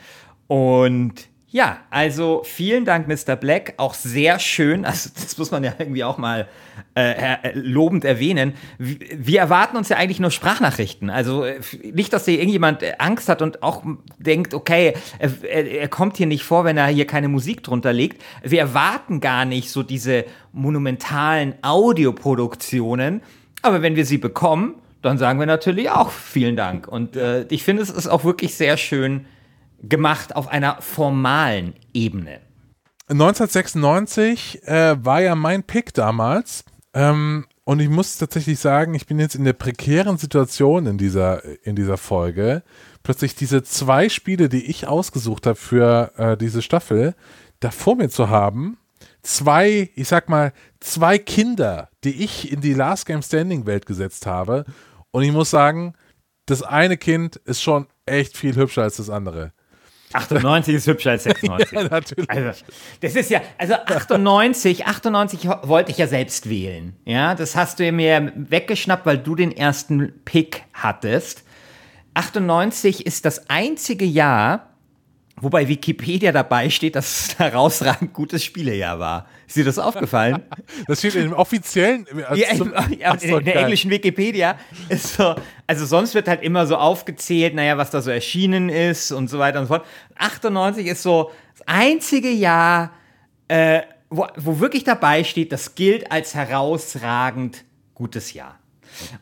Und 0.48 1.28
ja, 1.54 1.78
also 1.92 2.42
vielen 2.44 2.84
Dank, 2.84 3.08
Mr. 3.08 3.36
Black. 3.36 3.76
Auch 3.78 3.94
sehr 3.94 4.40
schön. 4.40 4.86
Also 4.94 5.12
das 5.14 5.38
muss 5.38 5.52
man 5.52 5.64
ja 5.64 5.74
irgendwie 5.78 6.04
auch 6.04 6.18
mal 6.18 6.48
äh, 6.96 7.12
äh, 7.12 7.52
lobend 7.54 8.06
erwähnen. 8.06 8.56
Wir, 8.80 9.40
erwarten 9.40 9.78
uns 9.78 9.88
ja 9.90 9.98
eigentlich 9.98 10.20
nur 10.20 10.32
Sprachnachrichten. 10.32 11.12
Also 11.12 11.44
äh, 11.44 11.60
nicht, 11.94 12.12
dass 12.12 12.26
hier 12.26 12.40
irgendjemand 12.40 12.82
äh, 12.82 12.94
Angst 12.98 13.30
hat 13.30 13.44
und 13.44 13.62
auch 13.62 13.84
denkt, 14.18 14.56
okay, 14.56 14.96
er, 15.20 15.68
er 15.68 15.88
kommt 15.90 16.18
hier 16.18 16.26
nicht 16.26 16.44
vor, 16.44 16.66
wenn 16.66 16.76
er 16.76 16.88
hier 16.88 17.06
keine 17.06 17.28
Musik 17.28 17.62
drunter 17.62 17.94
legt. 17.94 18.24
Wir 18.42 18.60
erwarten 18.60 19.20
gar 19.20 19.46
nicht 19.46 19.70
so 19.70 19.84
diese 19.84 20.26
monumentalen 20.54 21.54
Audioproduktionen. 21.62 23.22
Aber 23.62 23.84
wenn 23.84 23.96
wir 23.96 24.08
sie 24.08 24.18
bekommen, 24.18 24.74
dann 25.04 25.18
sagen 25.18 25.40
wir 25.40 25.46
natürlich 25.46 25.90
auch 25.90 26.12
vielen 26.12 26.56
Dank. 26.56 26.88
Und 26.88 27.16
äh, 27.16 27.46
ich 27.50 27.64
finde, 27.64 27.84
es 27.84 27.90
ist 27.90 28.08
auch 28.08 28.24
wirklich 28.24 28.56
sehr 28.56 28.78
schön 28.78 29.26
gemacht 29.82 30.36
auf 30.36 30.48
einer 30.48 30.82
formalen 30.82 31.74
Ebene. 31.94 32.40
1996 33.10 34.64
äh, 34.66 34.96
war 35.04 35.22
ja 35.22 35.36
mein 35.36 35.64
Pick 35.64 35.94
damals. 35.94 36.64
Ähm, 36.94 37.46
und 37.66 37.80
ich 37.80 37.90
muss 37.90 38.18
tatsächlich 38.18 38.60
sagen, 38.60 38.94
ich 38.94 39.06
bin 39.06 39.20
jetzt 39.20 39.36
in 39.36 39.46
der 39.46 39.54
prekären 39.54 40.18
Situation 40.18 40.86
in 40.86 40.98
dieser, 40.98 41.44
in 41.66 41.76
dieser 41.76 41.98
Folge. 41.98 42.64
Plötzlich 43.04 43.36
diese 43.36 43.64
zwei 43.64 44.10
Spiele, 44.10 44.50
die 44.50 44.66
ich 44.66 44.88
ausgesucht 44.88 45.46
habe 45.46 45.56
für 45.58 46.12
äh, 46.18 46.38
diese 46.38 46.62
Staffel, 46.62 47.16
da 47.60 47.72
vor 47.72 47.96
mir 47.96 48.10
zu 48.10 48.30
haben. 48.30 48.78
Zwei, 49.22 49.90
ich 49.96 50.10
sag 50.10 50.28
mal, 50.28 50.52
zwei 50.82 51.18
Kinder, 51.18 51.90
die 52.04 52.24
ich 52.24 52.52
in 52.52 52.60
die 52.60 52.74
Last 52.74 53.06
Game 53.06 53.22
Standing 53.22 53.66
Welt 53.66 53.86
gesetzt 53.86 54.26
habe. 54.26 54.66
Und 55.14 55.24
ich 55.24 55.32
muss 55.32 55.52
sagen, 55.52 55.94
das 56.48 56.64
eine 56.64 56.98
Kind 56.98 57.38
ist 57.38 57.62
schon 57.62 57.88
echt 58.06 58.36
viel 58.36 58.56
hübscher 58.56 58.82
als 58.82 58.98
das 58.98 59.10
andere. 59.10 59.54
98 60.12 60.76
ist 60.76 60.88
hübscher 60.88 61.12
als 61.12 61.24
96. 61.24 61.72
Ja, 61.72 61.84
natürlich. 61.84 62.30
Also, 62.30 62.66
das 63.00 63.16
ist 63.16 63.30
ja, 63.30 63.42
also 63.58 63.76
98, 63.76 64.86
98 64.86 65.48
wollte 65.64 65.92
ich 65.92 65.98
ja 65.98 66.08
selbst 66.08 66.50
wählen. 66.50 66.96
Ja, 67.06 67.36
das 67.36 67.56
hast 67.56 67.80
du 67.80 67.92
mir 67.92 68.34
weggeschnappt, 68.36 69.06
weil 69.06 69.20
du 69.20 69.36
den 69.36 69.52
ersten 69.52 70.14
Pick 70.26 70.64
hattest. 70.74 71.44
98 72.16 73.06
ist 73.06 73.26
das 73.26 73.50
einzige 73.50 74.06
Jahr, 74.06 74.73
wo 75.38 75.50
bei 75.50 75.68
Wikipedia 75.68 76.32
dabei 76.32 76.70
steht, 76.70 76.96
dass 76.96 77.08
es 77.30 77.30
ein 77.40 77.50
herausragend 77.52 78.14
gutes 78.14 78.44
Spielejahr 78.44 79.00
war. 79.00 79.28
Ist 79.48 79.58
dir 79.58 79.66
das 79.66 79.78
aufgefallen? 79.80 80.44
Das 80.88 81.00
steht 81.00 81.16
im 81.16 81.34
offiziellen. 81.34 82.06
als 82.28 82.40
Ja, 82.40 82.56
zum- 82.56 82.74
im, 82.74 83.00
ja, 83.00 83.18
so, 83.18 83.38
in 83.38 83.46
der 83.46 83.56
englischen 83.58 83.90
Wikipedia 83.92 84.58
ist 84.90 85.16
so, 85.16 85.36
also 85.68 85.86
sonst 85.86 86.14
wird 86.16 86.28
halt 86.28 86.42
immer 86.44 86.66
so 86.68 86.78
aufgezählt, 86.78 87.56
naja, 87.56 87.78
was 87.78 87.90
da 87.92 88.02
so 88.02 88.12
erschienen 88.12 88.70
ist 88.70 89.12
und 89.12 89.30
so 89.30 89.40
weiter 89.40 89.60
und 89.60 89.66
so 89.68 89.74
fort. 89.76 89.86
98 90.18 90.88
ist 90.88 91.04
so 91.04 91.32
das 91.58 91.68
einzige 91.68 92.30
Jahr, 92.30 92.92
äh, 93.48 93.82
wo, 94.10 94.28
wo 94.38 94.60
wirklich 94.60 94.84
dabei 94.84 95.24
steht, 95.24 95.52
das 95.52 95.76
gilt 95.76 96.12
als 96.12 96.36
herausragend 96.36 97.66
gutes 97.96 98.34
Jahr. 98.34 98.60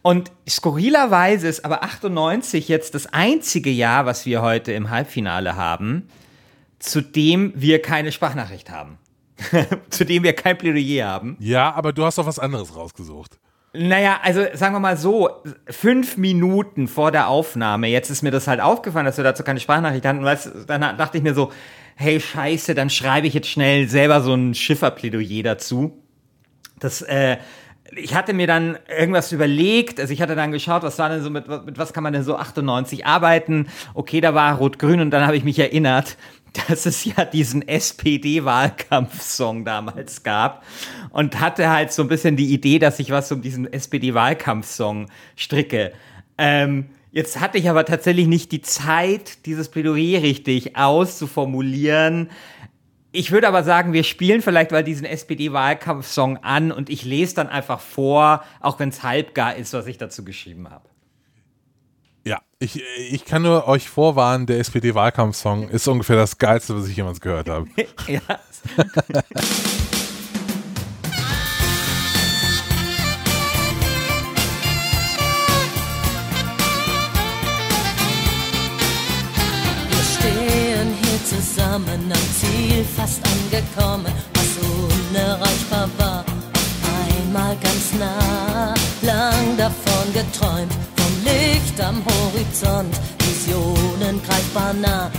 Und 0.01 0.31
skurrilerweise 0.47 1.47
ist 1.47 1.65
aber 1.65 1.83
98 1.83 2.67
jetzt 2.67 2.95
das 2.95 3.07
einzige 3.07 3.69
Jahr, 3.69 4.05
was 4.05 4.25
wir 4.25 4.41
heute 4.41 4.71
im 4.71 4.89
Halbfinale 4.89 5.55
haben, 5.55 6.09
zu 6.79 7.01
dem 7.01 7.53
wir 7.55 7.81
keine 7.81 8.11
Sprachnachricht 8.11 8.69
haben. 8.69 8.97
zu 9.89 10.05
dem 10.05 10.23
wir 10.23 10.33
kein 10.33 10.57
Plädoyer 10.57 11.07
haben. 11.07 11.37
Ja, 11.39 11.73
aber 11.73 11.93
du 11.93 12.05
hast 12.05 12.17
doch 12.17 12.25
was 12.25 12.39
anderes 12.39 12.75
rausgesucht. 12.75 13.39
Naja, 13.73 14.19
also 14.21 14.43
sagen 14.53 14.75
wir 14.75 14.81
mal 14.81 14.97
so, 14.97 15.29
fünf 15.67 16.17
Minuten 16.17 16.89
vor 16.89 17.11
der 17.11 17.29
Aufnahme, 17.29 17.87
jetzt 17.87 18.09
ist 18.09 18.21
mir 18.21 18.31
das 18.31 18.47
halt 18.47 18.59
aufgefallen, 18.59 19.05
dass 19.05 19.15
wir 19.15 19.23
dazu 19.23 19.43
keine 19.43 19.61
Sprachnachricht 19.61 20.05
hatten. 20.05 20.21
Du, 20.21 20.65
dann 20.67 20.97
dachte 20.97 21.17
ich 21.17 21.23
mir 21.23 21.33
so, 21.33 21.51
hey 21.95 22.19
Scheiße, 22.19 22.75
dann 22.75 22.89
schreibe 22.89 23.27
ich 23.27 23.33
jetzt 23.33 23.47
schnell 23.47 23.87
selber 23.87 24.21
so 24.21 24.33
ein 24.33 24.53
Schifferplädoyer 24.53 25.43
dazu. 25.43 26.03
Das, 26.79 27.01
äh, 27.01 27.37
ich 27.95 28.15
hatte 28.15 28.33
mir 28.33 28.47
dann 28.47 28.77
irgendwas 28.87 29.31
überlegt, 29.31 29.99
also 29.99 30.13
ich 30.13 30.21
hatte 30.21 30.35
dann 30.35 30.51
geschaut, 30.51 30.83
was 30.83 30.97
war 30.99 31.09
denn 31.09 31.21
so, 31.21 31.29
mit, 31.29 31.47
mit 31.47 31.77
was 31.77 31.93
kann 31.93 32.03
man 32.03 32.13
denn 32.13 32.23
so 32.23 32.35
98 32.35 33.05
arbeiten? 33.05 33.67
Okay, 33.93 34.21
da 34.21 34.33
war 34.33 34.57
Rot-Grün 34.57 35.01
und 35.01 35.11
dann 35.11 35.25
habe 35.25 35.35
ich 35.35 35.43
mich 35.43 35.59
erinnert, 35.59 36.17
dass 36.67 36.85
es 36.85 37.05
ja 37.05 37.25
diesen 37.25 37.67
SPD-Wahlkampfsong 37.67 39.65
damals 39.65 40.23
gab 40.23 40.63
und 41.11 41.39
hatte 41.39 41.69
halt 41.69 41.91
so 41.91 42.01
ein 42.01 42.07
bisschen 42.07 42.35
die 42.35 42.53
Idee, 42.53 42.79
dass 42.79 42.99
ich 42.99 43.11
was 43.11 43.31
um 43.31 43.41
diesen 43.41 43.71
SPD-Wahlkampfsong 43.71 45.07
stricke. 45.35 45.93
Ähm, 46.37 46.87
jetzt 47.11 47.39
hatte 47.39 47.57
ich 47.57 47.69
aber 47.69 47.85
tatsächlich 47.85 48.27
nicht 48.27 48.51
die 48.51 48.61
Zeit, 48.61 49.45
dieses 49.45 49.69
Plädoyer 49.69 50.21
richtig 50.21 50.75
auszuformulieren. 50.75 52.29
Ich 53.13 53.31
würde 53.31 53.47
aber 53.47 53.63
sagen, 53.63 53.91
wir 53.91 54.03
spielen 54.03 54.41
vielleicht 54.41 54.71
mal 54.71 54.83
diesen 54.83 55.05
SPD-Wahlkampfsong 55.05 56.37
an 56.37 56.71
und 56.71 56.89
ich 56.89 57.03
lese 57.03 57.35
dann 57.35 57.49
einfach 57.49 57.81
vor, 57.81 58.43
auch 58.61 58.79
wenn 58.79 58.89
es 58.89 59.03
halbgar 59.03 59.55
ist, 59.55 59.73
was 59.73 59.85
ich 59.87 59.97
dazu 59.97 60.23
geschrieben 60.23 60.69
habe. 60.69 60.87
Ja, 62.23 62.39
ich, 62.59 62.81
ich 63.09 63.25
kann 63.25 63.41
nur 63.41 63.67
euch 63.67 63.89
vorwarnen, 63.89 64.45
der 64.45 64.59
SPD-Wahlkampfsong 64.59 65.69
ist 65.69 65.87
ungefähr 65.87 66.15
das 66.15 66.37
Geilste, 66.37 66.75
was 66.75 66.87
ich 66.87 66.95
jemals 66.95 67.19
gehört 67.19 67.49
habe. 67.49 67.67
ja. 68.07 68.21
fast 83.71 83.77
angekommen, 83.77 84.13
was 84.33 84.57
unerreichbar 85.09 85.89
war. 85.97 86.25
Einmal 87.07 87.55
ganz 87.57 87.93
nah, 87.99 88.73
lang 89.01 89.57
davor 89.57 90.03
träumt 90.33 90.71
vom 90.95 91.23
Licht 91.23 91.79
am 91.81 92.03
Horizont. 92.05 92.95
Visionen 93.19 94.21
greifbar 94.23 94.73
nah, 94.73 95.09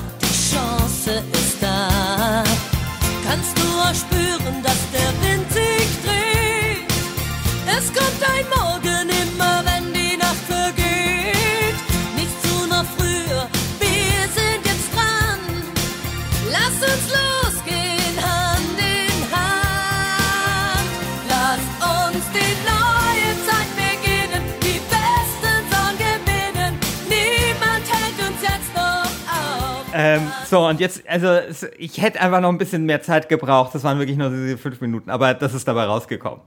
so, 30.52 30.66
und 30.66 30.80
jetzt, 30.80 31.08
also 31.08 31.38
ich 31.78 32.02
hätte 32.02 32.20
einfach 32.20 32.42
noch 32.42 32.50
ein 32.50 32.58
bisschen 32.58 32.84
mehr 32.84 33.00
Zeit 33.00 33.30
gebraucht. 33.30 33.74
Das 33.74 33.84
waren 33.84 33.98
wirklich 33.98 34.18
nur 34.18 34.28
diese 34.28 34.58
fünf 34.58 34.82
Minuten, 34.82 35.08
aber 35.08 35.32
das 35.32 35.54
ist 35.54 35.66
dabei 35.66 35.84
rausgekommen. 35.84 36.42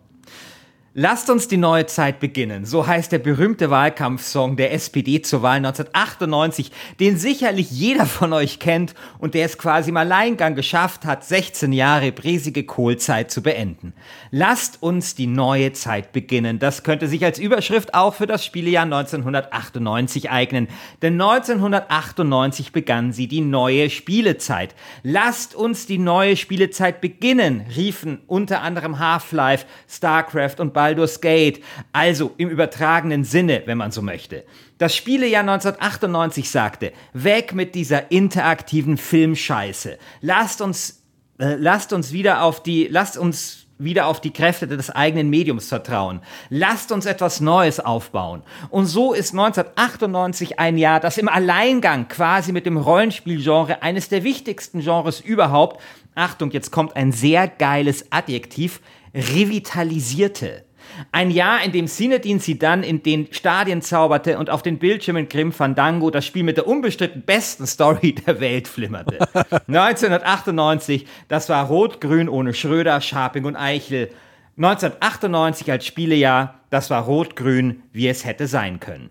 Lasst 0.98 1.30
uns 1.30 1.50
die 1.50 1.58
neue 1.58 1.88
Zeit 1.88 2.22
beginnen. 2.22 2.64
So 2.64 2.88
heißt 2.88 3.12
der 3.12 3.20
berühmte 3.20 3.70
Wahlkampfsong 3.70 4.56
der 4.56 4.72
SPD 4.72 5.22
zur 5.22 5.42
Wahl 5.42 5.58
1998, 5.58 6.72
den 7.02 7.18
sicherlich 7.18 7.70
jeder 7.70 8.06
von 8.06 8.32
euch 8.32 8.60
kennt 8.60 8.96
und 9.20 9.34
der 9.34 9.44
es 9.44 9.58
quasi 9.58 9.90
im 9.90 9.98
Alleingang 9.98 10.56
geschafft 10.56 11.04
hat, 11.04 11.26
16 11.26 11.74
Jahre 11.74 12.14
bresige 12.14 12.64
Kohlzeit 12.64 13.30
zu 13.30 13.44
beenden. 13.44 13.92
Lasst 14.32 14.82
uns 14.82 15.16
die 15.16 15.28
neue 15.28 15.74
Zeit 15.74 16.14
beginnen. 16.14 16.60
Das 16.60 16.84
könnte 16.84 17.10
sich 17.10 17.26
als 17.26 17.40
Überschrift 17.40 17.94
auch 17.94 18.14
für 18.14 18.26
das 18.26 18.46
Spielejahr 18.46 18.86
1998 18.86 20.30
eignen. 20.30 20.70
Denn 21.02 21.16
1998 21.16 22.72
begann 22.72 23.12
sie 23.12 23.28
die 23.28 23.42
neue 23.42 23.90
Spielezeit. 23.90 24.74
Lasst 25.04 25.56
uns 25.56 25.88
die 25.88 25.98
neue 25.98 26.38
Spielezeit 26.38 27.02
beginnen, 27.02 27.66
riefen 27.76 28.20
unter 28.28 28.62
anderem 28.62 29.00
Half-Life, 29.00 29.66
StarCraft 29.90 30.62
und 30.62 30.72
Baldur's 30.86 31.20
Gate. 31.20 31.64
Also 31.94 32.34
im 32.38 32.50
übertragenen 32.50 33.24
Sinne, 33.24 33.64
wenn 33.66 33.80
man 33.80 33.90
so 33.90 34.04
möchte. 34.04 34.44
Das 34.78 34.96
Spielejahr 34.96 35.42
1998 35.42 36.48
sagte, 36.48 36.92
weg 37.14 37.56
mit 37.56 37.74
dieser 37.74 38.12
interaktiven 38.12 38.98
Filmscheiße. 38.98 39.98
Lasst 40.22 40.62
uns, 40.62 41.02
äh, 41.40 41.56
lasst 41.56 41.92
uns 41.92 42.12
wieder 42.12 42.44
auf 42.44 42.62
die, 42.62 42.88
lasst 42.88 43.18
uns 43.18 43.66
wieder 43.80 44.06
auf 44.06 44.22
die 44.22 44.32
Kräfte 44.32 44.68
des 44.68 44.92
eigenen 44.92 45.32
Mediums 45.32 45.70
vertrauen. 45.70 46.22
Lasst 46.50 46.92
uns 46.92 47.08
etwas 47.08 47.42
Neues 47.42 47.80
aufbauen. 47.80 48.44
Und 48.70 48.86
so 48.86 49.14
ist 49.14 49.34
1998 49.34 50.60
ein 50.60 50.78
Jahr, 50.78 51.00
das 51.00 51.18
im 51.18 51.28
Alleingang 51.28 52.08
quasi 52.08 52.52
mit 52.52 52.68
dem 52.68 52.78
Rollenspielgenre 52.78 53.82
eines 53.82 54.08
der 54.08 54.24
wichtigsten 54.24 54.82
Genres 54.82 55.20
überhaupt, 55.20 55.82
Achtung, 56.14 56.52
jetzt 56.52 56.72
kommt 56.72 56.96
ein 56.96 57.12
sehr 57.12 57.48
geiles 57.48 58.12
Adjektiv, 58.12 58.82
revitalisierte. 59.16 60.65
Ein 61.12 61.32
Jahr, 61.32 61.64
in 61.64 61.72
dem 61.72 61.88
Zinedine 61.88 62.40
Zidane 62.40 62.86
in 62.86 63.04
den 63.04 63.28
Stadien 63.32 63.82
zauberte 63.82 64.38
und 64.38 64.50
auf 64.50 64.62
den 64.62 64.78
Bildschirmen 64.78 65.30
Grim 65.30 65.52
Fandango 65.52 66.10
das 66.12 66.26
Spiel 66.26 66.44
mit 66.44 66.58
der 66.58 66.68
unbestritten 66.68 67.22
besten 67.22 67.68
Story 67.68 68.14
der 68.14 68.40
Welt 68.40 68.68
flimmerte. 68.68 69.20
1998, 69.68 71.06
das 71.28 71.50
war 71.50 71.68
Rot-Grün 71.68 72.30
ohne 72.30 72.54
Schröder, 72.54 73.02
Scharping 73.02 73.46
und 73.46 73.56
Eichel. 73.56 74.10
1998 74.58 75.72
als 75.72 75.86
Spielejahr, 75.86 76.62
das 76.70 76.90
war 76.90 77.04
Rot-Grün, 77.04 77.84
wie 77.92 78.08
es 78.08 78.26
hätte 78.26 78.48
sein 78.48 78.80
können. 78.80 79.10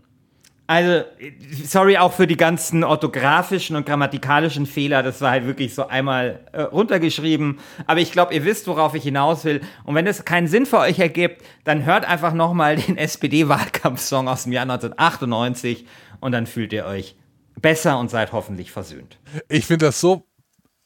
Also, 0.66 1.04
sorry 1.62 1.98
auch 1.98 2.14
für 2.14 2.26
die 2.26 2.38
ganzen 2.38 2.84
orthografischen 2.84 3.76
und 3.76 3.84
grammatikalischen 3.84 4.64
Fehler. 4.64 5.02
Das 5.02 5.20
war 5.20 5.32
halt 5.32 5.46
wirklich 5.46 5.74
so 5.74 5.88
einmal 5.88 6.40
äh, 6.52 6.62
runtergeschrieben. 6.62 7.58
Aber 7.86 8.00
ich 8.00 8.12
glaube, 8.12 8.32
ihr 8.32 8.44
wisst, 8.46 8.66
worauf 8.66 8.94
ich 8.94 9.02
hinaus 9.02 9.44
will. 9.44 9.60
Und 9.84 9.94
wenn 9.94 10.06
es 10.06 10.24
keinen 10.24 10.46
Sinn 10.46 10.64
für 10.64 10.78
euch 10.78 10.98
ergibt, 10.98 11.42
dann 11.64 11.84
hört 11.84 12.06
einfach 12.06 12.32
nochmal 12.32 12.76
den 12.88 12.96
SPD-Wahlkampfsong 12.96 14.26
aus 14.26 14.44
dem 14.44 14.52
Jahr 14.52 14.62
1998 14.62 15.86
und 16.20 16.32
dann 16.32 16.46
fühlt 16.46 16.72
ihr 16.72 16.86
euch 16.86 17.14
besser 17.60 17.98
und 17.98 18.10
seid 18.10 18.32
hoffentlich 18.32 18.70
versöhnt. 18.70 19.18
Ich 19.48 19.66
finde 19.66 19.86
das 19.86 20.00
so. 20.00 20.26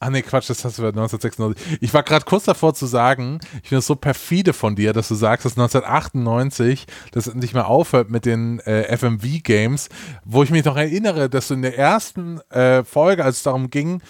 Ah 0.00 0.10
nee, 0.10 0.22
Quatsch, 0.22 0.48
das 0.48 0.64
hast 0.64 0.78
du 0.78 0.82
bei 0.82 0.88
1996. 0.88 1.78
Ich 1.80 1.92
war 1.92 2.04
gerade 2.04 2.24
kurz 2.24 2.44
davor 2.44 2.72
zu 2.72 2.86
sagen, 2.86 3.40
ich 3.62 3.68
finde 3.70 3.80
es 3.80 3.86
so 3.86 3.96
perfide 3.96 4.52
von 4.52 4.76
dir, 4.76 4.92
dass 4.92 5.08
du 5.08 5.16
sagst, 5.16 5.44
dass 5.44 5.58
1998 5.58 6.86
das 7.10 7.34
nicht 7.34 7.52
mehr 7.52 7.66
aufhört 7.66 8.08
mit 8.08 8.24
den 8.24 8.60
äh, 8.60 8.96
FMV-Games, 8.96 9.88
wo 10.24 10.44
ich 10.44 10.50
mich 10.50 10.64
noch 10.64 10.76
erinnere, 10.76 11.28
dass 11.28 11.48
du 11.48 11.54
in 11.54 11.62
der 11.62 11.76
ersten 11.76 12.40
äh, 12.50 12.84
Folge, 12.84 13.24
als 13.24 13.38
es 13.38 13.42
darum 13.42 13.70
ging, 13.70 14.00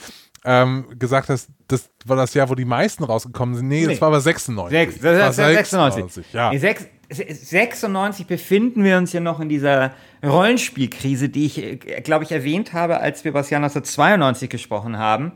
ähm, 0.44 0.85
gesagt 0.98 1.31
hast, 1.31 1.48
das 1.68 1.88
war 2.05 2.16
das 2.16 2.35
Jahr, 2.35 2.51
wo 2.51 2.55
die 2.55 2.64
meisten 2.66 3.03
rausgekommen 3.05 3.55
sind. 3.55 3.68
Nee, 3.68 3.87
das 3.87 3.94
Nee. 3.94 4.01
war 4.03 4.09
aber 4.09 4.20
96. 4.20 4.79
Sechs, 4.79 4.94
Das 5.01 5.03
das 5.18 5.38
war 5.38 5.51
ist 5.51 5.57
96. 5.70 6.27
Ja. 6.35 6.59
Sechs- 6.59 6.87
96 7.11 8.27
befinden 8.27 8.85
wir 8.85 8.98
uns 8.98 9.14
ja 9.14 9.20
noch 9.20 9.40
in 9.40 9.48
dieser 9.48 9.92
Rollenspielkrise, 10.22 11.31
die 11.31 11.46
ich, 11.46 11.81
glaube 12.05 12.24
ich, 12.24 12.33
erwähnt 12.33 12.74
habe, 12.74 13.01
als 13.01 13.24
wir 13.24 13.31
über 13.31 13.40
das 13.40 13.48
Jahr 13.48 13.61
1992 13.62 14.51
gesprochen 14.51 14.98
haben, 14.98 15.33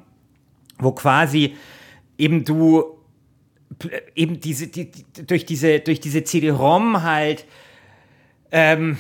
wo 0.83 0.93
quasi 0.93 1.57
eben 2.19 2.45
du 2.45 2.99
eben 4.15 4.39
diese, 4.41 4.67
die, 4.67 4.91
die, 4.91 5.27
durch 5.27 5.47
diese, 5.47 5.81
durch 5.81 6.01
diese 6.01 6.25
CD-ROM 6.25 7.03
halt 7.03 7.47
ähm, 8.55 8.99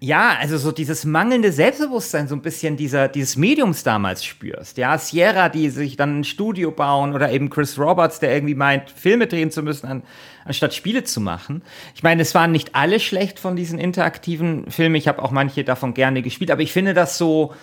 ja, 0.00 0.34
also 0.40 0.56
so 0.56 0.72
dieses 0.72 1.04
mangelnde 1.04 1.52
Selbstbewusstsein, 1.52 2.26
so 2.26 2.34
ein 2.34 2.40
bisschen 2.40 2.78
dieser, 2.78 3.06
dieses 3.06 3.36
Mediums 3.36 3.84
damals 3.84 4.24
spürst. 4.24 4.78
Ja, 4.78 4.96
Sierra, 4.96 5.50
die 5.50 5.68
sich 5.68 5.96
dann 5.96 6.20
ein 6.20 6.24
Studio 6.24 6.70
bauen 6.70 7.14
oder 7.14 7.30
eben 7.30 7.50
Chris 7.50 7.78
Roberts, 7.78 8.18
der 8.18 8.34
irgendwie 8.34 8.54
meint, 8.54 8.90
Filme 8.90 9.26
drehen 9.26 9.50
zu 9.50 9.62
müssen, 9.62 9.86
an, 9.86 10.02
anstatt 10.46 10.72
Spiele 10.72 11.04
zu 11.04 11.20
machen. 11.20 11.62
Ich 11.94 12.02
meine, 12.02 12.22
es 12.22 12.34
waren 12.34 12.50
nicht 12.50 12.74
alle 12.74 12.98
schlecht 12.98 13.38
von 13.38 13.56
diesen 13.56 13.78
interaktiven 13.78 14.70
Filmen. 14.70 14.94
Ich 14.94 15.06
habe 15.06 15.22
auch 15.22 15.30
manche 15.30 15.64
davon 15.64 15.92
gerne 15.92 16.22
gespielt, 16.22 16.50
aber 16.50 16.62
ich 16.62 16.72
finde 16.72 16.94
das 16.94 17.18
so, 17.18 17.54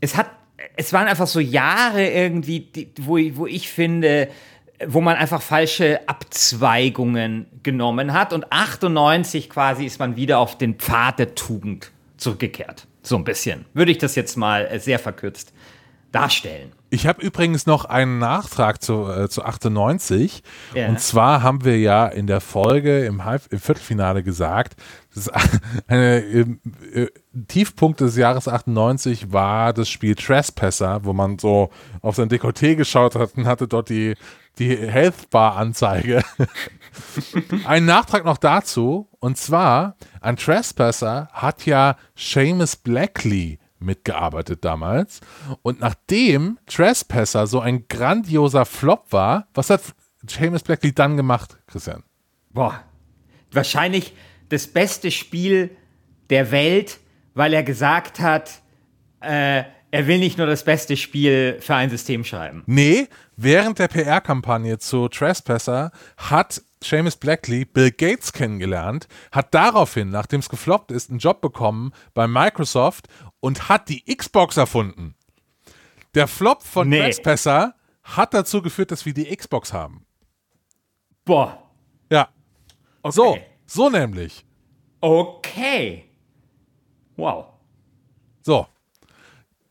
es 0.00 0.16
hat, 0.16 0.30
es 0.76 0.92
waren 0.92 1.08
einfach 1.08 1.26
so 1.26 1.40
Jahre 1.40 2.06
irgendwie, 2.08 2.60
die, 2.60 2.90
wo, 3.00 3.16
ich- 3.16 3.36
wo 3.36 3.46
ich 3.46 3.68
finde, 3.68 4.28
wo 4.86 5.00
man 5.00 5.16
einfach 5.16 5.42
falsche 5.42 6.00
Abzweigungen 6.08 7.46
genommen 7.62 8.12
hat 8.12 8.32
und 8.32 8.50
98 8.52 9.48
quasi 9.48 9.84
ist 9.86 9.98
man 9.98 10.16
wieder 10.16 10.38
auf 10.38 10.58
den 10.58 10.74
Pfad 10.74 11.18
der 11.18 11.34
Tugend 11.34 11.90
zurückgekehrt. 12.16 12.86
So 13.02 13.16
ein 13.16 13.24
bisschen. 13.24 13.64
Würde 13.74 13.90
ich 13.92 13.98
das 13.98 14.14
jetzt 14.14 14.36
mal 14.36 14.66
äh, 14.66 14.78
sehr 14.78 14.98
verkürzt 14.98 15.52
darstellen. 16.12 16.72
Ich 16.90 17.06
habe 17.06 17.22
übrigens 17.22 17.64
noch 17.66 17.86
einen 17.86 18.18
Nachtrag 18.18 18.82
zu, 18.82 19.08
äh, 19.10 19.28
zu 19.30 19.42
98. 19.44 20.42
Ja. 20.74 20.88
Und 20.88 21.00
zwar 21.00 21.42
haben 21.42 21.64
wir 21.64 21.78
ja 21.78 22.06
in 22.06 22.26
der 22.26 22.40
Folge 22.42 23.06
im, 23.06 23.24
Halb 23.24 23.42
im 23.50 23.58
Viertelfinale 23.58 24.22
gesagt, 24.22 24.74
das 25.14 25.28
eine 25.88 26.18
äh, 26.22 27.08
Tiefpunkt 27.48 28.00
des 28.00 28.16
Jahres 28.16 28.48
98 28.48 29.32
war 29.32 29.72
das 29.72 29.88
Spiel 29.88 30.14
Trespasser, 30.14 31.04
wo 31.04 31.12
man 31.12 31.38
so 31.38 31.70
auf 32.00 32.16
sein 32.16 32.28
Dekolleté 32.28 32.76
geschaut 32.76 33.14
hat 33.14 33.36
und 33.36 33.46
hatte 33.46 33.68
dort 33.68 33.88
die, 33.88 34.14
die 34.58 34.76
Health 34.76 35.30
Bar 35.30 35.56
Anzeige. 35.56 36.22
Ein 37.64 37.84
Nachtrag 37.84 38.24
noch 38.24 38.38
dazu, 38.38 39.08
und 39.18 39.36
zwar 39.36 39.96
an 40.20 40.36
Trespasser 40.36 41.28
hat 41.32 41.66
ja 41.66 41.96
Seamus 42.16 42.76
Blackley 42.76 43.58
mitgearbeitet 43.78 44.64
damals. 44.64 45.20
Und 45.62 45.80
nachdem 45.80 46.58
Trespasser 46.66 47.46
so 47.46 47.60
ein 47.60 47.88
grandioser 47.88 48.64
Flop 48.64 49.06
war, 49.10 49.48
was 49.54 49.70
hat 49.70 49.82
Seamus 50.26 50.62
Blackley 50.62 50.94
dann 50.94 51.16
gemacht, 51.16 51.58
Christian? 51.66 52.04
Boah, 52.50 52.80
wahrscheinlich 53.50 54.14
das 54.52 54.66
beste 54.66 55.10
Spiel 55.10 55.70
der 56.30 56.50
Welt, 56.50 57.00
weil 57.34 57.52
er 57.54 57.62
gesagt 57.62 58.20
hat, 58.20 58.62
äh, 59.20 59.64
er 59.90 60.06
will 60.06 60.18
nicht 60.18 60.38
nur 60.38 60.46
das 60.46 60.64
beste 60.64 60.96
Spiel 60.96 61.58
für 61.60 61.74
ein 61.74 61.90
System 61.90 62.24
schreiben. 62.24 62.62
Nee, 62.66 63.08
während 63.36 63.78
der 63.78 63.88
PR-Kampagne 63.88 64.78
zu 64.78 65.08
Trespasser 65.08 65.90
hat 66.16 66.62
Seamus 66.82 67.16
Blackley 67.16 67.64
Bill 67.64 67.90
Gates 67.90 68.32
kennengelernt, 68.32 69.06
hat 69.30 69.54
daraufhin, 69.54 70.10
nachdem 70.10 70.40
es 70.40 70.48
gefloppt 70.48 70.90
ist, 70.90 71.10
einen 71.10 71.18
Job 71.18 71.40
bekommen 71.40 71.92
bei 72.14 72.26
Microsoft 72.26 73.06
und 73.40 73.68
hat 73.68 73.88
die 73.88 74.02
Xbox 74.04 74.56
erfunden. 74.56 75.14
Der 76.14 76.26
Flop 76.26 76.62
von 76.62 76.88
Nee. 76.88 76.98
Trespasser 77.00 77.74
hat 78.02 78.34
dazu 78.34 78.62
geführt, 78.62 78.90
dass 78.90 79.06
wir 79.06 79.14
die 79.14 79.34
Xbox 79.34 79.72
haben. 79.72 80.04
Boah, 81.24 81.70
Ja, 82.10 82.28
okay. 83.02 83.14
so, 83.14 83.38
so 83.72 83.88
nämlich. 83.90 84.44
Okay. 85.00 86.04
Wow. 87.16 87.46
So. 88.42 88.66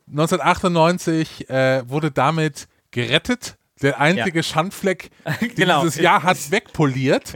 1998 0.09 1.49
äh, 1.49 1.89
wurde 1.89 2.11
damit 2.11 2.67
gerettet. 2.91 3.57
Der 3.81 3.99
einzige 3.99 4.39
Ja. 4.39 4.43
Schandfleck, 4.43 5.09
den 5.41 5.55
Genau. 5.55 5.81
dieses 5.83 5.99
Jahr 6.01 6.21
hat 6.23 6.37
wegpoliert. 6.51 7.33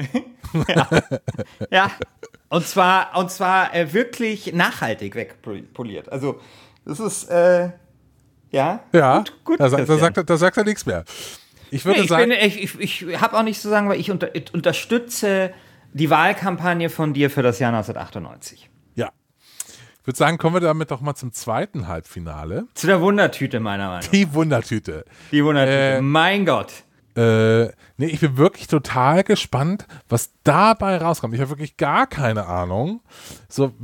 Ja. 1.71 1.91
Und 2.49 2.67
zwar, 2.67 3.17
und 3.17 3.31
zwar 3.31 3.73
äh, 3.73 3.91
wirklich 3.93 4.53
nachhaltig 4.53 5.15
wegpoliert. 5.15 6.11
Also, 6.11 6.39
das 6.85 6.99
ist, 6.99 7.29
äh, 7.29 7.71
ja. 8.51 8.83
Ja, 8.93 9.19
gut, 9.19 9.33
gut 9.43 9.59
da, 9.59 9.69
da, 9.69 9.97
sagt, 9.97 10.17
er- 10.17 10.23
da 10.23 10.37
sagt 10.37 10.57
er 10.57 10.63
nichts 10.63 10.85
mehr. 10.85 11.03
Ich 11.71 11.83
würde 11.83 11.99
Nee, 11.99 12.03
ich, 12.03 12.09
sagen, 12.09 12.29
bin, 12.29 12.39
ich, 12.39 12.79
ich, 12.79 13.01
ich 13.07 13.19
habe 13.21 13.37
auch 13.37 13.43
nichts 13.43 13.63
zu 13.63 13.69
sagen, 13.69 13.89
weil 13.89 13.99
ich 13.99 14.11
unter, 14.11 14.33
ich 14.35 14.53
unterstütze 14.53 15.51
die 15.95 16.09
Wahlkampagne 16.09 16.89
von 16.89 17.13
dir 17.13 17.29
für 17.29 17.41
das 17.41 17.59
Jahr 17.59 17.73
1998. 17.73 18.69
ja. 18.95 19.09
Ich 20.01 20.07
würde 20.07 20.17
sagen, 20.17 20.37
kommen 20.37 20.55
wir 20.57 20.61
damit 20.61 20.91
doch 20.91 21.01
mal 21.01 21.15
zum 21.15 21.31
zweiten 21.33 21.87
Halbfinale. 21.87 22.67
Zu 22.75 22.85
der 22.85 23.01
Wundertüte, 23.01 23.59
meiner 23.59 23.87
Meinung 23.87 24.01
nach. 24.03 24.11
Die 24.11 24.31
Wundertüte. 24.35 25.03
Die 25.31 25.43
Wundertüte. 25.43 25.97
Äh, 25.97 26.01
mein 26.01 26.45
Gott. 26.45 26.71
Äh, 27.17 27.67
nee, 27.97 28.07
ich 28.07 28.19
bin 28.19 28.37
wirklich 28.37 28.67
total 28.67 29.23
gespannt, 29.23 29.87
was 30.09 30.31
dabei 30.43 30.97
rauskommt. 30.97 31.33
Ich 31.33 31.39
habe 31.39 31.49
wirklich 31.49 31.77
gar 31.77 32.05
keine 32.07 32.45
Ahnung, 32.45 33.01
so 33.49 33.73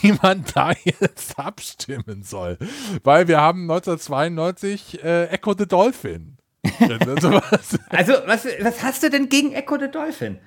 wie 0.00 0.12
man 0.22 0.44
da 0.54 0.72
jetzt 0.82 1.38
abstimmen 1.38 2.22
soll. 2.24 2.58
Weil 3.04 3.28
wir 3.28 3.38
haben 3.40 3.70
1992 3.70 5.04
äh, 5.04 5.26
Echo 5.26 5.54
the 5.56 5.66
Dolphin. 5.68 6.38
Also 7.90 8.12
was- 8.26 8.46
was 8.62 8.82
hast 8.82 9.02
du 9.04 9.10
denn 9.10 9.28
gegen 9.28 9.52
Echo 9.52 9.78
the 9.78 9.88
Dolphin? 9.90 10.38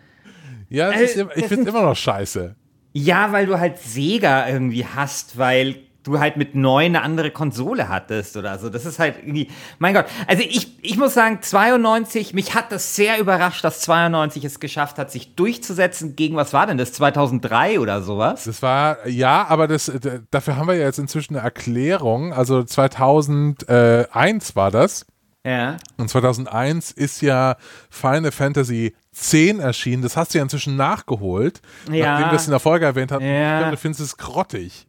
Ja, 0.72 0.90
Äh, 0.92 1.04
ist, 1.04 1.18
ich 1.36 1.46
finde 1.46 1.64
es 1.64 1.68
immer 1.76 1.84
noch 1.84 1.96
scheiße. 1.96 2.56
Ja, 2.94 3.32
weil 3.32 3.46
du 3.46 3.60
halt 3.60 3.78
Sega 3.78 4.50
irgendwie 4.50 4.86
hast, 4.86 5.38
weil 5.38 5.76
du 6.04 6.20
halt 6.20 6.36
mit 6.36 6.56
neu 6.56 6.84
eine 6.84 7.04
andere 7.04 7.30
Konsole 7.30 7.88
hattest 7.88 8.36
oder 8.36 8.58
so. 8.58 8.70
Das 8.70 8.86
ist 8.88 8.98
halt 8.98 9.18
irgendwie, 9.20 9.50
mein 9.78 9.94
Gott. 9.94 10.06
Also 10.26 10.42
ich, 10.42 10.84
ich 10.84 10.98
muss 10.98 11.14
sagen, 11.14 11.40
92, 11.44 12.34
mich 12.34 12.56
hat 12.56 12.72
das 12.72 12.96
sehr 12.96 13.20
überrascht, 13.20 13.64
dass 13.64 13.82
92 13.82 14.44
es 14.44 14.60
geschafft 14.60 14.98
hat, 14.98 15.12
sich 15.12 15.36
durchzusetzen 15.36 16.16
gegen, 16.16 16.36
was 16.36 16.54
war 16.54 16.66
denn 16.66 16.80
das, 16.80 16.92
2003 16.94 17.80
oder 17.80 18.02
sowas? 18.02 18.46
Das 18.46 18.64
war, 18.64 19.08
ja, 19.08 19.46
aber 19.48 19.68
das, 19.68 19.86
d- 19.86 20.22
dafür 20.32 20.56
haben 20.58 20.68
wir 20.68 20.76
ja 20.76 20.86
jetzt 20.86 20.98
inzwischen 20.98 21.36
eine 21.36 21.46
Erklärung. 21.46 22.34
Also 22.34 22.64
2001 22.64 24.56
war 24.56 24.72
das. 24.72 25.06
Ja. 25.46 25.78
Und 25.98 26.10
2001 26.10 26.92
ist 26.92 27.22
ja 27.22 27.56
Final 27.90 28.32
Fantasy 28.32 28.94
10 29.22 29.60
erschienen. 29.60 30.02
Das 30.02 30.18
hast 30.18 30.34
du 30.34 30.40
ja 30.40 30.44
inzwischen 30.44 30.76
nachgeholt. 30.76 31.62
Ja. 31.92 32.14
Nachdem 32.14 32.32
wir 32.32 32.36
es 32.38 32.46
in 32.46 32.52
der 32.52 32.60
Folge 32.60 32.86
erwähnt 32.86 33.12
haben. 33.12 33.24
Ja. 33.24 33.54
Ich 33.54 33.60
glaube, 33.60 33.72
du 33.72 33.78
findest 33.78 34.02
es 34.02 34.18
grottig. 34.18 34.88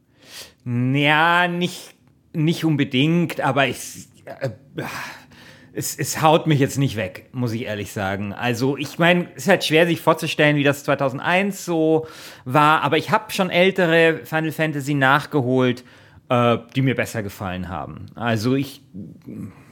Ja, 0.64 1.48
nicht, 1.48 1.94
nicht 2.32 2.64
unbedingt, 2.64 3.40
aber 3.40 3.66
ich, 3.66 4.08
äh, 4.24 4.50
es, 5.74 5.98
es 5.98 6.22
haut 6.22 6.46
mich 6.46 6.60
jetzt 6.60 6.78
nicht 6.78 6.96
weg, 6.96 7.28
muss 7.32 7.52
ich 7.52 7.62
ehrlich 7.62 7.92
sagen. 7.92 8.32
Also 8.32 8.76
ich 8.76 8.98
meine, 8.98 9.28
es 9.34 9.44
ist 9.44 9.48
halt 9.48 9.64
schwer 9.64 9.86
sich 9.86 10.00
vorzustellen, 10.00 10.56
wie 10.56 10.62
das 10.62 10.84
2001 10.84 11.64
so 11.64 12.06
war, 12.44 12.82
aber 12.82 12.98
ich 12.98 13.10
habe 13.10 13.32
schon 13.32 13.50
ältere 13.50 14.20
Final 14.24 14.52
Fantasy 14.52 14.94
nachgeholt, 14.94 15.84
äh, 16.28 16.58
die 16.74 16.82
mir 16.82 16.94
besser 16.94 17.22
gefallen 17.22 17.68
haben. 17.68 18.06
Also 18.14 18.54
ich 18.54 18.82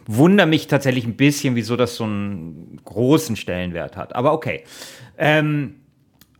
wundere 0.06 0.46
mich 0.46 0.66
tatsächlich 0.66 1.04
ein 1.04 1.16
bisschen, 1.16 1.54
wieso 1.54 1.76
das 1.76 1.96
so 1.96 2.04
einen 2.04 2.69
großen 2.90 3.36
Stellenwert 3.36 3.96
hat. 3.96 4.14
Aber 4.14 4.32
okay. 4.34 4.64
Ähm, 5.16 5.76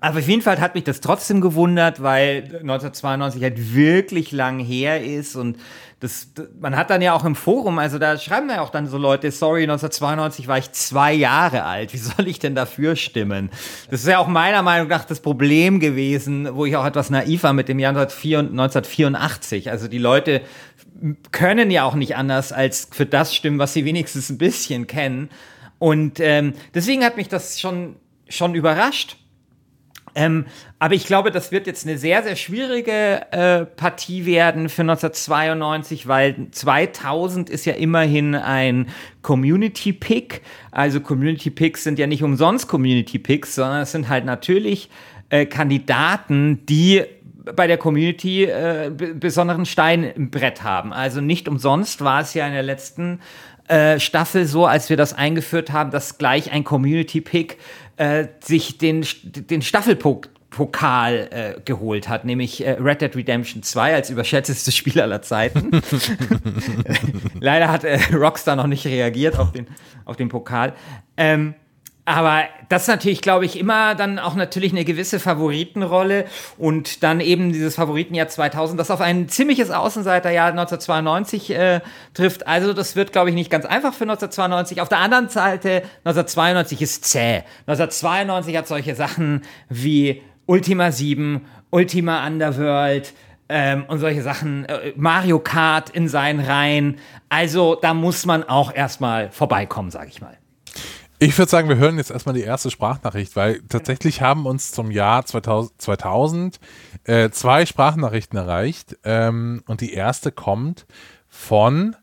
aber 0.02 0.18
auf 0.18 0.28
jeden 0.28 0.40
Fall 0.40 0.58
hat 0.60 0.74
mich 0.74 0.84
das 0.84 1.00
trotzdem 1.00 1.42
gewundert, 1.42 2.02
weil 2.02 2.44
1992 2.44 3.42
halt 3.42 3.74
wirklich 3.74 4.32
lang 4.32 4.58
her 4.58 5.04
ist 5.04 5.36
und 5.36 5.58
das, 6.00 6.28
man 6.58 6.76
hat 6.76 6.88
dann 6.88 7.02
ja 7.02 7.12
auch 7.12 7.26
im 7.26 7.34
Forum, 7.34 7.78
also 7.78 7.98
da 7.98 8.16
schreiben 8.16 8.48
ja 8.48 8.62
auch 8.62 8.70
dann 8.70 8.86
so 8.86 8.96
Leute, 8.96 9.30
sorry, 9.30 9.64
1992 9.64 10.48
war 10.48 10.56
ich 10.56 10.72
zwei 10.72 11.12
Jahre 11.12 11.64
alt, 11.64 11.92
wie 11.92 11.98
soll 11.98 12.26
ich 12.26 12.38
denn 12.38 12.54
dafür 12.54 12.96
stimmen? 12.96 13.50
Das 13.90 14.00
ist 14.00 14.06
ja 14.06 14.18
auch 14.18 14.26
meiner 14.26 14.62
Meinung 14.62 14.88
nach 14.88 15.04
das 15.04 15.20
Problem 15.20 15.78
gewesen, 15.78 16.48
wo 16.56 16.64
ich 16.64 16.74
auch 16.76 16.86
etwas 16.86 17.10
naiv 17.10 17.42
war 17.42 17.52
mit 17.52 17.68
dem 17.68 17.78
Jahr 17.78 17.90
1984. 17.90 19.70
Also 19.70 19.88
die 19.88 19.98
Leute 19.98 20.40
können 21.32 21.70
ja 21.70 21.84
auch 21.84 21.94
nicht 21.94 22.16
anders 22.16 22.52
als 22.52 22.88
für 22.90 23.04
das 23.04 23.34
stimmen, 23.34 23.58
was 23.58 23.74
sie 23.74 23.84
wenigstens 23.84 24.30
ein 24.30 24.38
bisschen 24.38 24.86
kennen. 24.86 25.28
Und 25.80 26.20
ähm, 26.20 26.52
deswegen 26.74 27.02
hat 27.02 27.16
mich 27.16 27.28
das 27.28 27.58
schon, 27.58 27.96
schon 28.28 28.54
überrascht. 28.54 29.16
Ähm, 30.14 30.44
aber 30.78 30.94
ich 30.94 31.06
glaube, 31.06 31.30
das 31.30 31.52
wird 31.52 31.66
jetzt 31.66 31.86
eine 31.86 31.96
sehr, 31.96 32.22
sehr 32.22 32.36
schwierige 32.36 33.32
äh, 33.32 33.64
Partie 33.64 34.26
werden 34.26 34.68
für 34.68 34.82
1992, 34.82 36.06
weil 36.06 36.48
2000 36.50 37.48
ist 37.48 37.64
ja 37.64 37.74
immerhin 37.74 38.34
ein 38.34 38.88
Community 39.22 39.92
Pick. 39.92 40.42
Also 40.70 41.00
Community 41.00 41.50
Picks 41.50 41.84
sind 41.84 41.98
ja 41.98 42.06
nicht 42.06 42.22
umsonst 42.22 42.68
Community 42.68 43.18
Picks, 43.18 43.54
sondern 43.54 43.82
es 43.82 43.92
sind 43.92 44.08
halt 44.08 44.26
natürlich 44.26 44.90
äh, 45.30 45.46
Kandidaten, 45.46 46.66
die 46.66 47.04
bei 47.56 47.66
der 47.66 47.78
Community 47.78 48.44
äh, 48.44 48.90
besonderen 48.90 49.64
Stein 49.64 50.04
im 50.04 50.30
Brett 50.30 50.62
haben. 50.62 50.92
Also 50.92 51.20
nicht 51.20 51.48
umsonst 51.48 52.02
war 52.02 52.20
es 52.20 52.34
ja 52.34 52.46
in 52.46 52.52
der 52.52 52.62
letzten 52.62 53.20
äh, 53.70 54.00
Staffel 54.00 54.46
so, 54.46 54.66
als 54.66 54.90
wir 54.90 54.96
das 54.96 55.14
eingeführt 55.14 55.70
haben, 55.70 55.90
dass 55.90 56.18
gleich 56.18 56.50
ein 56.50 56.64
Community-Pick 56.64 57.58
äh, 57.96 58.26
sich 58.40 58.78
den, 58.78 59.06
den 59.22 59.62
Staffelpokal 59.62 61.28
äh, 61.30 61.60
geholt 61.64 62.08
hat, 62.08 62.24
nämlich 62.24 62.66
äh, 62.66 62.72
Red 62.80 63.02
Dead 63.02 63.14
Redemption 63.14 63.62
2 63.62 63.94
als 63.94 64.10
überschätztes 64.10 64.74
Spiel 64.74 65.00
aller 65.00 65.22
Zeiten. 65.22 65.70
Leider 67.40 67.68
hat 67.68 67.84
äh, 67.84 68.00
Rockstar 68.12 68.56
noch 68.56 68.66
nicht 68.66 68.86
reagiert 68.86 69.38
auf 69.38 69.52
den, 69.52 69.66
auf 70.04 70.16
den 70.16 70.28
Pokal. 70.28 70.72
Ähm, 71.16 71.54
aber 72.10 72.44
das 72.68 72.82
ist 72.82 72.88
natürlich, 72.88 73.22
glaube 73.22 73.44
ich, 73.44 73.58
immer 73.58 73.94
dann 73.94 74.18
auch 74.18 74.34
natürlich 74.34 74.72
eine 74.72 74.84
gewisse 74.84 75.20
Favoritenrolle 75.20 76.24
und 76.58 77.02
dann 77.02 77.20
eben 77.20 77.52
dieses 77.52 77.76
Favoritenjahr 77.76 78.28
2000, 78.28 78.78
das 78.78 78.90
auf 78.90 79.00
ein 79.00 79.28
ziemliches 79.28 79.70
Außenseiterjahr 79.70 80.48
1992 80.48 81.50
äh, 81.50 81.80
trifft. 82.14 82.46
Also 82.46 82.72
das 82.72 82.96
wird, 82.96 83.12
glaube 83.12 83.30
ich, 83.30 83.34
nicht 83.34 83.50
ganz 83.50 83.64
einfach 83.64 83.94
für 83.94 84.04
1992. 84.04 84.80
Auf 84.80 84.88
der 84.88 84.98
anderen 84.98 85.28
Seite, 85.28 85.82
1992 86.04 86.82
ist 86.82 87.04
zäh. 87.04 87.42
1992 87.66 88.56
hat 88.56 88.66
solche 88.66 88.94
Sachen 88.94 89.42
wie 89.68 90.22
Ultima 90.46 90.90
7, 90.90 91.46
Ultima 91.70 92.26
Underworld, 92.26 93.14
ähm, 93.48 93.84
und 93.88 93.98
solche 93.98 94.22
Sachen, 94.22 94.64
äh, 94.66 94.92
Mario 94.96 95.40
Kart 95.40 95.90
in 95.90 96.08
seinen 96.08 96.40
Reihen. 96.40 96.98
Also 97.28 97.74
da 97.74 97.94
muss 97.94 98.24
man 98.24 98.44
auch 98.44 98.72
erstmal 98.72 99.30
vorbeikommen, 99.30 99.90
sage 99.90 100.08
ich 100.08 100.20
mal. 100.20 100.38
Ich 101.22 101.36
würde 101.36 101.50
sagen, 101.50 101.68
wir 101.68 101.76
hören 101.76 101.98
jetzt 101.98 102.10
erstmal 102.10 102.34
die 102.34 102.40
erste 102.40 102.70
Sprachnachricht, 102.70 103.36
weil 103.36 103.60
tatsächlich 103.68 104.22
haben 104.22 104.46
uns 104.46 104.72
zum 104.72 104.90
Jahr 104.90 105.26
2000, 105.26 105.78
2000 105.78 106.60
äh, 107.04 107.28
zwei 107.28 107.66
Sprachnachrichten 107.66 108.38
erreicht 108.38 108.96
ähm, 109.04 109.62
und 109.66 109.82
die 109.82 109.92
erste 109.92 110.32
kommt 110.32 110.86
von 111.28 111.94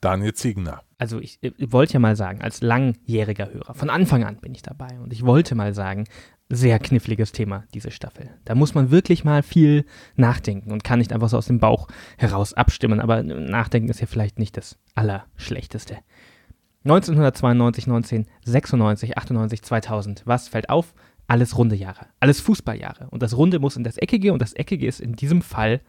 Daniel 0.00 0.34
Ziegner. 0.34 0.82
also 0.96 1.18
ich, 1.18 1.40
ich 1.42 1.72
wollte 1.72 1.94
ja 1.94 1.98
mal 1.98 2.14
sagen, 2.14 2.40
als 2.40 2.62
langjähriger 2.62 3.52
Hörer, 3.52 3.74
von 3.74 3.90
Anfang 3.90 4.22
an 4.22 4.36
bin 4.36 4.54
ich 4.54 4.62
dabei 4.62 5.00
und 5.00 5.12
ich 5.12 5.26
wollte 5.26 5.56
mal 5.56 5.74
sagen, 5.74 6.04
sehr 6.48 6.78
kniffliges 6.78 7.32
Thema, 7.32 7.64
diese 7.74 7.90
Staffel. 7.90 8.30
Da 8.44 8.54
muss 8.54 8.74
man 8.74 8.92
wirklich 8.92 9.24
mal 9.24 9.42
viel 9.42 9.86
nachdenken 10.14 10.70
und 10.70 10.84
kann 10.84 11.00
nicht 11.00 11.12
einfach 11.12 11.28
so 11.28 11.38
aus 11.38 11.46
dem 11.46 11.58
Bauch 11.58 11.88
heraus 12.16 12.52
abstimmen, 12.52 13.00
aber 13.00 13.24
nachdenken 13.24 13.88
ist 13.88 14.00
ja 14.00 14.06
vielleicht 14.06 14.38
nicht 14.38 14.56
das 14.56 14.78
Allerschlechteste. 14.94 15.98
1992, 16.84 17.86
1996, 17.86 19.16
98, 19.16 19.62
2000, 19.62 20.22
was 20.24 20.48
fällt 20.48 20.68
auf? 20.68 20.94
Alles 21.28 21.56
runde 21.56 21.76
Jahre, 21.76 22.06
alles 22.20 22.40
Fußballjahre. 22.40 23.06
Und 23.10 23.22
das 23.22 23.36
Runde 23.36 23.58
muss 23.58 23.76
in 23.76 23.84
das 23.84 23.96
Eckige 23.96 24.32
und 24.32 24.42
das 24.42 24.52
Eckige 24.52 24.86
ist 24.86 25.00
in 25.00 25.14
diesem 25.14 25.42
Fall 25.42 25.80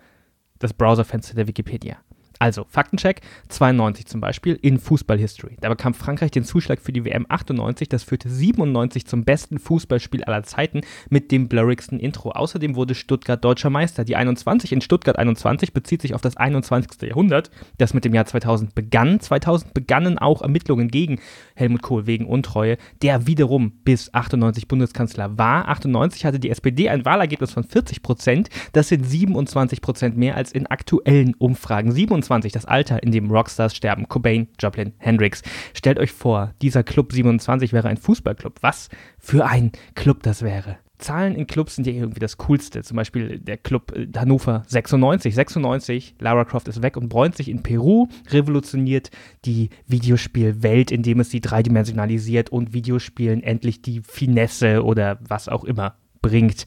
das 0.60 0.74
Browserfenster 0.74 1.36
der 1.36 1.48
Wikipedia. 1.48 1.98
Also, 2.44 2.66
Faktencheck, 2.68 3.22
92 3.48 4.06
zum 4.06 4.20
Beispiel 4.20 4.60
in 4.62 4.78
Fußball-History. 4.78 5.56
Da 5.62 5.70
bekam 5.70 5.94
Frankreich 5.94 6.30
den 6.30 6.44
Zuschlag 6.44 6.82
für 6.82 6.92
die 6.92 7.06
WM 7.06 7.26
98, 7.30 7.88
das 7.88 8.04
führte 8.04 8.30
97 8.30 9.06
zum 9.06 9.24
besten 9.24 9.60
Fußballspiel 9.60 10.26
aller 10.26 10.44
Zeiten 10.44 10.82
mit 11.10 11.32
dem 11.32 11.48
blurrigsten 11.48 12.02
Intro. 12.02 12.32
Außerdem 12.32 12.76
wurde 12.76 12.96
Stuttgart 12.96 13.42
deutscher 13.42 13.70
Meister. 13.70 14.04
Die 14.04 14.18
21 14.18 14.74
in 14.74 14.82
Stuttgart 14.82 15.18
21 15.18 15.72
bezieht 15.72 16.02
sich 16.02 16.14
auf 16.14 16.20
das 16.20 16.36
21. 16.36 17.02
Jahrhundert, 17.04 17.50
das 17.78 17.94
mit 17.94 18.04
dem 18.04 18.14
Jahr 18.14 18.26
2000 18.26 18.76
begann. 18.76 19.22
2000 19.22 19.74
begannen 19.74 20.18
auch 20.18 20.42
Ermittlungen 20.42 20.90
gegen 20.90 21.22
Helmut 21.56 21.82
Kohl 21.82 22.08
wegen 22.08 22.26
Untreue, 22.26 22.76
der 23.02 23.26
wiederum 23.26 23.72
bis 23.86 24.14
98 24.14 24.68
Bundeskanzler 24.68 25.38
war. 25.38 25.70
98 25.70 26.26
hatte 26.26 26.42
die 26.42 26.50
SPD 26.50 26.90
ein 26.90 27.06
Wahlergebnis 27.06 27.54
von 27.54 27.64
40 27.64 28.04
Prozent. 28.04 28.50
Das 28.74 28.90
sind 28.90 29.06
27 29.06 29.80
Prozent 29.80 30.18
mehr 30.18 30.36
als 30.36 30.52
in 30.52 30.68
aktuellen 30.68 31.36
Umfragen. 31.36 31.94
27, 31.94 32.33
das 32.42 32.66
Alter, 32.66 33.04
in 33.04 33.12
dem 33.12 33.30
Rockstars 33.30 33.76
sterben. 33.76 34.08
Cobain, 34.08 34.48
Joplin, 34.60 34.94
Hendrix. 34.98 35.42
Stellt 35.74 36.00
euch 36.00 36.12
vor, 36.12 36.54
dieser 36.62 36.84
Club 36.84 37.14
27 37.14 37.74
wäre 37.74 37.88
ein 37.88 37.98
Fußballclub. 37.98 38.58
Was 38.62 38.90
für 39.20 39.46
ein 39.46 39.72
Club 39.96 40.24
das 40.24 40.42
wäre. 40.42 40.78
Zahlen 41.04 41.36
in 41.36 41.48
Clubs 41.48 41.76
sind 41.76 41.86
ja 41.86 41.94
irgendwie 41.94 42.20
das 42.20 42.38
Coolste. 42.38 42.82
Zum 42.82 42.96
Beispiel 42.96 43.40
der 43.40 43.58
Club 43.58 43.92
äh, 43.96 44.08
Hannover 44.16 44.64
96. 44.68 45.36
96, 45.36 46.16
Lara 46.20 46.46
Croft 46.46 46.68
ist 46.68 46.82
weg 46.82 46.98
und 46.98 47.10
bräunt 47.10 47.36
sich 47.36 47.50
in 47.50 47.62
Peru, 47.62 48.08
revolutioniert 48.30 49.12
die 49.46 49.70
Videospielwelt, 49.88 50.92
indem 50.92 51.20
es 51.20 51.30
sie 51.30 51.42
dreidimensionalisiert 51.42 52.50
und 52.50 52.74
Videospielen 52.74 53.44
endlich 53.44 53.82
die 53.82 54.02
Finesse 54.02 54.84
oder 54.84 55.20
was 55.28 55.50
auch 55.50 55.64
immer 55.64 55.96
bringt. 56.22 56.66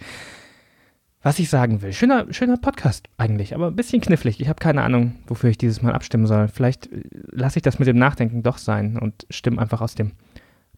Was 1.27 1.41
ich 1.41 1.51
sagen 1.51 1.83
will, 1.83 1.93
schöner, 1.93 2.33
schöner 2.33 2.57
Podcast 2.57 3.09
eigentlich, 3.17 3.53
aber 3.53 3.67
ein 3.67 3.75
bisschen 3.75 4.01
knifflig. 4.01 4.41
Ich 4.41 4.47
habe 4.47 4.61
keine 4.61 4.83
Ahnung, 4.83 5.17
wofür 5.27 5.51
ich 5.51 5.59
dieses 5.59 5.83
Mal 5.83 5.93
abstimmen 5.93 6.29
soll. 6.29 6.47
Vielleicht 6.47 6.87
äh, 6.93 7.03
lasse 7.33 7.59
ich 7.59 7.65
das 7.65 7.81
mit 7.81 7.89
dem 7.89 7.99
Nachdenken 7.99 8.45
doch 8.45 8.59
sein 8.59 8.97
und 8.97 9.27
stimme 9.29 9.61
einfach 9.61 9.81
aus 9.81 9.97
dem 9.97 10.13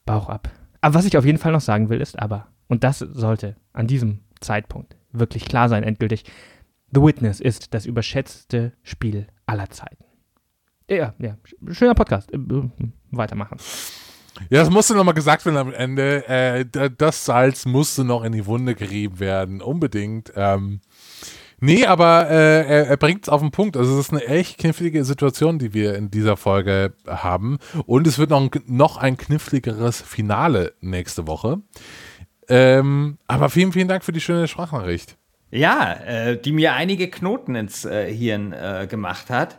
Bauch 0.06 0.30
ab. 0.30 0.48
Aber 0.80 0.94
was 0.94 1.04
ich 1.04 1.18
auf 1.18 1.26
jeden 1.26 1.36
Fall 1.36 1.52
noch 1.52 1.60
sagen 1.60 1.90
will, 1.90 2.00
ist 2.00 2.18
aber, 2.18 2.46
und 2.66 2.82
das 2.82 3.00
sollte 3.00 3.56
an 3.74 3.88
diesem 3.88 4.20
Zeitpunkt 4.40 4.96
wirklich 5.12 5.44
klar 5.44 5.68
sein, 5.68 5.82
endgültig, 5.82 6.24
The 6.94 7.02
Witness 7.02 7.40
ist 7.40 7.74
das 7.74 7.84
überschätzte 7.84 8.72
Spiel 8.82 9.26
aller 9.44 9.68
Zeiten. 9.68 10.02
Ja, 10.88 11.12
ja, 11.18 11.36
schöner 11.72 11.94
Podcast. 11.94 12.32
Äh, 12.32 12.38
weitermachen. 13.10 13.58
Ja, 14.50 14.60
das 14.60 14.70
musste 14.70 14.94
nochmal 14.94 15.14
gesagt 15.14 15.44
werden 15.44 15.56
am 15.56 15.72
Ende. 15.72 16.26
Äh, 16.28 16.64
das 16.96 17.24
Salz 17.24 17.66
musste 17.66 18.04
noch 18.04 18.24
in 18.24 18.32
die 18.32 18.46
Wunde 18.46 18.74
gerieben 18.74 19.20
werden, 19.20 19.60
unbedingt. 19.60 20.32
Ähm, 20.36 20.80
nee, 21.60 21.86
aber 21.86 22.30
äh, 22.30 22.66
er, 22.66 22.86
er 22.88 22.96
bringt 22.96 23.24
es 23.24 23.28
auf 23.28 23.40
den 23.40 23.50
Punkt. 23.50 23.76
Also 23.76 23.98
es 23.98 24.06
ist 24.06 24.12
eine 24.12 24.24
echt 24.26 24.58
knifflige 24.58 25.04
Situation, 25.04 25.58
die 25.58 25.74
wir 25.74 25.94
in 25.94 26.10
dieser 26.10 26.36
Folge 26.36 26.94
haben. 27.06 27.58
Und 27.86 28.06
es 28.06 28.18
wird 28.18 28.30
noch 28.30 28.40
ein, 28.40 28.50
noch 28.66 28.96
ein 28.96 29.16
kniffligeres 29.16 30.00
Finale 30.00 30.74
nächste 30.80 31.26
Woche. 31.26 31.60
Ähm, 32.48 33.18
aber 33.26 33.50
vielen, 33.50 33.72
vielen 33.72 33.88
Dank 33.88 34.04
für 34.04 34.12
die 34.12 34.20
schöne 34.20 34.48
Sprachnachricht. 34.48 35.16
Ja, 35.50 35.94
äh, 35.94 36.40
die 36.40 36.52
mir 36.52 36.74
einige 36.74 37.08
Knoten 37.08 37.54
ins 37.54 37.84
äh, 37.84 38.12
Hirn 38.12 38.52
äh, 38.52 38.86
gemacht 38.88 39.30
hat. 39.30 39.58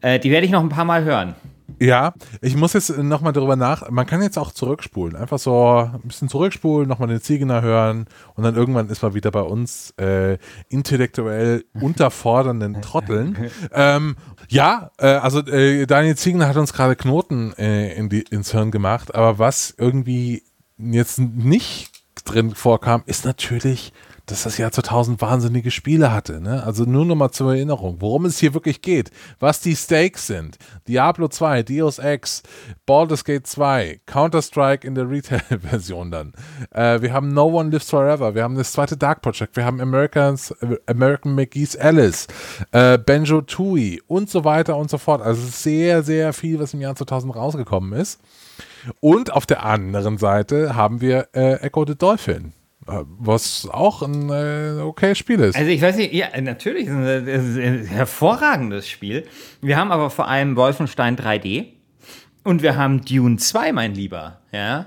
Äh, 0.00 0.18
die 0.18 0.30
werde 0.30 0.46
ich 0.46 0.52
noch 0.52 0.62
ein 0.62 0.68
paar 0.68 0.84
Mal 0.84 1.04
hören. 1.04 1.34
Ja, 1.78 2.14
ich 2.40 2.56
muss 2.56 2.72
jetzt 2.72 2.96
nochmal 2.98 3.32
darüber 3.32 3.56
nach. 3.56 3.88
Man 3.90 4.06
kann 4.06 4.22
jetzt 4.22 4.38
auch 4.38 4.52
zurückspulen. 4.52 5.16
Einfach 5.16 5.38
so 5.38 5.90
ein 5.92 6.00
bisschen 6.02 6.28
zurückspulen, 6.28 6.88
nochmal 6.88 7.08
den 7.08 7.20
Ziegener 7.20 7.62
hören 7.62 8.06
und 8.34 8.44
dann 8.44 8.56
irgendwann 8.56 8.88
ist 8.88 9.02
man 9.02 9.14
wieder 9.14 9.30
bei 9.30 9.42
uns 9.42 9.92
äh, 9.98 10.38
intellektuell 10.68 11.64
unterfordernden 11.80 12.82
Trotteln. 12.82 13.50
ähm, 13.72 14.16
ja, 14.48 14.90
äh, 14.98 15.06
also 15.06 15.40
äh, 15.40 15.86
Daniel 15.86 16.16
Ziegener 16.16 16.48
hat 16.48 16.56
uns 16.56 16.72
gerade 16.72 16.96
Knoten 16.96 17.52
äh, 17.58 17.94
in 17.94 18.08
die, 18.08 18.22
ins 18.22 18.52
Hirn 18.52 18.70
gemacht, 18.70 19.14
aber 19.14 19.38
was 19.38 19.74
irgendwie 19.76 20.42
jetzt 20.78 21.18
nicht 21.18 21.90
drin 22.24 22.54
vorkam, 22.54 23.02
ist 23.06 23.24
natürlich 23.24 23.92
dass 24.30 24.44
das 24.44 24.58
Jahr 24.58 24.70
2000 24.70 25.20
wahnsinnige 25.20 25.70
Spiele 25.70 26.12
hatte. 26.12 26.40
Ne? 26.40 26.62
Also 26.64 26.84
nur 26.84 27.04
noch 27.04 27.16
mal 27.16 27.30
zur 27.30 27.54
Erinnerung, 27.54 27.96
worum 28.00 28.24
es 28.26 28.38
hier 28.38 28.54
wirklich 28.54 28.82
geht, 28.82 29.10
was 29.38 29.60
die 29.60 29.74
Stakes 29.74 30.26
sind. 30.26 30.56
Diablo 30.86 31.28
2, 31.28 31.62
Deus 31.64 31.98
Ex, 31.98 32.42
Baldur's 32.86 33.24
Gate 33.24 33.46
2, 33.46 34.00
Counter-Strike 34.06 34.86
in 34.86 34.94
der 34.94 35.10
Retail-Version 35.10 36.10
dann. 36.10 36.32
Äh, 36.70 37.02
wir 37.02 37.12
haben 37.12 37.32
No 37.32 37.46
One 37.46 37.70
Lives 37.70 37.90
Forever, 37.90 38.34
wir 38.34 38.42
haben 38.42 38.54
das 38.54 38.72
zweite 38.72 38.96
Dark 38.96 39.22
Project, 39.22 39.56
wir 39.56 39.64
haben 39.64 39.80
Americans, 39.80 40.54
American 40.86 41.34
McGee's 41.34 41.76
Alice, 41.76 42.26
äh, 42.72 42.98
Benjo 42.98 43.40
Tui 43.40 44.00
und 44.06 44.30
so 44.30 44.44
weiter 44.44 44.76
und 44.76 44.90
so 44.90 44.98
fort. 44.98 45.22
Also 45.22 45.42
sehr, 45.46 46.02
sehr 46.02 46.32
viel, 46.32 46.60
was 46.60 46.74
im 46.74 46.80
Jahr 46.80 46.94
2000 46.94 47.34
rausgekommen 47.34 47.98
ist. 47.98 48.20
Und 49.00 49.32
auf 49.32 49.46
der 49.46 49.64
anderen 49.64 50.18
Seite 50.18 50.74
haben 50.74 51.00
wir 51.00 51.28
äh, 51.34 51.54
Echo 51.60 51.84
the 51.86 51.96
Dolphin 51.96 52.52
was 52.86 53.68
auch 53.70 54.02
ein 54.02 54.30
äh, 54.30 54.80
okayes 54.80 55.18
Spiel 55.18 55.40
ist. 55.40 55.56
Also 55.56 55.70
ich 55.70 55.82
weiß 55.82 55.96
nicht, 55.96 56.12
ja, 56.12 56.28
natürlich 56.40 56.86
ist 56.86 56.92
ein, 56.92 57.28
ein 57.28 57.84
hervorragendes 57.86 58.88
Spiel. 58.88 59.26
Wir 59.60 59.76
haben 59.76 59.92
aber 59.92 60.10
vor 60.10 60.28
allem 60.28 60.56
Wolfenstein 60.56 61.16
3D 61.16 61.66
und 62.44 62.62
wir 62.62 62.76
haben 62.76 63.04
Dune 63.04 63.36
2, 63.36 63.72
mein 63.72 63.94
Lieber. 63.94 64.40
Ja, 64.52 64.86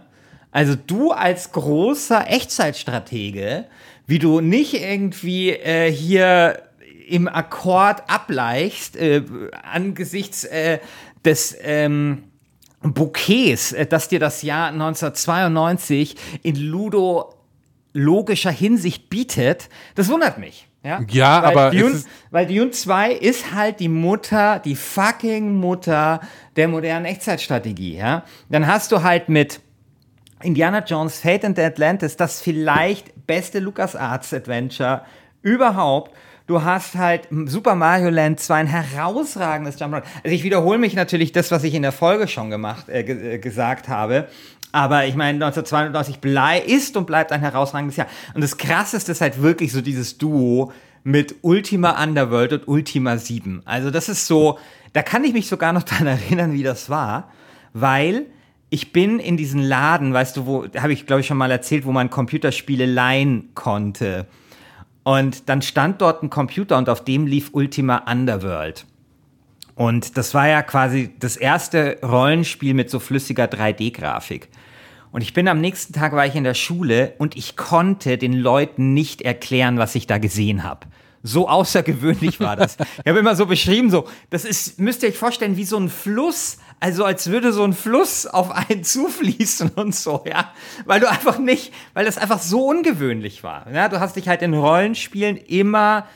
also 0.51 0.75
du 0.75 1.11
als 1.11 1.51
großer 1.51 2.29
Echtzeitstratege, 2.29 3.65
wie 4.05 4.19
du 4.19 4.41
nicht 4.41 4.73
irgendwie 4.73 5.51
äh, 5.51 5.91
hier 5.91 6.61
im 7.07 7.27
Akkord 7.27 8.09
ableichst 8.09 8.95
äh, 8.95 9.23
angesichts 9.63 10.43
äh, 10.45 10.79
des 11.25 11.55
ähm, 11.61 12.23
Bouquets, 12.81 13.71
äh, 13.71 13.85
das 13.85 14.09
dir 14.09 14.19
das 14.19 14.41
Jahr 14.41 14.69
1992 14.69 16.15
in 16.43 16.55
Ludo 16.55 17.32
logischer 17.93 18.51
Hinsicht 18.51 19.09
bietet, 19.09 19.69
das 19.95 20.09
wundert 20.09 20.37
mich. 20.37 20.67
Ja, 20.83 21.01
ja 21.09 21.43
weil 21.43 21.51
aber. 21.51 21.71
Dune, 21.71 22.03
weil 22.31 22.47
Dune 22.47 22.71
2 22.71 23.13
ist 23.13 23.53
halt 23.53 23.79
die 23.79 23.87
Mutter, 23.87 24.59
die 24.59 24.75
fucking 24.75 25.55
Mutter 25.55 26.19
der 26.55 26.67
modernen 26.67 27.05
Echtzeitstrategie. 27.05 27.95
Ja? 27.97 28.25
Dann 28.49 28.67
hast 28.67 28.91
du 28.91 29.01
halt 29.01 29.29
mit 29.29 29.61
Indiana 30.41 30.83
Jones 30.83 31.19
Fate 31.19 31.45
and 31.45 31.55
the 31.55 31.63
Atlantis 31.63 32.17
das 32.17 32.41
vielleicht 32.41 33.25
beste 33.25 33.59
LucasArts 33.59 34.33
Adventure 34.33 35.03
überhaupt. 35.41 36.11
Du 36.45 36.61
hast 36.61 36.95
halt 36.95 37.29
Super 37.45 37.75
Mario 37.75 38.09
Land 38.09 38.41
2 38.41 38.55
ein 38.55 38.67
herausragendes 38.67 39.79
Jump'n'Run. 39.79 40.03
Also 40.23 40.35
ich 40.35 40.43
wiederhole 40.43 40.77
mich 40.77 40.93
natürlich 40.93 41.31
das, 41.31 41.51
was 41.51 41.63
ich 41.63 41.73
in 41.73 41.83
der 41.83 41.93
Folge 41.93 42.27
schon 42.27 42.49
gemacht, 42.49 42.89
äh, 42.89 43.35
äh 43.35 43.37
gesagt 43.37 43.87
habe. 43.87 44.27
Aber 44.73 45.05
ich 45.05 45.15
meine, 45.15 45.45
1992 45.45 46.19
blei 46.19 46.59
ist 46.59 46.97
und 46.97 47.05
bleibt 47.05 47.31
ein 47.31 47.41
herausragendes 47.41 47.95
Jahr. 47.95 48.07
Und 48.33 48.41
das 48.41 48.57
Krasseste 48.57 49.11
ist 49.11 49.21
halt 49.21 49.39
wirklich 49.39 49.71
so 49.71 49.81
dieses 49.81 50.17
Duo 50.17 50.73
mit 51.03 51.35
Ultima 51.43 52.03
Underworld 52.03 52.53
und 52.53 52.67
Ultima 52.67 53.17
7. 53.17 53.61
Also 53.65 53.91
das 53.91 54.09
ist 54.09 54.25
so, 54.25 54.57
da 54.93 55.03
kann 55.03 55.23
ich 55.23 55.33
mich 55.33 55.47
sogar 55.47 55.73
noch 55.73 55.83
daran 55.83 56.07
erinnern, 56.07 56.53
wie 56.53 56.63
das 56.63 56.89
war, 56.89 57.29
weil 57.73 58.25
ich 58.71 58.91
bin 58.91 59.19
in 59.19 59.37
diesen 59.37 59.61
Laden, 59.61 60.11
weißt 60.11 60.37
du, 60.37 60.47
wo, 60.47 60.65
habe 60.75 60.91
ich 60.91 61.05
glaube 61.05 61.21
ich 61.21 61.27
schon 61.27 61.37
mal 61.37 61.51
erzählt, 61.51 61.85
wo 61.85 61.91
man 61.91 62.09
Computerspiele 62.09 62.87
leihen 62.87 63.53
konnte. 63.53 64.25
Und 65.03 65.49
dann 65.49 65.61
stand 65.61 66.01
dort 66.01 66.23
ein 66.23 66.31
Computer 66.31 66.79
und 66.79 66.89
auf 66.89 67.03
dem 67.03 67.27
lief 67.27 67.51
Ultima 67.53 68.11
Underworld. 68.11 68.87
Und 69.75 70.17
das 70.17 70.33
war 70.33 70.47
ja 70.47 70.63
quasi 70.63 71.13
das 71.19 71.37
erste 71.37 71.99
Rollenspiel 72.01 72.73
mit 72.73 72.89
so 72.89 72.99
flüssiger 72.99 73.45
3D-Grafik. 73.45 74.49
Und 75.13 75.21
ich 75.21 75.33
bin 75.33 75.47
am 75.47 75.61
nächsten 75.61 75.93
Tag 75.93 76.13
war 76.13 76.25
ich 76.25 76.33
in 76.33 76.43
der 76.43 76.55
Schule 76.55 77.13
und 77.19 77.37
ich 77.37 77.55
konnte 77.55 78.17
den 78.17 78.33
Leuten 78.33 78.95
nicht 78.95 79.21
erklären, 79.21 79.77
was 79.77 79.93
ich 79.93 80.07
da 80.07 80.17
gesehen 80.17 80.63
habe. 80.63 80.87
So 81.21 81.47
außergewöhnlich 81.47 82.39
war 82.39 82.55
das. 82.55 82.77
Ich 83.03 83.07
habe 83.07 83.19
immer 83.19 83.35
so 83.35 83.45
beschrieben, 83.45 83.91
so, 83.91 84.07
das 84.31 84.43
ist, 84.43 84.79
müsst 84.79 85.03
ihr 85.03 85.09
euch 85.09 85.17
vorstellen, 85.17 85.55
wie 85.55 85.65
so 85.65 85.77
ein 85.77 85.89
Fluss, 85.89 86.57
also 86.79 87.05
als 87.05 87.29
würde 87.29 87.53
so 87.53 87.63
ein 87.63 87.73
Fluss 87.73 88.25
auf 88.25 88.49
einen 88.49 88.83
zufließen 88.83 89.69
und 89.75 89.93
so, 89.93 90.23
ja. 90.27 90.51
Weil 90.85 90.99
du 90.99 91.07
einfach 91.07 91.37
nicht, 91.37 91.71
weil 91.93 92.05
das 92.05 92.17
einfach 92.17 92.39
so 92.39 92.65
ungewöhnlich 92.65 93.43
war. 93.43 93.71
Ja? 93.71 93.89
Du 93.89 93.99
hast 93.99 94.15
dich 94.15 94.27
halt 94.27 94.41
in 94.41 94.55
Rollenspielen 94.55 95.37
immer 95.37 96.07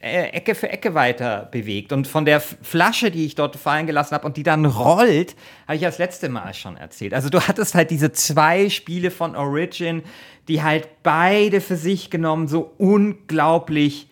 Ecke 0.00 0.54
für 0.54 0.68
Ecke 0.68 0.94
weiter 0.94 1.48
bewegt. 1.50 1.92
Und 1.92 2.06
von 2.06 2.24
der 2.24 2.40
Flasche, 2.40 3.10
die 3.10 3.26
ich 3.26 3.34
dort 3.34 3.56
fallen 3.56 3.86
gelassen 3.86 4.14
habe 4.14 4.26
und 4.26 4.36
die 4.36 4.44
dann 4.44 4.64
rollt, 4.64 5.34
habe 5.66 5.76
ich 5.76 5.82
das 5.82 5.98
letzte 5.98 6.28
Mal 6.28 6.54
schon 6.54 6.76
erzählt. 6.76 7.14
Also 7.14 7.28
du 7.30 7.40
hattest 7.40 7.74
halt 7.74 7.90
diese 7.90 8.12
zwei 8.12 8.70
Spiele 8.70 9.10
von 9.10 9.34
Origin, 9.34 10.02
die 10.46 10.62
halt 10.62 10.88
beide 11.02 11.60
für 11.60 11.76
sich 11.76 12.10
genommen 12.10 12.46
so 12.46 12.72
unglaublich 12.78 14.08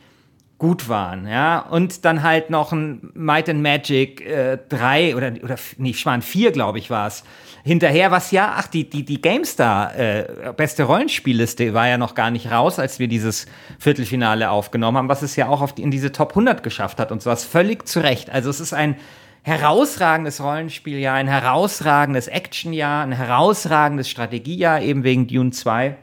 gut 0.59 0.89
waren, 0.89 1.29
ja, 1.29 1.59
und 1.59 2.05
dann 2.05 2.23
halt 2.23 2.49
noch 2.51 2.73
ein 2.73 3.11
Might 3.15 3.49
and 3.49 3.63
Magic 3.63 4.25
äh, 4.25 4.59
3 4.69 5.15
oder, 5.15 5.33
oder 5.43 5.57
nee, 5.77 5.93
Schwan 5.93 6.23
4, 6.23 6.53
glaube 6.53 6.79
ich, 6.79 6.89
war 6.89 7.07
es, 7.07 7.25
hinterher, 7.67 8.13
was 8.13 8.31
ja, 8.31 8.55
ach, 8.57 8.69
die, 8.69 8.89
die, 8.89 9.05
die 9.05 9.21
GameStar 9.21 9.99
äh, 9.99 10.53
beste 10.57 10.85
Rollenspielliste 10.85 11.75
war 11.75 11.89
ja 11.89 11.99
noch 11.99 12.15
gar 12.15 12.31
nicht 12.31 12.51
raus, 12.53 12.79
als 12.79 13.01
wir 13.01 13.09
dieses 13.09 13.47
Viertelfinale 13.81 14.51
aufgenommen 14.51 14.97
haben, 14.97 15.09
was 15.09 15.23
es 15.23 15.35
ja 15.35 15.49
auch 15.49 15.61
auf 15.61 15.75
die, 15.75 15.83
in 15.83 15.91
diese 15.91 16.13
Top 16.13 16.31
100 16.31 16.63
geschafft 16.63 17.01
hat 17.01 17.11
und 17.11 17.23
sowas 17.23 17.45
völlig 17.45 17.87
zu 17.89 17.99
Recht. 17.99 18.31
Also 18.31 18.51
es 18.51 18.61
ist 18.61 18.73
ein 18.73 18.95
herausragendes 19.43 20.41
Rollenspieljahr, 20.41 21.17
ein 21.17 21.27
herausragendes 21.27 22.29
Actionjahr, 22.29 23.03
ein 23.03 23.13
herausragendes 23.13 24.09
Strategiejahr, 24.09 24.81
eben 24.81 25.03
wegen 25.03 25.27
Dune 25.27 25.51
2. 25.51 25.97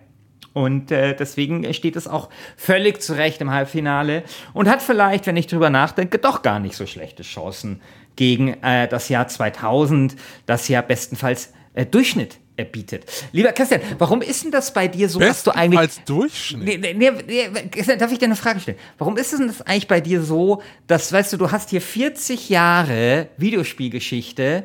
Und 0.53 0.91
äh, 0.91 1.15
deswegen 1.15 1.73
steht 1.73 1.95
es 1.95 2.07
auch 2.07 2.29
völlig 2.57 3.01
zurecht 3.01 3.41
im 3.41 3.49
Halbfinale 3.51 4.23
und 4.53 4.69
hat 4.69 4.81
vielleicht, 4.81 5.25
wenn 5.25 5.35
ich 5.35 5.47
drüber 5.47 5.69
nachdenke, 5.69 6.19
doch 6.19 6.43
gar 6.43 6.59
nicht 6.59 6.75
so 6.75 6.85
schlechte 6.85 7.23
Chancen 7.23 7.81
gegen 8.15 8.61
äh, 8.61 8.87
das 8.87 9.09
Jahr 9.09 9.27
2000, 9.27 10.15
das 10.45 10.67
ja 10.67 10.81
bestenfalls 10.81 11.53
äh, 11.73 11.85
Durchschnitt 11.85 12.39
bietet. 12.71 13.05
Lieber 13.31 13.51
Christian, 13.51 13.81
warum 13.97 14.21
ist 14.21 14.43
denn 14.43 14.51
das 14.51 14.71
bei 14.73 14.87
dir 14.87 15.09
so, 15.09 15.19
dass 15.19 15.43
du 15.43 15.49
eigentlich. 15.51 15.79
Als 15.79 16.03
Durchschnitt? 16.03 16.81
Nee, 16.81 16.93
nee, 16.93 17.11
nee, 17.25 17.49
Christian, 17.71 17.97
darf 17.97 18.11
ich 18.11 18.19
dir 18.19 18.25
eine 18.25 18.35
Frage 18.35 18.59
stellen? 18.59 18.77
Warum 18.99 19.17
ist 19.17 19.33
es 19.33 19.39
denn 19.39 19.47
das 19.47 19.63
eigentlich 19.63 19.87
bei 19.87 20.01
dir 20.01 20.21
so, 20.21 20.61
dass, 20.85 21.11
weißt 21.11 21.33
du, 21.33 21.37
du 21.37 21.51
hast 21.51 21.71
hier 21.71 21.81
40 21.81 22.49
Jahre 22.49 23.29
Videospielgeschichte 23.37 24.63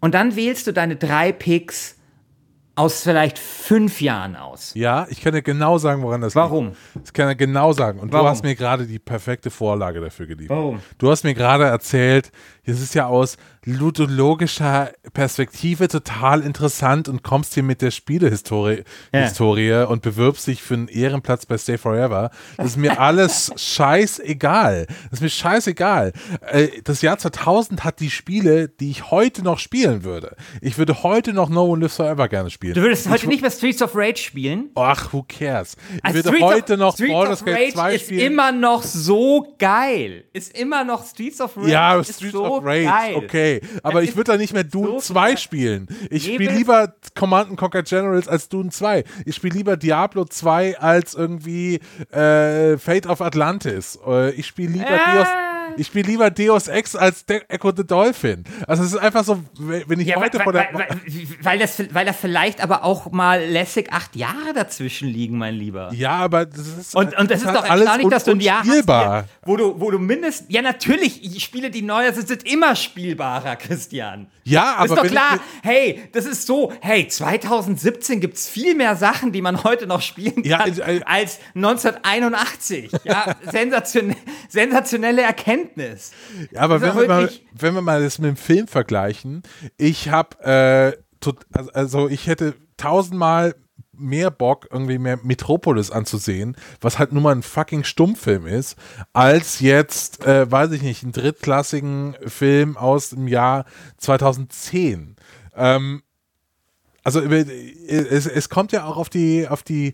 und 0.00 0.12
dann 0.12 0.36
wählst 0.36 0.66
du 0.66 0.72
deine 0.72 0.96
drei 0.96 1.32
Picks 1.32 1.96
aus 2.74 3.02
vielleicht 3.02 3.38
fünf 3.38 4.00
Jahren 4.00 4.36
aus. 4.36 4.72
Ja, 4.74 5.06
ich 5.10 5.20
kann 5.20 5.34
dir 5.34 5.42
genau 5.42 5.78
sagen, 5.78 6.02
woran 6.02 6.20
das 6.20 6.34
Warum? 6.34 6.68
liegt. 6.68 6.78
Ich 7.06 7.12
kann 7.12 7.28
dir 7.28 7.36
genau 7.36 7.72
sagen. 7.72 7.98
Und 7.98 8.12
Warum? 8.12 8.26
du 8.26 8.30
hast 8.30 8.44
mir 8.44 8.54
gerade 8.54 8.86
die 8.86 8.98
perfekte 8.98 9.50
Vorlage 9.50 10.00
dafür 10.00 10.26
geliefert. 10.26 10.56
Warum? 10.56 10.80
Du 10.98 11.10
hast 11.10 11.24
mir 11.24 11.34
gerade 11.34 11.64
erzählt, 11.64 12.30
es 12.64 12.80
ist 12.80 12.94
ja 12.94 13.06
aus 13.06 13.36
ludologischer 13.66 14.92
Perspektive 15.12 15.88
total 15.88 16.40
interessant 16.42 17.08
und 17.08 17.22
kommst 17.22 17.54
hier 17.54 17.62
mit 17.62 17.82
der 17.82 17.90
Spielehistorie 17.90 18.84
Ja. 19.12 19.84
Und 19.84 20.02
bewirbst 20.02 20.46
dich 20.46 20.62
für 20.62 20.74
einen 20.74 20.88
Ehrenplatz 20.88 21.46
bei 21.46 21.58
Stay 21.58 21.76
Forever. 21.78 22.30
Das 22.56 22.66
ist 22.68 22.76
mir 22.76 23.00
alles 23.00 23.52
scheißegal. 23.56 24.86
Das 25.04 25.12
ist 25.14 25.20
mir 25.22 25.28
scheißegal. 25.28 26.12
Äh, 26.50 26.68
Das 26.84 27.02
Jahr 27.02 27.18
2000 27.18 27.84
hat 27.84 28.00
die 28.00 28.10
Spiele, 28.10 28.68
die 28.68 28.90
ich 28.90 29.10
heute 29.10 29.42
noch 29.42 29.58
spielen 29.58 30.04
würde. 30.04 30.36
Ich 30.60 30.78
würde 30.78 31.02
heute 31.02 31.32
noch 31.32 31.48
No 31.48 31.64
One 31.66 31.80
Lives 31.82 31.96
Forever 31.96 32.28
gerne 32.28 32.50
spielen. 32.50 32.74
Du 32.74 32.82
würdest 32.82 33.06
ich 33.06 33.12
heute 33.12 33.26
nicht 33.28 33.42
mehr 33.42 33.50
Streets 33.50 33.82
of 33.82 33.92
Rage 33.94 34.18
spielen? 34.18 34.70
Ach, 34.74 35.12
who 35.12 35.24
cares? 35.28 35.76
Ich 35.96 36.04
Also 36.04 36.16
würde 36.18 36.28
Streets 36.30 36.44
heute 36.44 36.76
noch 36.76 36.94
Streets 36.94 37.12
Baldur's 37.12 37.40
of 37.40 37.46
Gate 37.46 37.56
Rage 37.58 37.72
2 37.74 37.94
ist 37.94 38.04
spielen. 38.06 38.20
immer 38.32 38.52
noch 38.52 38.82
so 38.82 39.54
geil. 39.58 40.24
Ist 40.32 40.56
immer 40.58 40.84
noch 40.84 41.06
Streets 41.06 41.40
of 41.40 41.56
Rage. 41.56 41.70
ja, 41.70 41.96
ist 42.00 42.14
Streets 42.16 42.32
so 42.32 42.44
of 42.44 42.64
Rage, 42.64 42.84
geil. 42.84 43.14
okay. 43.16 43.49
Aber 43.82 44.02
ich 44.02 44.16
würde 44.16 44.32
da 44.32 44.36
nicht 44.38 44.52
mehr 44.52 44.64
Dune 44.64 45.00
so 45.00 45.12
2 45.14 45.28
geil. 45.28 45.38
spielen. 45.38 45.88
Ich 46.10 46.24
spiele 46.24 46.52
lieber 46.54 46.94
Command 47.18 47.56
Conquer 47.56 47.82
Generals 47.82 48.28
als 48.28 48.48
Dune 48.48 48.70
2. 48.70 49.04
Ich 49.24 49.36
spiele 49.36 49.56
lieber 49.56 49.76
Diablo 49.76 50.24
2 50.24 50.78
als 50.78 51.14
irgendwie 51.14 51.80
äh, 52.10 52.78
Fate 52.78 53.06
of 53.06 53.20
Atlantis. 53.20 53.98
Äh, 54.06 54.30
ich 54.32 54.46
spiele 54.46 54.72
lieber 54.72 54.86
Ah. 54.90 55.14
Deus. 55.16 55.28
Ich 55.76 55.86
spiele 55.88 56.08
lieber 56.08 56.30
Deus 56.30 56.68
Ex 56.68 56.94
als 56.96 57.24
De 57.26 57.40
Echo 57.48 57.72
the 57.76 57.86
Dolphin. 57.86 58.44
Also 58.66 58.82
es 58.82 58.92
ist 58.92 58.98
einfach 58.98 59.24
so, 59.24 59.42
wenn 59.58 60.00
ich 60.00 60.08
Ja, 60.08 60.16
heute 60.16 60.38
weil, 60.38 60.44
vor 60.44 60.52
der 60.52 60.68
weil, 60.72 60.88
weil, 61.42 61.58
das, 61.58 61.82
weil 61.94 62.04
da 62.06 62.12
vielleicht 62.12 62.60
aber 62.62 62.84
auch 62.84 63.10
mal 63.12 63.42
lässig 63.44 63.92
acht 63.92 64.14
Jahre 64.16 64.52
dazwischen 64.54 65.08
liegen, 65.08 65.38
mein 65.38 65.54
Lieber. 65.54 65.90
ja, 65.94 66.12
aber 66.12 66.46
das 66.46 66.66
ist 66.66 66.94
Und, 66.94 67.16
und 67.16 67.30
das 67.30 67.40
ist 67.40 67.46
halt 67.46 67.56
doch 67.56 67.64
alles 67.64 67.80
erstaunlich, 67.86 68.04
un- 68.04 68.10
dass 68.10 68.24
du 68.24 68.30
ein 68.32 68.40
Jahr 68.40 68.64
hast, 68.64 69.28
wo 69.44 69.56
du, 69.56 69.80
wo 69.80 69.90
du 69.90 69.98
mindestens, 69.98 70.46
ja 70.50 70.62
natürlich, 70.62 71.20
die 71.22 71.40
Spiele, 71.40 71.70
die 71.70 71.82
neuer 71.82 72.12
sind, 72.12 72.28
sind 72.28 72.46
immer 72.50 72.76
spielbarer, 72.76 73.56
Christian. 73.56 74.28
Ja, 74.44 74.74
aber 74.76 74.84
ist 74.94 74.96
doch 74.96 75.06
klar, 75.06 75.34
ich, 75.34 75.40
hey, 75.68 76.02
das 76.12 76.24
ist 76.26 76.46
so, 76.46 76.72
hey, 76.80 77.06
2017 77.06 78.20
gibt 78.20 78.36
es 78.36 78.48
viel 78.48 78.74
mehr 78.74 78.96
Sachen, 78.96 79.32
die 79.32 79.42
man 79.42 79.62
heute 79.64 79.86
noch 79.86 80.00
spielen 80.02 80.42
Ja, 80.44 80.58
kann, 80.58 80.78
äh, 80.80 80.96
äh, 80.96 81.02
als 81.04 81.38
1981. 81.54 82.90
Ja, 83.04 83.34
sensation, 83.50 84.14
sensationelle 84.48 85.22
Erkenntnis. 85.22 85.59
Ja, 86.52 86.60
aber 86.62 86.80
wenn 86.80 86.88
wir, 86.96 87.08
mal, 87.08 87.22
wenn 87.52 87.74
wir 87.74 87.82
mal 87.82 88.02
das 88.02 88.18
mit 88.18 88.28
dem 88.28 88.36
Film 88.36 88.66
vergleichen, 88.68 89.42
ich 89.76 90.08
habe, 90.10 90.42
äh, 90.44 90.96
also- 91.52 91.70
also 91.72 92.08
ich 92.08 92.26
hätte 92.26 92.54
tausendmal 92.76 93.54
mehr 93.92 94.30
Bock, 94.30 94.66
irgendwie 94.70 94.96
mehr 94.98 95.18
Metropolis 95.22 95.90
anzusehen, 95.90 96.56
was 96.80 96.98
halt 96.98 97.12
nur 97.12 97.20
mal 97.22 97.34
ein 97.34 97.42
fucking 97.42 97.84
Stummfilm 97.84 98.46
ist, 98.46 98.76
als 99.12 99.60
jetzt, 99.60 100.24
äh, 100.24 100.50
weiß 100.50 100.70
ich 100.72 100.80
nicht, 100.80 101.02
einen 101.02 101.12
drittklassigen 101.12 102.16
Film 102.26 102.78
aus 102.78 103.10
dem 103.10 103.28
Jahr 103.28 103.66
2010. 103.98 105.16
Ähm, 105.54 106.02
also 107.04 107.20
über- 107.20 107.36
es, 107.46 108.26
es 108.26 108.48
kommt 108.48 108.72
ja 108.72 108.84
auch 108.84 108.96
auf 108.96 109.10
die, 109.10 109.46
auf 109.48 109.62
die, 109.62 109.92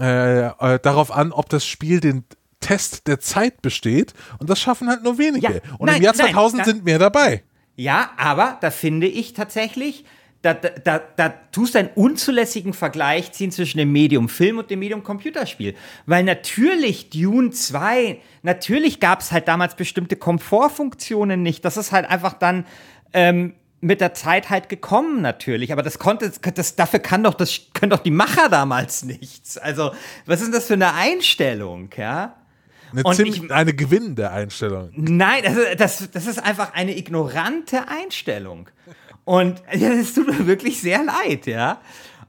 äh, 0.00 0.46
äh, 0.46 0.78
darauf 0.80 1.10
an, 1.10 1.30
ob 1.32 1.48
das 1.50 1.66
Spiel 1.66 2.00
den 2.00 2.24
Test 2.66 3.06
der 3.06 3.20
Zeit 3.20 3.62
besteht 3.62 4.14
und 4.38 4.48
das 4.50 4.58
schaffen 4.60 4.88
halt 4.88 5.02
nur 5.04 5.18
wenige. 5.18 5.46
Ja, 5.54 5.60
und 5.78 5.86
nein, 5.86 5.96
im 5.98 6.02
Jahr 6.02 6.14
nein, 6.16 6.26
2000 6.32 6.60
da- 6.60 6.64
sind 6.64 6.84
mehr 6.84 6.98
dabei. 6.98 7.42
Ja, 7.76 8.10
aber 8.16 8.58
da 8.60 8.70
finde 8.70 9.06
ich 9.06 9.32
tatsächlich, 9.34 10.04
da, 10.42 10.54
da, 10.54 10.68
da, 10.70 10.98
da 11.16 11.28
tust 11.52 11.74
du 11.74 11.78
einen 11.80 11.88
unzulässigen 11.94 12.72
Vergleich 12.72 13.32
ziehen 13.32 13.50
zwischen 13.50 13.78
dem 13.78 13.90
Medium 13.92 14.28
Film 14.28 14.58
und 14.58 14.70
dem 14.70 14.78
Medium 14.78 15.02
Computerspiel. 15.02 15.74
Weil 16.06 16.22
natürlich 16.22 17.10
Dune 17.10 17.50
2, 17.50 18.20
natürlich 18.42 19.00
gab 19.00 19.20
es 19.20 19.32
halt 19.32 19.48
damals 19.48 19.74
bestimmte 19.74 20.16
Komfortfunktionen 20.16 21.42
nicht. 21.42 21.64
Das 21.64 21.76
ist 21.76 21.92
halt 21.92 22.08
einfach 22.08 22.34
dann 22.34 22.64
ähm, 23.12 23.54
mit 23.80 24.00
der 24.00 24.14
Zeit 24.14 24.50
halt 24.50 24.68
gekommen 24.68 25.20
natürlich. 25.20 25.72
Aber 25.72 25.82
das 25.82 25.98
konnte, 25.98 26.30
das, 26.54 26.76
dafür 26.76 27.00
kann 27.00 27.22
doch, 27.24 27.34
das 27.34 27.60
können 27.74 27.90
doch 27.90 28.00
die 28.00 28.10
Macher 28.10 28.48
damals 28.48 29.02
nichts. 29.04 29.58
Also, 29.58 29.92
was 30.26 30.40
ist 30.40 30.46
denn 30.46 30.52
das 30.54 30.66
für 30.66 30.74
eine 30.74 30.92
Einstellung, 30.94 31.90
ja? 31.96 32.36
Eine, 32.94 33.02
Und 33.04 33.14
ziemlich, 33.16 33.42
ich- 33.42 33.50
eine 33.52 33.74
gewinnende 33.74 34.30
Einstellung. 34.30 34.90
Nein, 34.94 35.42
das, 35.44 35.56
ist- 35.56 35.80
das, 35.80 36.10
das 36.10 36.26
ist 36.26 36.38
einfach 36.42 36.72
eine 36.74 36.96
ignorante 36.96 37.88
Einstellung. 37.88 38.68
Und 39.24 39.62
das 39.72 40.14
tut 40.14 40.26
mir 40.28 40.46
wirklich 40.46 40.80
sehr 40.80 41.02
leid, 41.04 41.46
ja. 41.46 41.80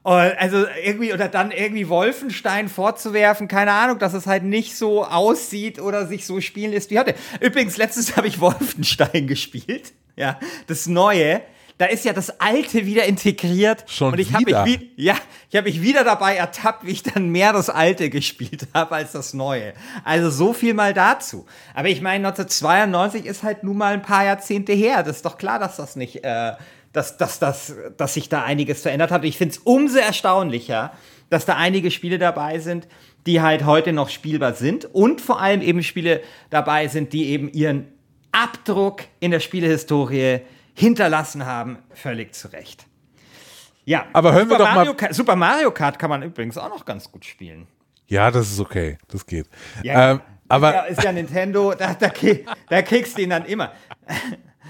Und 0.03 0.13
also 0.13 0.65
irgendwie, 0.83 1.13
oder 1.13 1.27
dann 1.29 1.49
irgendwie 1.49 1.89
Wolfenstein 1.89 2.69
vorzuwerfen, 2.69 3.47
keine 3.47 3.71
Ahnung, 3.71 3.97
dass 3.97 4.13
es 4.13 4.27
halt 4.27 4.43
nicht 4.43 4.75
so 4.77 5.03
aussieht 5.03 5.81
oder 5.81 6.05
sich 6.05 6.27
so 6.27 6.41
spielen 6.41 6.71
lässt 6.71 6.91
wie 6.91 6.99
heute. 6.99 7.15
Übrigens, 7.41 7.77
letztens 7.77 8.15
habe 8.17 8.27
ich 8.27 8.39
Wolfenstein 8.39 9.25
gespielt, 9.27 9.93
ja, 10.15 10.39
das 10.67 10.85
Neue. 10.85 11.41
Da 11.77 11.85
ist 11.87 12.05
ja 12.05 12.13
das 12.13 12.39
Alte 12.39 12.85
wieder 12.85 13.03
integriert. 13.03 13.83
Schon 13.87 14.13
und 14.13 14.19
ich 14.19 14.33
habe 14.33 14.63
mich, 14.63 14.79
ja, 14.95 15.15
ich 15.49 15.57
habe 15.57 15.67
mich 15.67 15.81
wieder 15.81 16.05
dabei 16.05 16.37
ertappt, 16.37 16.85
wie 16.85 16.91
ich 16.91 17.03
dann 17.03 17.29
mehr 17.29 17.51
das 17.51 17.69
Alte 17.69 18.09
gespielt 18.09 18.67
habe 18.73 18.95
als 18.95 19.11
das 19.11 19.33
Neue. 19.33 19.73
Also 20.05 20.29
so 20.29 20.53
viel 20.53 20.73
mal 20.73 20.93
dazu. 20.93 21.45
Aber 21.73 21.89
ich 21.89 22.01
meine, 22.01 22.27
1992 22.27 23.25
ist 23.25 23.43
halt 23.43 23.63
nun 23.63 23.77
mal 23.77 23.93
ein 23.93 24.01
paar 24.01 24.23
Jahrzehnte 24.23 24.71
her. 24.71 25.03
Das 25.03 25.17
ist 25.17 25.25
doch 25.25 25.37
klar, 25.37 25.59
dass 25.59 25.75
das 25.75 25.97
nicht, 25.97 26.23
äh, 26.23 26.53
dass, 26.93 27.17
dass, 27.17 27.39
dass, 27.39 27.75
dass 27.97 28.13
sich 28.13 28.29
da 28.29 28.43
einiges 28.43 28.81
verändert 28.81 29.11
hat. 29.11 29.25
Ich 29.25 29.37
finde 29.37 29.55
es 29.55 29.57
umso 29.57 29.97
erstaunlicher, 29.97 30.93
dass 31.29 31.45
da 31.45 31.57
einige 31.57 31.91
Spiele 31.91 32.19
dabei 32.19 32.59
sind, 32.59 32.87
die 33.25 33.41
halt 33.41 33.65
heute 33.65 33.91
noch 33.91 34.09
spielbar 34.09 34.53
sind 34.53 34.85
und 34.85 35.19
vor 35.19 35.41
allem 35.41 35.61
eben 35.61 35.83
Spiele 35.83 36.21
dabei 36.51 36.87
sind, 36.87 37.11
die 37.11 37.25
eben 37.25 37.51
ihren 37.51 37.87
Abdruck 38.31 39.01
in 39.19 39.31
der 39.31 39.39
Spielehistorie 39.39 40.41
hinterlassen 40.75 41.45
haben, 41.45 41.79
völlig 41.93 42.33
zu 42.35 42.49
Recht. 42.49 42.85
Ja, 43.85 44.05
Aber 44.13 44.33
hören 44.33 44.49
wir 44.49 44.57
Super 44.57 44.57
doch 44.57 44.65
mal- 44.65 44.75
Mario 44.75 44.93
Kart, 44.95 45.13
Super 45.15 45.35
Mario 45.35 45.71
Kart 45.71 45.97
kann 45.99 46.09
man 46.09 46.21
übrigens 46.23 46.57
auch 46.57 46.69
noch 46.69 46.85
ganz 46.85 47.11
gut 47.11 47.25
spielen. 47.25 47.67
Ja, 48.07 48.29
das 48.29 48.51
ist 48.51 48.59
okay. 48.59 48.97
Das 49.07 49.25
geht. 49.25 49.47
Ja, 49.83 50.11
ähm, 50.11 50.21
aber 50.47 50.73
ja, 50.73 50.81
ist 50.83 51.03
ja 51.03 51.11
Nintendo, 51.11 51.73
da, 51.77 51.93
da, 51.93 52.11
da 52.69 52.81
kriegst 52.81 53.17
du 53.17 53.21
ihn 53.23 53.29
dann 53.31 53.45
immer. 53.45 53.71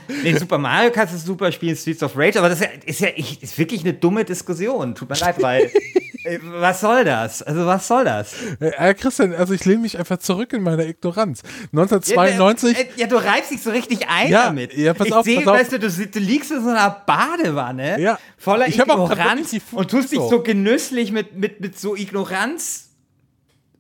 Nee, 0.08 0.34
Super 0.38 0.60
Mario 0.60 0.92
kannst 0.92 1.16
du 1.16 1.18
super 1.18 1.52
spielen, 1.52 1.76
Streets 1.76 2.04
of 2.04 2.16
Rage, 2.16 2.38
aber 2.38 2.50
das 2.50 2.62
ist 2.62 2.66
ja, 2.68 2.80
ist 2.86 3.00
ja 3.00 3.08
ich, 3.16 3.42
ist 3.42 3.58
wirklich 3.58 3.82
eine 3.82 3.94
dumme 3.96 4.24
Diskussion. 4.24 4.94
Tut 4.94 5.10
mir 5.10 5.16
leid, 5.16 5.42
weil 5.42 5.72
was 6.44 6.82
soll 6.82 7.04
das? 7.04 7.42
Also 7.44 7.66
was 7.66 7.88
soll 7.88 8.04
das? 8.06 8.34
äh, 8.60 8.94
Christian, 8.94 9.34
also 9.34 9.54
ich 9.54 9.64
lehne 9.66 9.82
mich 9.82 9.98
einfach 9.98 10.18
zurück 10.18 10.54
in 10.54 10.64
meiner 10.64 10.86
Ignoranz. 10.86 11.42
1992. 11.72 12.78
Ja, 12.78 12.84
äh, 12.84 12.88
ja, 12.98 13.08
du 13.08 13.16
reibst 13.18 13.52
dich 13.52 13.62
so 13.62 13.70
richtig 13.72 14.08
ein 14.10 14.30
Ja, 14.32 14.46
damit. 14.46 14.74
ja, 14.76 14.94
pass 14.94 15.08
ich 15.08 15.14
auf, 15.14 15.26
sehe, 15.26 15.38
pass 15.42 15.48
auf. 15.48 15.60
weißt 15.60 15.72
du, 15.74 15.80
du, 15.80 16.08
du 16.08 16.20
liegst 16.20 16.52
in 16.52 16.64
so 16.64 16.70
einer 16.70 16.90
Badewanne 17.06 18.00
Ja. 18.00 18.20
voller 18.38 18.68
Ich 18.68 18.80
Ignoranz 18.80 19.56
und 19.72 19.92
tust 19.92 20.12
dich 20.12 20.20
so. 20.20 20.30
so 20.30 20.42
genüsslich 20.44 21.12
mit, 21.12 21.36
mit, 21.36 21.60
mit 21.62 21.78
so 21.80 21.96
Ignoranz 21.96 22.90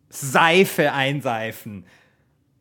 Seife 0.10 0.91
einseifen. 0.93 1.86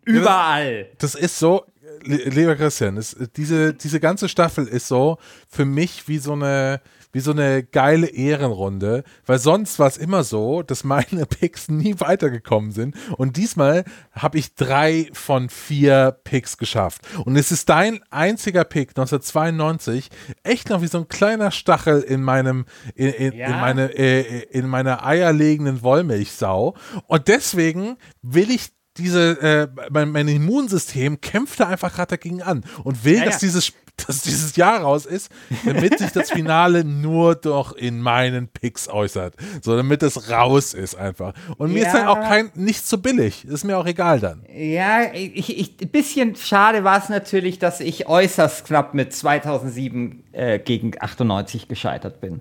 Überall. 0.05 0.89
das 0.99 1.15
ist 1.15 1.39
so, 1.39 1.65
li- 2.03 2.29
lieber 2.29 2.57
Christian, 2.57 2.97
es, 2.99 3.17
diese, 3.37 3.73
diese 3.73 4.01
ganze 4.01 4.29
Staffel 4.29 4.67
ist 4.67 4.89
so 4.89 5.19
für 5.49 5.65
mich 5.65 6.09
wie 6.09 6.19
so 6.19 6.33
eine 6.33 6.81
wie 7.15 7.21
so 7.21 7.31
eine 7.31 7.63
geile 7.63 8.09
Ehrenrunde, 8.09 9.03
weil 9.25 9.39
sonst 9.39 9.79
war 9.79 9.87
es 9.87 9.97
immer 9.97 10.25
so, 10.25 10.63
dass 10.63 10.85
meine 10.85 11.25
Picks 11.27 11.69
nie 11.69 11.95
weitergekommen 11.99 12.71
sind 12.73 12.95
und 13.17 13.39
diesmal 13.39 13.85
habe 14.13 14.37
ich 14.37 14.55
drei 14.55 15.09
von 15.15 15.49
vier 15.49 16.19
Picks 16.25 16.59
geschafft 16.59 17.01
und 17.25 17.37
es 17.37 17.51
ist 17.51 17.71
dein 17.71 18.01
einziger 18.11 18.65
Pick 18.65 18.91
1992 18.91 20.11
echt 20.43 20.69
noch 20.69 20.83
wie 20.83 20.87
so 20.89 20.99
ein 20.99 21.09
kleiner 21.09 21.51
Stachel 21.51 22.03
in 22.03 22.23
meinem 22.23 22.67
in, 22.95 23.09
in, 23.09 23.33
in 23.33 23.39
Ja. 23.39 23.51
meine 23.61 23.97
äh, 23.97 24.43
in 24.51 24.69
meiner 24.69 25.07
eierlegenden 25.07 25.83
Wollmilchsau 25.83 26.75
und 27.07 27.29
deswegen 27.29 27.97
will 28.23 28.51
ich 28.51 28.71
diese, 28.97 29.41
äh, 29.43 29.69
mein, 29.91 30.11
mein 30.13 30.29
Immunsystem 30.29 31.21
kämpft 31.21 31.59
da 31.59 31.67
einfach 31.67 31.93
gerade 31.93 32.11
dagegen 32.11 32.43
an 32.43 32.65
und 32.85 33.05
will, 33.05 33.17
Ja, 33.19 33.25
dass 33.25 33.35
ja. 33.43 33.47
dieses 33.49 33.73
dass 34.07 34.23
dieses 34.23 34.57
Jahr 34.57 34.81
raus 34.83 35.07
ist, 35.07 35.31
damit 35.65 35.99
sich 35.99 36.11
das 36.11 36.31
Finale 36.31 36.85
nur 36.85 37.35
doch 37.37 37.73
in 37.73 38.01
meinen 38.01 38.49
Picks 38.49 38.89
äußert. 38.89 39.35
So, 39.63 39.77
damit 39.77 40.03
es 40.03 40.31
raus 40.31 40.75
ist 40.75 40.95
einfach. 40.97 41.33
Und 41.59 41.73
mir 41.73 41.87
ist 41.87 41.93
dann 41.95 42.03
Ja. 42.07 42.09
auch 42.09 42.21
kein, 42.21 42.51
nicht 42.55 42.87
so 42.87 42.99
billig. 42.99 43.45
Ist 43.45 43.65
mir 43.65 43.79
auch 43.79 43.87
egal 43.87 44.21
dann. 44.21 44.45
Ja, 44.55 45.13
ich, 45.15 45.59
ich, 45.59 45.77
ein 45.81 45.89
bisschen 45.89 46.37
schade 46.37 46.85
war 46.85 46.99
es 46.99 47.09
natürlich, 47.09 47.59
dass 47.59 47.81
ich 47.81 48.07
äußerst 48.09 48.67
knapp 48.67 48.95
mit 48.95 49.13
2007 49.15 50.25
äh, 50.33 50.59
gegen 50.59 50.93
98 50.99 51.69
gescheitert 51.69 52.21
bin. 52.21 52.41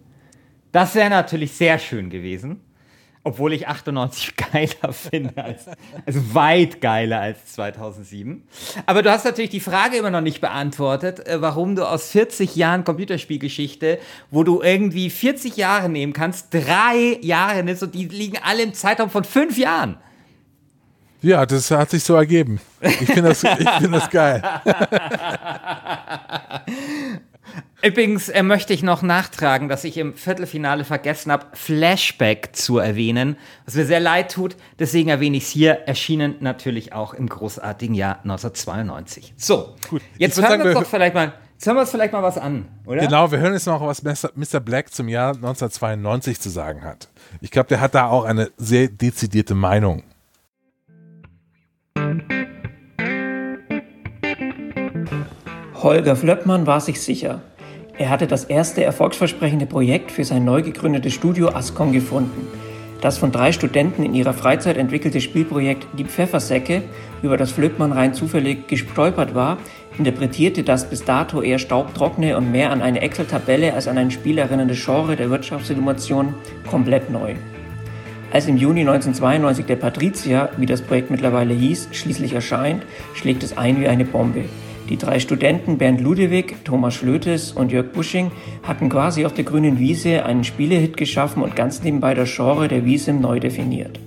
Das 0.71 0.95
wäre 0.95 1.09
natürlich 1.11 1.51
sehr 1.53 1.77
schön 1.77 2.09
gewesen. 2.09 2.61
Obwohl 3.25 3.53
ich 3.53 3.67
98 3.67 4.35
geiler 4.51 4.93
finde, 4.93 5.41
als, 5.41 5.65
also 6.05 6.35
weit 6.35 6.81
geiler 6.81 7.21
als 7.21 7.53
2007. 7.53 8.43
Aber 8.85 9.01
du 9.01 9.11
hast 9.11 9.23
natürlich 9.23 9.51
die 9.51 9.61
Frage 9.61 9.97
immer 9.97 10.11
noch 10.11 10.21
nicht 10.21 10.41
beantwortet, 10.41 11.25
äh, 11.27 11.41
warum 11.41 11.75
du 11.75 11.87
aus 11.87 12.11
40 12.11 12.55
Jahren 12.55 12.83
Computerspielgeschichte, 12.83 13.99
wo 14.29 14.43
du 14.43 14.61
irgendwie 14.61 15.09
40 15.09 15.55
Jahre 15.55 15.87
nehmen 15.89 16.13
kannst, 16.13 16.53
drei 16.53 17.17
Jahre 17.21 17.63
nimmst 17.63 17.83
und 17.83 17.95
die 17.95 18.05
liegen 18.07 18.39
alle 18.43 18.63
im 18.63 18.73
Zeitraum 18.73 19.09
von 19.09 19.23
fünf 19.23 19.57
Jahren. 19.57 19.97
Ja, 21.23 21.45
das 21.45 21.71
hat 21.71 21.89
sich 21.89 22.03
so 22.03 22.15
ergeben. 22.15 22.59
Ich 22.81 22.95
finde 23.07 23.29
das, 23.29 23.43
ich 23.43 23.69
find 23.69 23.93
das 23.95 24.09
geil. 24.09 24.43
Übrigens 27.81 28.29
äh, 28.29 28.43
möchte 28.43 28.73
ich 28.73 28.81
noch 28.83 29.01
nachtragen, 29.01 29.67
dass 29.67 29.83
ich 29.83 29.97
im 29.97 30.13
Viertelfinale 30.13 30.85
vergessen 30.85 31.31
habe, 31.31 31.47
Flashback 31.53 32.49
zu 32.55 32.77
erwähnen, 32.77 33.35
was 33.65 33.75
mir 33.75 33.85
sehr 33.85 33.99
leid 33.99 34.31
tut. 34.31 34.55
Deswegen 34.79 35.09
erwähne 35.09 35.35
ich 35.37 35.43
es 35.43 35.49
hier. 35.49 35.73
Erschienen 35.87 36.35
natürlich 36.39 36.93
auch 36.93 37.13
im 37.13 37.27
großartigen 37.27 37.93
Jahr 37.95 38.19
1992. 38.23 39.33
So, 39.35 39.75
Gut. 39.89 40.01
jetzt 40.17 40.37
hören 40.37 40.43
wir 40.43 40.49
sagen, 40.49 40.61
uns 40.63 40.73
wir- 40.75 40.81
doch 40.81 40.89
vielleicht 40.89 41.13
mal, 41.13 41.33
jetzt 41.53 41.65
hören 41.65 41.75
wir 41.75 41.81
uns 41.81 41.91
vielleicht 41.91 42.13
mal 42.13 42.23
was 42.23 42.37
an, 42.37 42.67
oder? 42.85 43.01
Genau, 43.01 43.29
wir 43.31 43.39
hören 43.39 43.53
jetzt 43.53 43.67
noch, 43.67 43.81
was 43.81 44.01
Mr. 44.03 44.59
Black 44.61 44.93
zum 44.93 45.09
Jahr 45.09 45.35
1992 45.35 46.39
zu 46.39 46.49
sagen 46.49 46.83
hat. 46.83 47.09
Ich 47.41 47.51
glaube, 47.51 47.67
der 47.67 47.81
hat 47.81 47.95
da 47.95 48.07
auch 48.07 48.23
eine 48.23 48.49
sehr 48.57 48.87
dezidierte 48.87 49.55
Meinung. 49.55 50.03
Holger 55.83 56.15
Flöppmann 56.15 56.65
war 56.65 56.79
sich 56.79 57.01
sicher. 57.01 57.41
Er 57.97 58.09
hatte 58.09 58.25
das 58.25 58.45
erste 58.45 58.85
erfolgsversprechende 58.85 59.65
Projekt 59.65 60.11
für 60.11 60.23
sein 60.23 60.45
neu 60.45 60.61
gegründete 60.61 61.11
Studio 61.11 61.49
Ascom 61.49 61.91
gefunden. 61.91 62.47
Das 63.01 63.17
von 63.17 63.33
drei 63.33 63.51
Studenten 63.51 64.01
in 64.03 64.13
ihrer 64.13 64.33
Freizeit 64.33 64.77
entwickelte 64.77 65.19
Spielprojekt 65.19 65.85
Die 65.97 66.05
Pfeffersäcke, 66.05 66.83
über 67.21 67.35
das 67.35 67.51
Flöppmann 67.51 67.91
rein 67.91 68.13
zufällig 68.13 68.69
gestolpert 68.69 69.35
war, 69.35 69.57
interpretierte 69.97 70.63
das 70.63 70.89
bis 70.89 71.03
dato 71.03 71.41
eher 71.41 71.59
staubtrockene 71.59 72.37
und 72.37 72.49
mehr 72.49 72.71
an 72.71 72.81
eine 72.81 73.01
Excel-Tabelle 73.01 73.73
als 73.73 73.89
an 73.89 73.97
ein 73.97 74.09
Spiel 74.09 74.37
erinnernde 74.37 74.75
Genre 74.75 75.17
der 75.17 75.29
Wirtschaftssimulation 75.29 76.33
komplett 76.65 77.09
neu. 77.09 77.35
Als 78.31 78.47
im 78.47 78.55
Juni 78.55 78.79
1992 78.79 79.65
der 79.65 79.75
Patrizier, 79.75 80.47
wie 80.55 80.65
das 80.65 80.81
Projekt 80.81 81.11
mittlerweile 81.11 81.53
hieß, 81.53 81.89
schließlich 81.91 82.31
erscheint, 82.31 82.83
schlägt 83.15 83.43
es 83.43 83.57
ein 83.57 83.81
wie 83.81 83.89
eine 83.89 84.05
Bombe. 84.05 84.45
Die 84.89 84.97
drei 84.97 85.19
Studenten 85.19 85.77
Bernd 85.77 86.01
Ludewig, 86.01 86.65
Thomas 86.65 86.95
Schlötes 86.95 87.53
und 87.53 87.71
Jörg 87.71 87.93
Busching 87.93 88.31
hatten 88.63 88.89
quasi 88.89 89.25
auf 89.25 89.33
der 89.33 89.45
grünen 89.45 89.79
Wiese 89.79 90.25
einen 90.25 90.43
Spielehit 90.43 90.97
geschaffen 90.97 91.41
und 91.41 91.55
ganz 91.55 91.83
nebenbei 91.83 92.13
das 92.13 92.35
Genre 92.35 92.67
der 92.67 92.83
Wiesem 92.83 93.21
neu 93.21 93.39
definiert. 93.39 93.99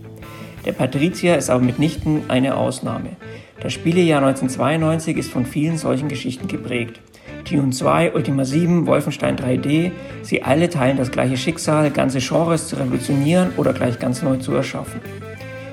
Der 0.67 0.73
Patrizier 0.73 1.39
ist 1.39 1.49
aber 1.49 1.65
mitnichten 1.65 2.29
eine 2.29 2.57
Ausnahme. 2.57 3.11
Das 3.61 3.73
Spielejahr 3.73 4.19
1992 4.19 5.17
ist 5.17 5.31
von 5.31 5.47
vielen 5.47 5.79
solchen 5.79 6.09
Geschichten 6.09 6.47
geprägt. 6.47 7.01
Dune 7.51 7.71
2, 7.71 8.13
Ultima 8.13 8.45
7, 8.45 8.87
Wolfenstein 8.87 9.37
3D, 9.37 9.93
sie 10.23 10.43
alle 10.43 10.69
teilen 10.69 10.99
das 10.99 11.11
gleiche 11.11 11.37
Schicksal, 11.37 11.91
ganze 11.91 12.19
Genres 12.19 12.69
zu 12.69 12.77
revolutionieren 12.77 13.53
oder 13.57 13.73
gleich 13.73 13.99
ganz 13.99 14.23
neu 14.23 14.37
zu 14.37 14.53
erschaffen. 14.53 15.01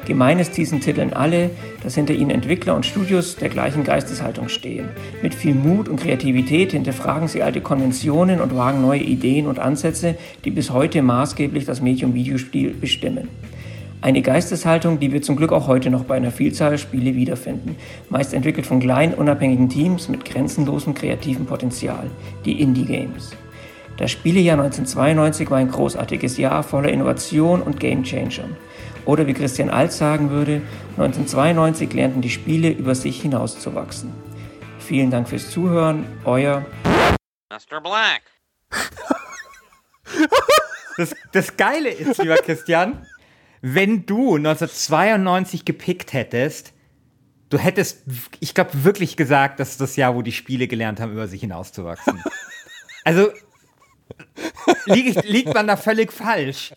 Gemein 0.06 0.40
ist 0.40 0.58
diesen 0.58 0.82
Titeln 0.82 1.14
alle, 1.14 1.50
dass 1.82 1.96
hinter 1.96 2.14
ihnen 2.14 2.30
Entwickler 2.30 2.76
und 2.76 2.86
Studios 2.86 3.38
der 3.38 3.50
gleichen 3.50 3.86
Geisteshaltung 3.86 4.50
stehen. 4.50 4.90
Mit 5.22 5.34
viel 5.34 5.56
Mut 5.56 5.88
und 5.88 6.00
Kreativität 6.02 6.74
hinterfragen 6.74 7.30
sie 7.30 7.42
alte 7.42 7.62
Konventionen 7.62 8.42
und 8.42 8.56
wagen 8.56 8.82
neue 8.82 9.02
Ideen 9.02 9.48
und 9.48 9.60
Ansätze, 9.60 10.16
die 10.44 10.52
bis 10.52 10.72
heute 10.72 11.02
maßgeblich 11.02 11.64
das 11.64 11.82
Medium 11.82 12.14
Videospiel 12.14 12.74
bestimmen. 12.74 13.30
Eine 14.02 14.22
Geisteshaltung, 14.22 15.00
die 15.00 15.14
wir 15.14 15.22
zum 15.22 15.38
Glück 15.38 15.54
auch 15.54 15.68
heute 15.68 15.90
noch 15.90 16.04
bei 16.04 16.16
einer 16.16 16.32
Vielzahl 16.32 16.78
Spiele 16.78 17.16
wiederfinden, 17.16 17.78
meist 18.10 18.34
entwickelt 18.34 18.66
von 18.66 18.82
kleinen, 18.82 19.14
unabhängigen 19.14 19.70
Teams 19.70 20.10
mit 20.10 20.26
grenzenlosem 20.26 20.94
kreativen 20.94 21.46
Potenzial, 21.46 22.12
die 22.44 22.62
Indie-Games. 22.62 23.32
Das 23.96 24.12
Spielejahr 24.12 24.60
1992 24.60 25.50
war 25.50 25.60
ein 25.60 25.72
großartiges 25.72 26.38
Jahr 26.38 26.64
voller 26.64 26.90
Innovation 26.90 27.62
und 27.62 27.80
Game-Changern. 27.80 28.58
Oder 29.06 29.28
wie 29.28 29.34
Christian 29.34 29.70
Alt 29.70 29.92
sagen 29.92 30.30
würde, 30.30 30.62
1992 30.92 31.94
lernten 31.94 32.22
die 32.22 32.30
Spiele 32.30 32.70
über 32.70 32.96
sich 32.96 33.22
hinauszuwachsen. 33.22 34.12
Vielen 34.80 35.12
Dank 35.12 35.28
fürs 35.28 35.50
Zuhören, 35.50 36.06
euer 36.26 36.66
Mr. 37.50 37.82
Black. 37.82 38.24
Das, 40.98 41.16
das 41.32 41.58
Geile 41.58 41.90
ist, 41.90 42.22
lieber 42.22 42.36
Christian, 42.36 43.06
wenn 43.62 44.06
du 44.06 44.36
1992 44.36 45.66
gepickt 45.66 46.14
hättest, 46.14 46.74
du 47.50 47.58
hättest, 47.58 48.04
ich 48.40 48.54
glaube, 48.54 48.84
wirklich 48.84 49.18
gesagt, 49.18 49.60
das 49.60 49.72
ist 49.72 49.82
das 49.82 49.96
Jahr, 49.96 50.16
wo 50.16 50.22
die 50.22 50.32
Spiele 50.32 50.68
gelernt 50.68 51.00
haben, 51.00 51.14
über 51.14 51.28
sich 51.28 51.42
hinauszuwachsen. 51.42 52.22
Also 53.06 53.32
liegt, 54.86 55.24
liegt 55.26 55.54
man 55.54 55.68
da 55.68 55.78
völlig 55.78 56.12
falsch. 56.12 56.74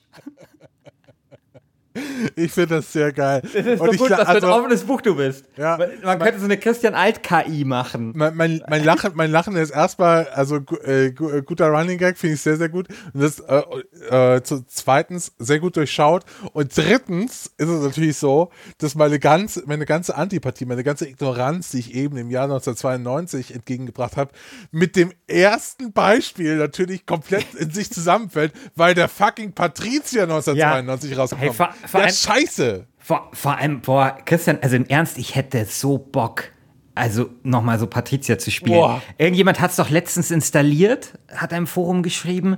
Ich 2.35 2.53
finde 2.53 2.77
das 2.77 2.93
sehr 2.93 3.13
geil. 3.13 3.41
Das 3.43 3.55
ist 3.55 3.79
so 3.79 3.85
Und 3.85 3.95
ich 3.95 3.99
gut, 4.01 4.11
la- 4.11 4.19
was 4.19 4.25
für 4.25 4.31
ein 4.31 4.35
also- 4.45 4.53
offenes 4.55 4.85
Buch 4.85 5.01
du 5.01 5.17
bist. 5.17 5.45
Ja. 5.57 5.77
man, 5.79 5.89
man 6.03 6.19
könnte 6.19 6.39
so 6.41 6.45
eine 6.45 6.57
Christian 6.59 6.95
Alt-KI 6.95 7.65
machen. 7.65 8.13
mein, 8.15 8.37
mein, 8.37 8.63
mein, 8.69 8.85
Lachen, 8.85 9.13
mein 9.15 9.31
Lachen 9.31 9.57
ist 9.57 9.71
erstmal, 9.71 10.27
also 10.29 10.61
äh, 10.85 11.07
äh, 11.07 11.43
guter 11.43 11.69
Running 11.69 11.99
Gag, 11.99 12.19
finde 12.19 12.35
ich 12.35 12.41
sehr, 12.41 12.57
sehr 12.57 12.69
gut. 12.69 12.89
Und 13.13 13.23
das 13.23 13.41
äh, 13.41 14.37
äh, 14.37 14.41
zweitens 14.67 15.33
sehr 15.39 15.59
gut 15.61 15.77
durchschaut. 15.77 16.25
Und 16.53 16.77
drittens 16.77 17.51
ist 17.57 17.69
es 17.69 17.83
natürlich 17.83 18.17
so, 18.17 18.51
dass 18.79 18.95
meine 18.95 19.19
ganze, 19.19 19.63
meine 19.67 19.87
ganze 19.87 20.17
Antipathie, 20.17 20.65
meine 20.67 20.85
ganze 20.85 21.09
Ignoranz, 21.09 21.71
die 21.71 21.79
ich 21.79 21.95
eben 21.95 22.17
im 22.17 22.31
Jahr 22.31 22.45
1992 22.45 23.55
entgegengebracht 23.55 24.17
habe, 24.17 24.31
mit 24.71 24.97
dem 24.97 25.13
ersten 25.27 25.93
Beispiel 25.93 26.57
natürlich 26.57 27.07
komplett 27.07 27.55
in 27.55 27.71
sich 27.71 27.91
zusammenfällt, 27.91 28.53
weil 28.75 28.95
der 28.95 29.09
fucking 29.09 29.53
Patrizier 29.53 30.23
1992 30.23 31.17
rausgekommen 31.17 31.53
Hey, 31.57 31.67
vor- 31.87 32.01
Ja, 32.01 32.07
allem- 32.07 32.15
scheiße. 32.15 32.87
Vor, 32.99 33.31
vor 33.33 33.57
allem, 33.59 33.81
boah, 33.83 34.17
Christian, 34.25 34.59
also 34.63 34.75
im 34.77 34.87
Ernst, 34.87 35.17
ich 35.19 35.35
hätte 35.37 35.65
so 35.65 35.97
Bock, 35.99 36.51
also 36.97 37.31
nochmal 37.45 37.79
so 37.79 37.87
Patricia 37.87 38.37
zu 38.39 38.51
spielen. 38.51 38.81
Boah. 38.81 39.01
Irgendjemand 39.19 39.61
hat 39.61 39.71
es 39.71 39.77
doch 39.77 39.91
letztens 39.91 40.31
installiert, 40.31 41.13
hat 41.35 41.53
einem 41.53 41.67
Forum 41.69 42.03
geschrieben. 42.03 42.57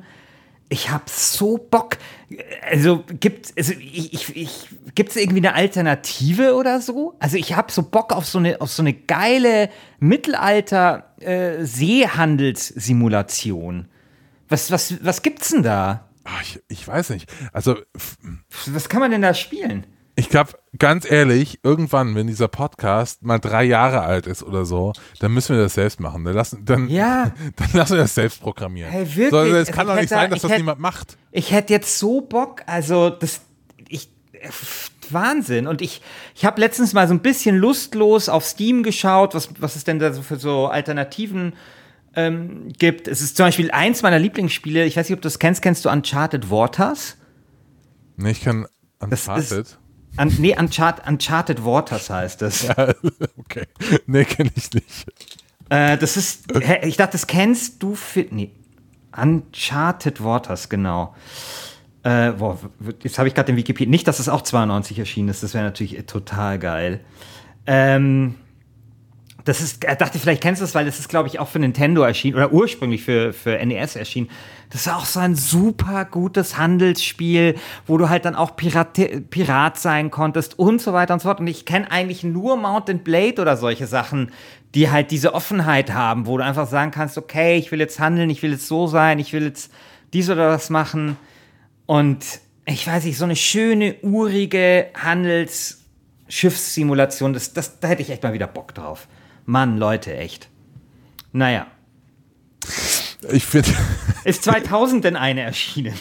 Ich 0.70 0.90
hab 0.90 1.08
so 1.08 1.56
Bock. 1.58 1.96
Also 2.70 3.02
gibt 3.20 3.54
also 3.56 3.72
ich, 3.72 4.12
ich, 4.12 4.36
ich, 4.36 4.68
gibt's 4.94 5.16
irgendwie 5.16 5.38
eine 5.38 5.54
Alternative 5.54 6.54
oder 6.54 6.80
so? 6.82 7.14
Also 7.20 7.38
ich 7.38 7.56
hab 7.56 7.70
so 7.70 7.82
Bock 7.82 8.12
auf 8.12 8.26
so 8.26 8.36
eine 8.38 8.60
auf 8.60 8.70
so 8.70 8.82
eine 8.82 8.92
geile 8.92 9.70
Mittelalter 9.98 11.14
äh, 11.20 11.64
Seehandelssimulation. 11.64 13.88
Was 14.48 14.70
was 14.70 14.94
was 15.04 15.22
gibt's 15.22 15.48
denn 15.50 15.62
da? 15.62 16.07
Ah, 16.30 16.40
ich, 16.42 16.60
ich 16.68 16.86
weiß 16.86 17.10
nicht. 17.10 17.32
Also 17.54 17.76
f- 17.94 18.18
Was 18.66 18.88
kann 18.90 19.00
man 19.00 19.10
denn 19.10 19.22
da 19.22 19.32
spielen? 19.32 19.86
Ich 20.14 20.28
glaube, 20.28 20.50
ganz 20.76 21.08
ehrlich, 21.08 21.60
irgendwann, 21.62 22.14
wenn 22.16 22.26
dieser 22.26 22.48
Podcast 22.48 23.22
mal 23.22 23.38
drei 23.38 23.62
Jahre 23.64 24.00
alt 24.02 24.26
ist 24.26 24.42
oder 24.42 24.64
so, 24.64 24.92
dann 25.20 25.32
müssen 25.32 25.54
wir 25.56 25.62
das 25.62 25.74
selbst 25.74 26.00
machen. 26.00 26.24
Dann 26.24 26.34
lassen, 26.34 26.64
dann, 26.64 26.88
Ja. 26.88 27.32
dann 27.56 27.68
lassen 27.72 27.92
wir 27.94 28.02
das 28.02 28.14
selbst 28.16 28.40
programmieren. 28.42 28.90
Hey, 28.90 29.06
wirklich? 29.06 29.30
So, 29.30 29.38
also 29.38 29.52
es 29.54 29.58
Also 29.68 29.72
kann 29.72 29.86
doch 29.86 29.94
nicht 29.94 30.08
sein, 30.08 30.30
dass 30.30 30.42
das 30.42 30.50
hätte- 30.50 30.60
niemand 30.60 30.80
macht. 30.80 31.16
Ich 31.30 31.52
hätte 31.52 31.72
jetzt 31.72 31.98
so 31.98 32.20
Bock, 32.20 32.62
also 32.66 33.10
das, 33.10 33.40
ich, 33.88 34.10
Wahnsinn. 35.10 35.66
Und 35.66 35.80
ich, 35.82 36.02
ich 36.34 36.44
habe 36.44 36.60
letztens 36.60 36.92
mal 36.92 37.06
so 37.08 37.14
ein 37.14 37.20
bisschen 37.20 37.56
lustlos 37.56 38.28
auf 38.28 38.44
Steam 38.44 38.82
geschaut, 38.82 39.34
was, 39.34 39.48
was 39.60 39.76
es 39.76 39.84
denn 39.84 39.98
da 40.00 40.12
so 40.12 40.22
für 40.22 40.36
so 40.36 40.66
Alternativen 40.66 41.54
ähm, 42.18 42.68
gibt. 42.76 43.06
Es 43.08 43.20
ist 43.20 43.36
zum 43.36 43.46
Beispiel 43.46 43.70
eins 43.70 44.02
meiner 44.02 44.18
Lieblingsspiele, 44.18 44.84
ich 44.84 44.96
weiß 44.96 45.08
nicht, 45.08 45.16
ob 45.16 45.22
du 45.22 45.26
das 45.26 45.38
kennst, 45.38 45.62
kennst 45.62 45.84
du 45.84 45.88
Uncharted 45.90 46.50
Waters? 46.50 47.16
Nee, 48.16 48.32
ich 48.32 48.40
kann 48.42 48.66
Das 48.98 49.28
Uncharted. 49.28 49.50
ist- 49.66 49.78
Un, 50.20 50.34
nee, 50.38 50.56
Uncharted, 50.58 51.06
Uncharted 51.06 51.64
Waters 51.64 52.10
heißt 52.10 52.42
es. 52.42 52.66
okay. 53.38 53.66
Nee, 54.06 54.24
kenne 54.24 54.50
ich 54.56 54.72
nicht. 54.72 55.06
Äh, 55.68 55.96
das 55.98 56.16
ist, 56.16 56.46
hä, 56.60 56.80
ich 56.88 56.96
dachte, 56.96 57.12
das 57.12 57.26
kennst 57.28 57.82
du 57.82 57.94
für, 57.94 58.26
nee, 58.30 58.50
Uncharted 59.16 60.22
Waters, 60.24 60.68
genau. 60.68 61.14
Äh, 62.02 62.32
boah, 62.32 62.58
jetzt 63.02 63.18
habe 63.18 63.28
ich 63.28 63.34
gerade 63.34 63.46
den 63.52 63.56
Wikipedia, 63.56 63.90
nicht, 63.90 64.08
dass 64.08 64.18
es 64.18 64.28
auch 64.28 64.42
92 64.42 64.98
erschienen 64.98 65.28
ist, 65.28 65.42
das 65.42 65.54
wäre 65.54 65.64
natürlich 65.64 66.04
total 66.06 66.58
geil. 66.58 67.00
Ähm, 67.66 68.34
das 69.48 69.62
ist, 69.62 69.82
ich 69.82 69.96
dachte, 69.96 70.18
vielleicht 70.18 70.42
kennst 70.42 70.60
du 70.60 70.66
es, 70.66 70.74
weil 70.74 70.84
das 70.84 70.98
ist, 70.98 71.08
glaube 71.08 71.26
ich, 71.28 71.38
auch 71.38 71.48
für 71.48 71.58
Nintendo 71.58 72.02
erschienen 72.02 72.36
oder 72.36 72.52
ursprünglich 72.52 73.02
für, 73.02 73.32
für 73.32 73.56
NES 73.64 73.96
erschienen. 73.96 74.28
Das 74.68 74.82
ist 74.82 74.92
auch 74.92 75.06
so 75.06 75.20
ein 75.20 75.34
super 75.34 76.04
gutes 76.04 76.58
Handelsspiel, 76.58 77.54
wo 77.86 77.96
du 77.96 78.10
halt 78.10 78.26
dann 78.26 78.34
auch 78.34 78.56
Pirate, 78.56 79.22
Pirat 79.22 79.78
sein 79.78 80.10
konntest 80.10 80.58
und 80.58 80.82
so 80.82 80.92
weiter 80.92 81.14
und 81.14 81.20
so 81.20 81.28
fort. 81.28 81.40
Und 81.40 81.46
ich 81.46 81.64
kenne 81.64 81.90
eigentlich 81.90 82.24
nur 82.24 82.58
Mountain 82.58 82.98
Blade 82.98 83.40
oder 83.40 83.56
solche 83.56 83.86
Sachen, 83.86 84.32
die 84.74 84.90
halt 84.90 85.10
diese 85.10 85.32
Offenheit 85.32 85.94
haben, 85.94 86.26
wo 86.26 86.36
du 86.36 86.44
einfach 86.44 86.66
sagen 86.66 86.90
kannst, 86.90 87.16
okay, 87.16 87.56
ich 87.56 87.72
will 87.72 87.80
jetzt 87.80 87.98
handeln, 87.98 88.28
ich 88.28 88.42
will 88.42 88.52
jetzt 88.52 88.68
so 88.68 88.86
sein, 88.86 89.18
ich 89.18 89.32
will 89.32 89.44
jetzt 89.44 89.72
dies 90.12 90.28
oder 90.28 90.50
das 90.50 90.68
machen. 90.68 91.16
Und 91.86 92.22
ich 92.66 92.86
weiß 92.86 93.04
nicht, 93.04 93.16
so 93.16 93.24
eine 93.24 93.36
schöne, 93.36 93.94
urige 94.02 94.88
Handelsschiffssimulation, 94.94 97.32
das, 97.32 97.54
das, 97.54 97.80
da 97.80 97.88
hätte 97.88 98.02
ich 98.02 98.10
echt 98.10 98.22
mal 98.22 98.34
wieder 98.34 98.46
Bock 98.46 98.74
drauf. 98.74 99.08
Mann, 99.48 99.78
Leute, 99.78 100.14
echt. 100.14 100.50
Naja. 101.32 101.66
Ich 103.30 103.46
finde, 103.46 103.70
Ist 104.24 104.44
2000 104.44 105.02
denn 105.04 105.16
eine 105.16 105.40
erschienen? 105.40 105.98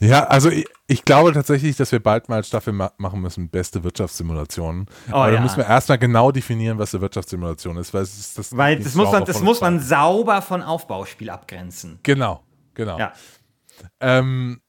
ja, 0.00 0.24
also 0.24 0.48
ich, 0.48 0.64
ich 0.86 1.04
glaube 1.04 1.32
tatsächlich, 1.32 1.76
dass 1.76 1.92
wir 1.92 2.02
bald 2.02 2.30
mal 2.30 2.42
Staffel 2.42 2.72
ma 2.72 2.90
machen 2.96 3.20
müssen, 3.20 3.50
beste 3.50 3.84
Wirtschaftssimulationen. 3.84 4.86
Oh, 5.10 5.12
Aber 5.14 5.28
ja. 5.28 5.34
da 5.36 5.42
müssen 5.42 5.58
wir 5.58 5.66
erstmal 5.66 5.98
genau 5.98 6.32
definieren, 6.32 6.78
was 6.78 6.94
eine 6.94 7.02
Wirtschaftssimulation 7.02 7.76
ist, 7.76 7.92
weil 7.92 8.02
es 8.02 8.18
ist 8.18 8.38
das 8.38 8.56
Weil 8.56 8.78
das 8.78 8.94
muss, 8.94 9.12
man, 9.12 9.24
das 9.26 9.42
muss 9.42 9.60
man 9.60 9.78
sauber 9.78 10.40
von 10.40 10.62
Aufbauspiel 10.62 11.28
abgrenzen. 11.28 11.98
Genau, 12.02 12.42
genau. 12.72 12.98
Ja. 12.98 13.12
Ähm, 14.00 14.62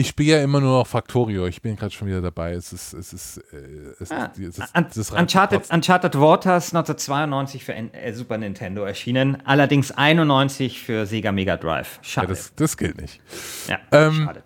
ich 0.00 0.08
spiele 0.08 0.38
ja 0.38 0.42
immer 0.42 0.60
nur 0.60 0.78
noch 0.78 0.86
Factorio. 0.86 1.46
Ich 1.46 1.60
bin 1.60 1.76
gerade 1.76 1.92
schon 1.92 2.08
wieder 2.08 2.22
dabei. 2.22 2.52
Es 2.52 2.72
ist, 2.72 2.94
es 2.94 3.12
ist, 3.12 3.38
äh, 3.52 3.56
es, 4.00 4.10
Ah, 4.10 4.32
es 4.34 4.58
ist, 4.58 4.76
Un 4.76 4.86
es 4.88 4.96
ist 4.96 5.12
Uncharted, 5.12 5.70
Uncharted 5.70 6.14
Waters 6.18 6.74
1992 6.74 7.64
für 7.64 7.74
N 7.74 7.92
äh, 7.92 8.12
Super 8.14 8.38
Nintendo 8.38 8.82
erschienen, 8.84 9.42
allerdings 9.44 9.92
91 9.92 10.80
für 10.82 11.04
Sega 11.06 11.32
Mega 11.32 11.56
Drive. 11.56 11.98
ja, 11.98 12.04
Schade. 12.04 12.28
das, 12.28 12.54
das 12.54 12.76
gilt 12.76 13.00
nicht. 13.00 13.20
Ja, 13.68 13.78
Ähm, 13.92 14.24
schade. 14.24 14.42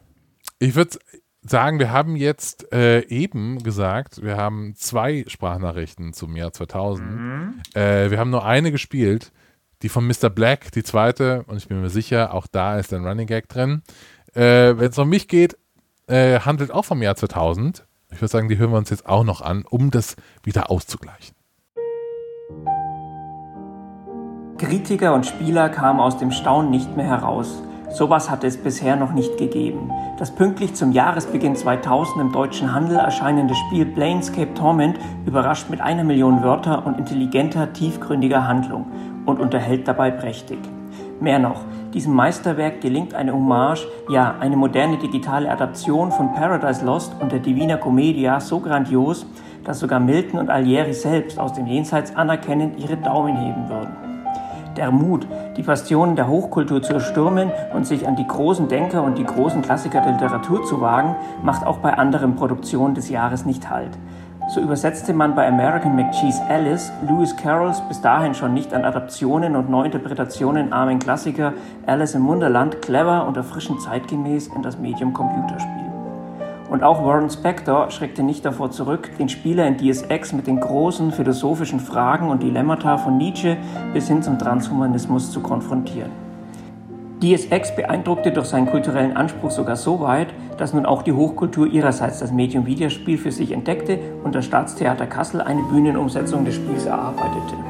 Ich 0.58 0.74
würde 0.74 0.98
sagen, 1.42 1.78
wir 1.78 1.92
haben 1.92 2.16
jetzt 2.16 2.72
äh, 2.72 3.00
eben 3.06 3.62
gesagt, 3.62 4.22
wir 4.22 4.36
haben 4.36 4.74
zwei 4.76 5.24
Sprachnachrichten 5.28 6.12
zum 6.14 6.34
Jahr 6.36 6.52
2000. 6.52 7.08
Mhm. 7.10 7.62
Äh, 7.74 8.10
wir 8.10 8.18
haben 8.18 8.30
nur 8.30 8.44
eine 8.44 8.72
gespielt, 8.72 9.30
die 9.82 9.88
von 9.88 10.06
Mr. 10.06 10.30
Black, 10.30 10.72
die 10.72 10.82
zweite, 10.82 11.44
und 11.46 11.58
ich 11.58 11.68
bin 11.68 11.80
mir 11.80 11.90
sicher, 11.90 12.32
auch 12.32 12.46
da 12.46 12.78
ist 12.78 12.92
ein 12.92 13.06
Running 13.06 13.26
Gag 13.26 13.48
drin. 13.48 13.82
Äh, 14.34 14.76
Wenn 14.78 14.90
es 14.90 14.98
um 14.98 15.08
mich 15.08 15.28
geht, 15.28 15.56
äh, 16.08 16.40
handelt 16.40 16.72
auch 16.72 16.84
vom 16.84 17.02
Jahr 17.02 17.16
2000. 17.16 17.86
Ich 18.10 18.20
würde 18.20 18.28
sagen, 18.28 18.48
die 18.48 18.58
hören 18.58 18.70
wir 18.70 18.78
uns 18.78 18.90
jetzt 18.90 19.06
auch 19.06 19.24
noch 19.24 19.40
an, 19.40 19.64
um 19.68 19.90
das 19.90 20.16
wieder 20.42 20.70
auszugleichen. 20.70 21.34
Kritiker 24.58 25.14
und 25.14 25.26
Spieler 25.26 25.68
kamen 25.68 26.00
aus 26.00 26.18
dem 26.18 26.30
Staunen 26.30 26.70
nicht 26.70 26.96
mehr 26.96 27.06
heraus. 27.06 27.62
Sowas 27.90 28.30
hatte 28.30 28.46
es 28.46 28.56
bisher 28.56 28.96
noch 28.96 29.12
nicht 29.12 29.36
gegeben. 29.36 29.90
Das 30.18 30.34
pünktlich 30.34 30.74
zum 30.74 30.90
Jahresbeginn 30.90 31.54
2000 31.54 32.20
im 32.20 32.32
deutschen 32.32 32.72
Handel 32.72 32.96
erscheinende 32.96 33.54
Spiel 33.54 33.86
Planescape 33.86 34.54
Torment 34.54 34.98
überrascht 35.26 35.70
mit 35.70 35.80
einer 35.80 36.02
Million 36.02 36.42
Wörter 36.42 36.86
und 36.86 36.98
intelligenter, 36.98 37.72
tiefgründiger 37.72 38.46
Handlung 38.48 38.86
und 39.26 39.38
unterhält 39.38 39.86
dabei 39.86 40.10
prächtig. 40.10 40.58
Mehr 41.20 41.38
noch, 41.38 41.64
diesem 41.94 42.12
Meisterwerk 42.12 42.80
gelingt 42.80 43.14
eine 43.14 43.32
Hommage, 43.32 43.86
ja 44.08 44.34
eine 44.40 44.56
moderne 44.56 44.98
digitale 44.98 45.48
Adaption 45.48 46.10
von 46.10 46.34
Paradise 46.34 46.84
Lost 46.84 47.14
und 47.20 47.30
der 47.30 47.38
Divina 47.38 47.76
Commedia 47.76 48.40
so 48.40 48.58
grandios, 48.58 49.24
dass 49.62 49.78
sogar 49.78 50.00
Milton 50.00 50.40
und 50.40 50.50
Alieri 50.50 50.92
selbst 50.92 51.38
aus 51.38 51.52
dem 51.52 51.66
Jenseits 51.66 52.14
anerkennend 52.16 52.80
ihre 52.80 52.96
Daumen 52.96 53.36
heben 53.36 53.68
würden. 53.68 53.96
Der 54.76 54.90
Mut, 54.90 55.24
die 55.56 55.62
Bastionen 55.62 56.16
der 56.16 56.26
Hochkultur 56.26 56.82
zu 56.82 56.94
erstürmen 56.94 57.52
und 57.72 57.86
sich 57.86 58.08
an 58.08 58.16
die 58.16 58.26
großen 58.26 58.66
Denker 58.66 59.04
und 59.04 59.16
die 59.16 59.24
großen 59.24 59.62
Klassiker 59.62 60.00
der 60.00 60.12
Literatur 60.12 60.64
zu 60.64 60.80
wagen, 60.80 61.14
macht 61.44 61.64
auch 61.64 61.78
bei 61.78 61.94
anderen 61.96 62.34
Produktionen 62.34 62.96
des 62.96 63.08
Jahres 63.08 63.46
nicht 63.46 63.70
Halt. 63.70 63.96
So 64.46 64.60
übersetzte 64.60 65.14
man 65.14 65.34
bei 65.34 65.48
American 65.48 65.96
McCheese 65.96 66.42
Alice 66.50 66.92
Lewis 67.08 67.34
Carrolls 67.34 67.80
bis 67.88 68.02
dahin 68.02 68.34
schon 68.34 68.52
nicht 68.52 68.74
an 68.74 68.84
Adaptionen 68.84 69.56
und 69.56 69.70
Neuinterpretationen 69.70 70.70
armen 70.70 70.98
Klassiker 70.98 71.54
Alice 71.86 72.14
im 72.14 72.26
Wunderland 72.26 72.82
clever 72.82 73.26
und 73.26 73.38
erfrischend 73.38 73.80
zeitgemäß 73.80 74.48
in 74.48 74.62
das 74.62 74.78
Medium 74.78 75.14
Computerspiel. 75.14 75.90
Und 76.68 76.82
auch 76.82 77.02
Warren 77.04 77.30
Spector 77.30 77.90
schreckte 77.90 78.22
nicht 78.22 78.44
davor 78.44 78.70
zurück, 78.70 79.10
den 79.18 79.30
Spieler 79.30 79.66
in 79.66 79.78
DSX 79.78 80.34
mit 80.34 80.46
den 80.46 80.60
großen 80.60 81.12
philosophischen 81.12 81.80
Fragen 81.80 82.28
und 82.28 82.42
Dilemmata 82.42 82.98
von 82.98 83.16
Nietzsche 83.16 83.56
bis 83.94 84.08
hin 84.08 84.22
zum 84.22 84.38
Transhumanismus 84.38 85.30
zu 85.30 85.40
konfrontieren. 85.40 86.23
DSX 87.22 87.76
beeindruckte 87.76 88.32
durch 88.32 88.46
seinen 88.46 88.66
kulturellen 88.66 89.16
Anspruch 89.16 89.50
sogar 89.50 89.76
so 89.76 90.00
weit, 90.00 90.28
dass 90.58 90.74
nun 90.74 90.84
auch 90.84 91.02
die 91.02 91.12
Hochkultur 91.12 91.66
ihrerseits 91.66 92.18
das 92.18 92.32
Medium 92.32 92.66
Videospiel 92.66 93.18
für 93.18 93.32
sich 93.32 93.52
entdeckte 93.52 93.98
und 94.24 94.34
das 94.34 94.44
Staatstheater 94.44 95.06
Kassel 95.06 95.40
eine 95.40 95.62
Bühnenumsetzung 95.62 96.44
des 96.44 96.56
Spiels 96.56 96.86
erarbeitete. 96.86 97.63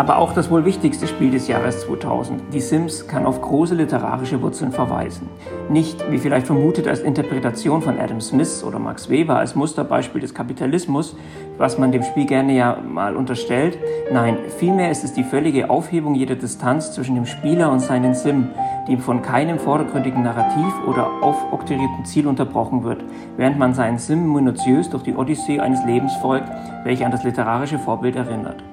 Aber 0.00 0.16
auch 0.16 0.32
das 0.32 0.50
wohl 0.50 0.64
wichtigste 0.64 1.06
Spiel 1.06 1.30
des 1.30 1.46
Jahres 1.46 1.82
2000, 1.82 2.40
Die 2.54 2.60
Sims, 2.60 3.06
kann 3.06 3.26
auf 3.26 3.42
große 3.42 3.74
literarische 3.74 4.40
Wurzeln 4.40 4.72
verweisen. 4.72 5.28
Nicht, 5.68 6.10
wie 6.10 6.16
vielleicht 6.16 6.46
vermutet, 6.46 6.88
als 6.88 7.00
Interpretation 7.00 7.82
von 7.82 7.98
Adam 7.98 8.18
Smith 8.18 8.64
oder 8.64 8.78
Max 8.78 9.10
Weber 9.10 9.36
als 9.36 9.54
Musterbeispiel 9.54 10.22
des 10.22 10.32
Kapitalismus, 10.32 11.14
was 11.58 11.76
man 11.76 11.92
dem 11.92 12.02
Spiel 12.02 12.24
gerne 12.24 12.56
ja 12.56 12.78
mal 12.82 13.14
unterstellt. 13.14 13.76
Nein, 14.10 14.38
vielmehr 14.56 14.90
ist 14.90 15.04
es 15.04 15.12
die 15.12 15.22
völlige 15.22 15.68
Aufhebung 15.68 16.14
jeder 16.14 16.34
Distanz 16.34 16.92
zwischen 16.92 17.14
dem 17.14 17.26
Spieler 17.26 17.70
und 17.70 17.80
seinen 17.80 18.14
Sim, 18.14 18.48
die 18.88 18.96
von 18.96 19.20
keinem 19.20 19.58
vordergründigen 19.58 20.22
Narrativ 20.22 20.72
oder 20.88 21.10
aufoktroyierten 21.20 22.06
Ziel 22.06 22.26
unterbrochen 22.26 22.84
wird, 22.84 23.04
während 23.36 23.58
man 23.58 23.74
seinen 23.74 23.98
Sim 23.98 24.32
minutiös 24.32 24.88
durch 24.88 25.02
die 25.02 25.14
Odyssee 25.14 25.60
eines 25.60 25.84
Lebens 25.84 26.16
folgt, 26.22 26.48
welche 26.84 27.04
an 27.04 27.12
das 27.12 27.22
literarische 27.22 27.78
Vorbild 27.78 28.16
erinnert. 28.16 28.64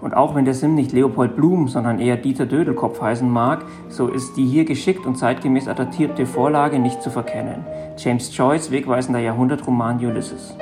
Und 0.00 0.14
auch 0.14 0.34
wenn 0.34 0.44
der 0.44 0.54
Sim 0.54 0.74
nicht 0.74 0.92
Leopold 0.92 1.36
Blum, 1.36 1.68
sondern 1.68 1.98
eher 1.98 2.16
Dieter 2.16 2.46
Dödelkopf 2.46 3.00
heißen 3.00 3.28
mag, 3.28 3.64
so 3.88 4.08
ist 4.08 4.36
die 4.36 4.46
hier 4.46 4.64
geschickt 4.64 5.06
und 5.06 5.16
zeitgemäß 5.16 5.68
adaptierte 5.68 6.26
Vorlage 6.26 6.78
nicht 6.78 7.02
zu 7.02 7.10
verkennen. 7.10 7.64
James 7.98 8.34
Joyce 8.36 8.70
wegweisender 8.70 9.20
Jahrhundertroman 9.20 10.04
Ulysses. 10.04 10.56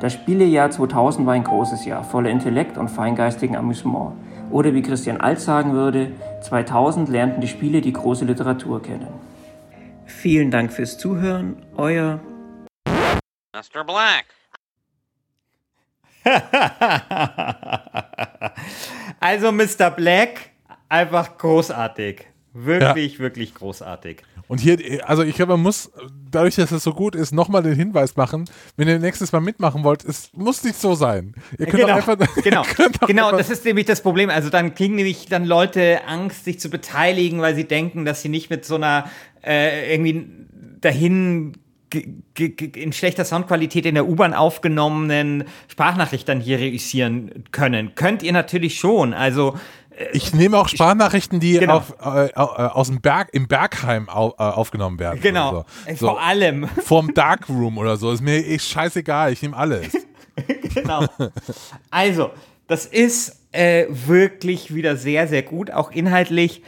Das 0.00 0.12
Spielejahr 0.12 0.70
2000 0.70 1.26
war 1.26 1.34
ein 1.34 1.44
großes 1.44 1.84
Jahr, 1.84 2.02
voller 2.02 2.30
Intellekt 2.30 2.76
und 2.76 2.88
feingeistigen 2.88 3.56
Amüsement. 3.56 4.14
Oder 4.50 4.74
wie 4.74 4.82
Christian 4.82 5.20
Alt 5.20 5.40
sagen 5.40 5.72
würde, 5.72 6.12
2000 6.42 7.08
lernten 7.08 7.40
die 7.40 7.48
Spiele 7.48 7.80
die 7.80 7.92
große 7.92 8.24
Literatur 8.24 8.82
kennen. 8.82 9.08
Vielen 10.04 10.50
Dank 10.50 10.72
fürs 10.72 10.98
Zuhören, 10.98 11.56
euer 11.76 12.20
Mr. 13.54 13.84
Black. 13.84 14.26
also 19.20 19.52
Mr. 19.52 19.90
Black, 19.90 20.50
einfach 20.88 21.38
großartig. 21.38 22.26
Wirklich, 22.54 23.18
wirklich 23.18 23.54
großartig. 23.54 24.22
Und 24.48 24.60
hier, 24.60 24.78
also 25.08 25.22
ich 25.22 25.34
glaube, 25.36 25.52
man 25.52 25.62
muss, 25.62 25.90
dadurch, 26.30 26.56
dass 26.56 26.70
es 26.72 26.82
so 26.82 26.92
gut 26.92 27.14
ist, 27.14 27.32
nochmal 27.32 27.62
den 27.62 27.74
Hinweis 27.74 28.16
machen, 28.16 28.44
wenn 28.76 28.86
ihr 28.88 28.98
nächstes 28.98 29.32
Mal 29.32 29.40
mitmachen 29.40 29.82
wollt, 29.84 30.04
es 30.04 30.30
muss 30.34 30.62
nicht 30.62 30.78
so 30.78 30.94
sein. 30.94 31.34
Ihr 31.58 31.64
könnt 31.66 31.84
genau, 31.84 31.94
einfach, 31.94 32.18
genau, 32.44 32.62
genau, 33.06 33.26
einfach- 33.28 33.38
das 33.38 33.48
ist 33.48 33.64
nämlich 33.64 33.86
das 33.86 34.02
Problem. 34.02 34.28
Also 34.28 34.50
dann 34.50 34.74
kriegen 34.74 34.96
nämlich 34.96 35.24
dann 35.26 35.46
Leute 35.46 36.06
Angst, 36.06 36.44
sich 36.44 36.60
zu 36.60 36.68
beteiligen, 36.68 37.40
weil 37.40 37.54
sie 37.54 37.64
denken, 37.64 38.04
dass 38.04 38.20
sie 38.20 38.28
nicht 38.28 38.50
mit 38.50 38.66
so 38.66 38.74
einer 38.74 39.10
äh, 39.42 39.94
irgendwie 39.94 40.26
dahin 40.82 41.54
in 41.94 42.92
schlechter 42.92 43.24
Soundqualität 43.24 43.86
in 43.86 43.94
der 43.94 44.06
U-Bahn 44.08 44.34
aufgenommenen 44.34 45.44
Sprachnachricht 45.68 46.28
dann 46.28 46.40
hier 46.40 46.58
reüssieren 46.58 47.44
können. 47.52 47.94
Könnt 47.94 48.22
ihr 48.22 48.32
natürlich 48.32 48.78
schon. 48.78 49.14
Also 49.14 49.56
Ich 50.12 50.32
nehme 50.34 50.56
auch 50.58 50.68
Sprachnachrichten, 50.68 51.38
die 51.38 51.58
Genau. 51.58 51.76
auf, 51.76 51.94
äh, 52.02 52.26
äh, 52.28 52.32
aus 52.34 52.88
dem 52.88 53.00
Berg, 53.02 53.28
im 53.32 53.46
Bergheim 53.46 54.08
au, 54.08 54.30
äh, 54.30 54.42
aufgenommen 54.42 54.98
werden. 54.98 55.20
genau, 55.20 55.66
äh, 55.86 55.94
So. 55.94 56.06
vor 56.08 56.22
allem. 56.22 56.66
so. 56.76 56.82
Vorm 56.82 57.12
Darkroom 57.14 57.76
oder 57.78 57.96
so. 57.98 58.10
Ist 58.10 58.22
mir 58.22 58.44
echt 58.46 58.66
scheißegal, 58.68 59.32
ich 59.32 59.42
nehme 59.42 59.56
alles. 59.56 59.92
genau. 60.74 61.04
Also, 61.90 62.30
das 62.68 62.86
ist 62.86 63.36
äh, 63.52 63.84
wirklich 63.90 64.74
wieder 64.74 64.96
sehr, 64.96 65.28
sehr 65.28 65.42
gut, 65.42 65.70
auch 65.70 65.90
inhaltlich. 65.90 66.62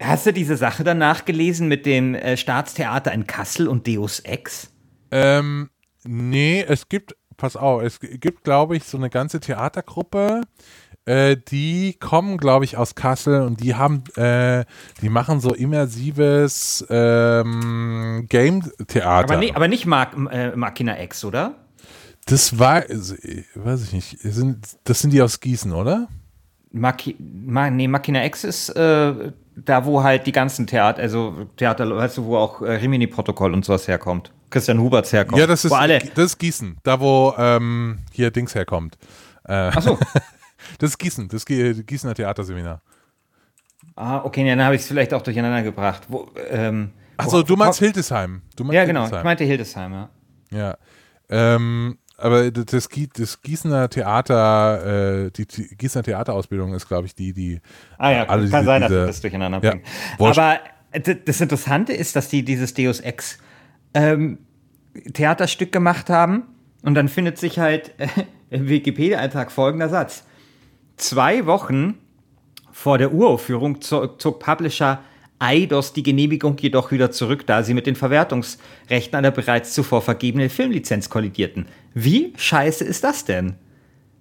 Hast 0.00 0.26
du 0.26 0.32
diese 0.32 0.56
Sache 0.56 0.84
danach 0.84 1.24
gelesen 1.24 1.66
mit 1.68 1.84
dem 1.86 2.14
äh, 2.14 2.36
Staatstheater 2.36 3.12
in 3.12 3.26
Kassel 3.26 3.68
und 3.68 3.86
Deus 3.86 4.20
Ex? 4.20 4.70
ähm, 5.10 5.70
nee, 6.04 6.64
es 6.66 6.88
gibt, 6.88 7.16
pass 7.36 7.56
auf, 7.56 7.82
es 7.82 7.98
gibt, 8.00 8.44
glaube 8.44 8.76
ich, 8.76 8.84
so 8.84 8.96
eine 8.98 9.10
ganze 9.10 9.40
Theatergruppe, 9.40 10.42
äh, 11.06 11.36
die 11.50 11.94
kommen, 11.98 12.36
glaube 12.36 12.64
ich, 12.66 12.76
aus 12.76 12.94
Kassel 12.94 13.40
und 13.42 13.60
die 13.60 13.74
haben, 13.74 14.04
äh, 14.16 14.64
die 15.00 15.08
machen 15.08 15.40
so 15.40 15.54
immersives 15.54 16.86
ähm, 16.90 18.26
Game-Theater. 18.28 19.32
Aber, 19.32 19.36
nee, 19.38 19.52
aber 19.54 19.66
nicht 19.68 19.86
Mark, 19.86 20.14
äh, 20.30 20.54
Machina 20.54 21.00
X, 21.02 21.24
oder? 21.24 21.54
Das 22.26 22.58
war, 22.58 22.84
also, 22.88 23.14
ich- 23.22 23.46
weiß 23.54 23.84
ich 23.84 23.92
nicht, 23.94 24.18
sind, 24.20 24.58
das 24.84 25.00
sind 25.00 25.12
die 25.12 25.22
aus 25.22 25.40
Gießen, 25.40 25.72
oder? 25.72 26.08
Maki, 26.70 27.16
Ma, 27.18 27.70
nee, 27.70 27.88
Machina 27.88 28.24
X 28.26 28.44
ist 28.44 28.68
äh, 28.76 29.32
da, 29.64 29.84
wo 29.84 30.02
halt 30.02 30.26
die 30.26 30.32
ganzen 30.32 30.66
Theater, 30.66 31.00
also 31.02 31.46
Theater, 31.56 31.88
weißt 31.96 32.18
du, 32.18 32.24
wo 32.26 32.36
auch 32.36 32.62
äh, 32.62 32.72
Rimini-Protokoll 32.72 33.52
und 33.54 33.64
sowas 33.64 33.88
herkommt. 33.88 34.32
Christian 34.50 34.78
Huberts 34.78 35.12
herkommt. 35.12 35.38
Ja, 35.40 35.46
das 35.46 35.64
ist, 35.64 35.72
das 35.72 36.24
ist 36.24 36.38
Gießen, 36.38 36.78
da 36.82 37.00
wo 37.00 37.34
ähm, 37.36 37.98
hier 38.12 38.30
Dings 38.30 38.54
herkommt. 38.54 38.96
Äh, 39.44 39.70
ach 39.74 39.82
so. 39.82 39.98
das 40.78 40.90
ist 40.90 40.98
Gießen, 40.98 41.28
das 41.28 41.44
Gie- 41.44 41.82
Gießener 41.82 42.14
Theaterseminar. 42.14 42.80
Ah, 43.96 44.18
okay, 44.24 44.46
ja, 44.46 44.54
dann 44.56 44.64
habe 44.64 44.76
ich 44.76 44.82
es 44.82 44.88
vielleicht 44.88 45.12
auch 45.12 45.22
durcheinander 45.22 45.62
gebracht. 45.62 46.04
Wo, 46.08 46.28
ähm, 46.50 46.92
Achso, 47.16 47.42
du 47.42 47.56
meinst 47.56 47.80
Hildesheim. 47.80 48.42
Du 48.56 48.64
meinst 48.64 48.74
Ja, 48.76 48.84
genau. 48.84 49.00
Ich 49.00 49.06
Hildesheim. 49.06 49.24
meinte 49.24 49.44
Hildesheim, 49.44 49.92
ja. 49.92 50.08
Ja. 50.50 50.76
Ähm, 51.28 51.98
aber 52.18 52.50
das, 52.50 52.66
das, 52.66 52.88
Gie- 52.90 53.08
das 53.12 53.40
Gießener 53.40 53.88
Theater, 53.88 55.24
äh, 55.26 55.30
die, 55.30 55.46
die 55.46 55.76
Gießener 55.76 56.02
Theaterausbildung 56.02 56.74
ist, 56.74 56.86
glaube 56.88 57.06
ich, 57.06 57.14
die, 57.14 57.32
die 57.32 57.60
Ah 57.96 58.10
ja, 58.10 58.24
alle 58.24 58.48
kann 58.48 58.60
diese- 58.60 58.64
sein, 58.64 58.80
dass 58.82 58.90
diese- 58.90 59.06
das 59.06 59.20
durcheinander 59.22 59.60
Ja, 59.62 59.70
bringen. 59.70 59.84
wurscht. 60.18 60.38
Aber 60.38 60.58
d- 60.98 61.18
das 61.24 61.40
Interessante 61.40 61.92
ist, 61.92 62.14
dass 62.16 62.28
die 62.28 62.44
dieses 62.44 62.74
Deus 62.74 63.00
Ex 63.00 63.38
ähm, 63.94 64.38
Theaterstück 65.14 65.70
gemacht 65.72 66.10
haben 66.10 66.42
und 66.82 66.94
dann 66.94 67.08
findet 67.08 67.38
sich 67.38 67.58
halt 67.58 67.92
äh, 67.98 68.08
im 68.50 68.68
Wikipedia-Eintrag 68.68 69.50
folgender 69.52 69.88
Satz. 69.88 70.24
Zwei 70.96 71.46
Wochen 71.46 71.94
vor 72.72 72.98
der 72.98 73.12
Uraufführung 73.12 73.80
zog 73.80 74.38
Publisher 74.40 75.00
Eidos 75.38 75.92
die 75.92 76.02
Genehmigung 76.02 76.56
jedoch 76.58 76.90
wieder 76.90 77.10
zurück, 77.10 77.46
da 77.46 77.62
sie 77.62 77.74
mit 77.74 77.86
den 77.86 77.96
Verwertungsrechten 77.96 79.16
einer 79.16 79.30
bereits 79.30 79.72
zuvor 79.72 80.02
vergebenen 80.02 80.50
Filmlizenz 80.50 81.08
kollidierten. 81.10 81.66
Wie 81.94 82.32
scheiße 82.36 82.84
ist 82.84 83.04
das 83.04 83.24
denn? 83.24 83.54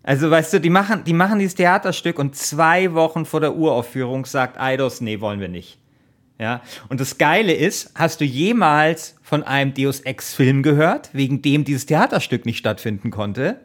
Also, 0.03 0.31
weißt 0.31 0.53
du, 0.53 0.61
die 0.61 0.69
machen, 0.69 1.03
die 1.03 1.13
machen 1.13 1.39
dieses 1.39 1.55
Theaterstück 1.55 2.17
und 2.17 2.35
zwei 2.35 2.93
Wochen 2.93 3.25
vor 3.25 3.41
der 3.41 3.55
Uraufführung 3.55 4.25
sagt 4.25 4.57
Eidos, 4.57 5.01
nee, 5.01 5.19
wollen 5.19 5.39
wir 5.39 5.49
nicht. 5.49 5.79
Ja, 6.39 6.61
und 6.89 7.01
das 7.01 7.17
Geile 7.17 7.53
ist, 7.53 7.91
hast 7.95 8.21
du 8.21 8.25
jemals 8.25 9.15
von 9.23 9.41
einem 9.43 9.73
Deus 9.73 10.01
Ex-Film 10.01 10.61
gehört, 10.61 11.09
wegen 11.13 11.41
dem 11.41 11.63
dieses 11.63 11.87
Theaterstück 11.87 12.45
nicht 12.45 12.59
stattfinden 12.59 13.09
konnte? 13.09 13.59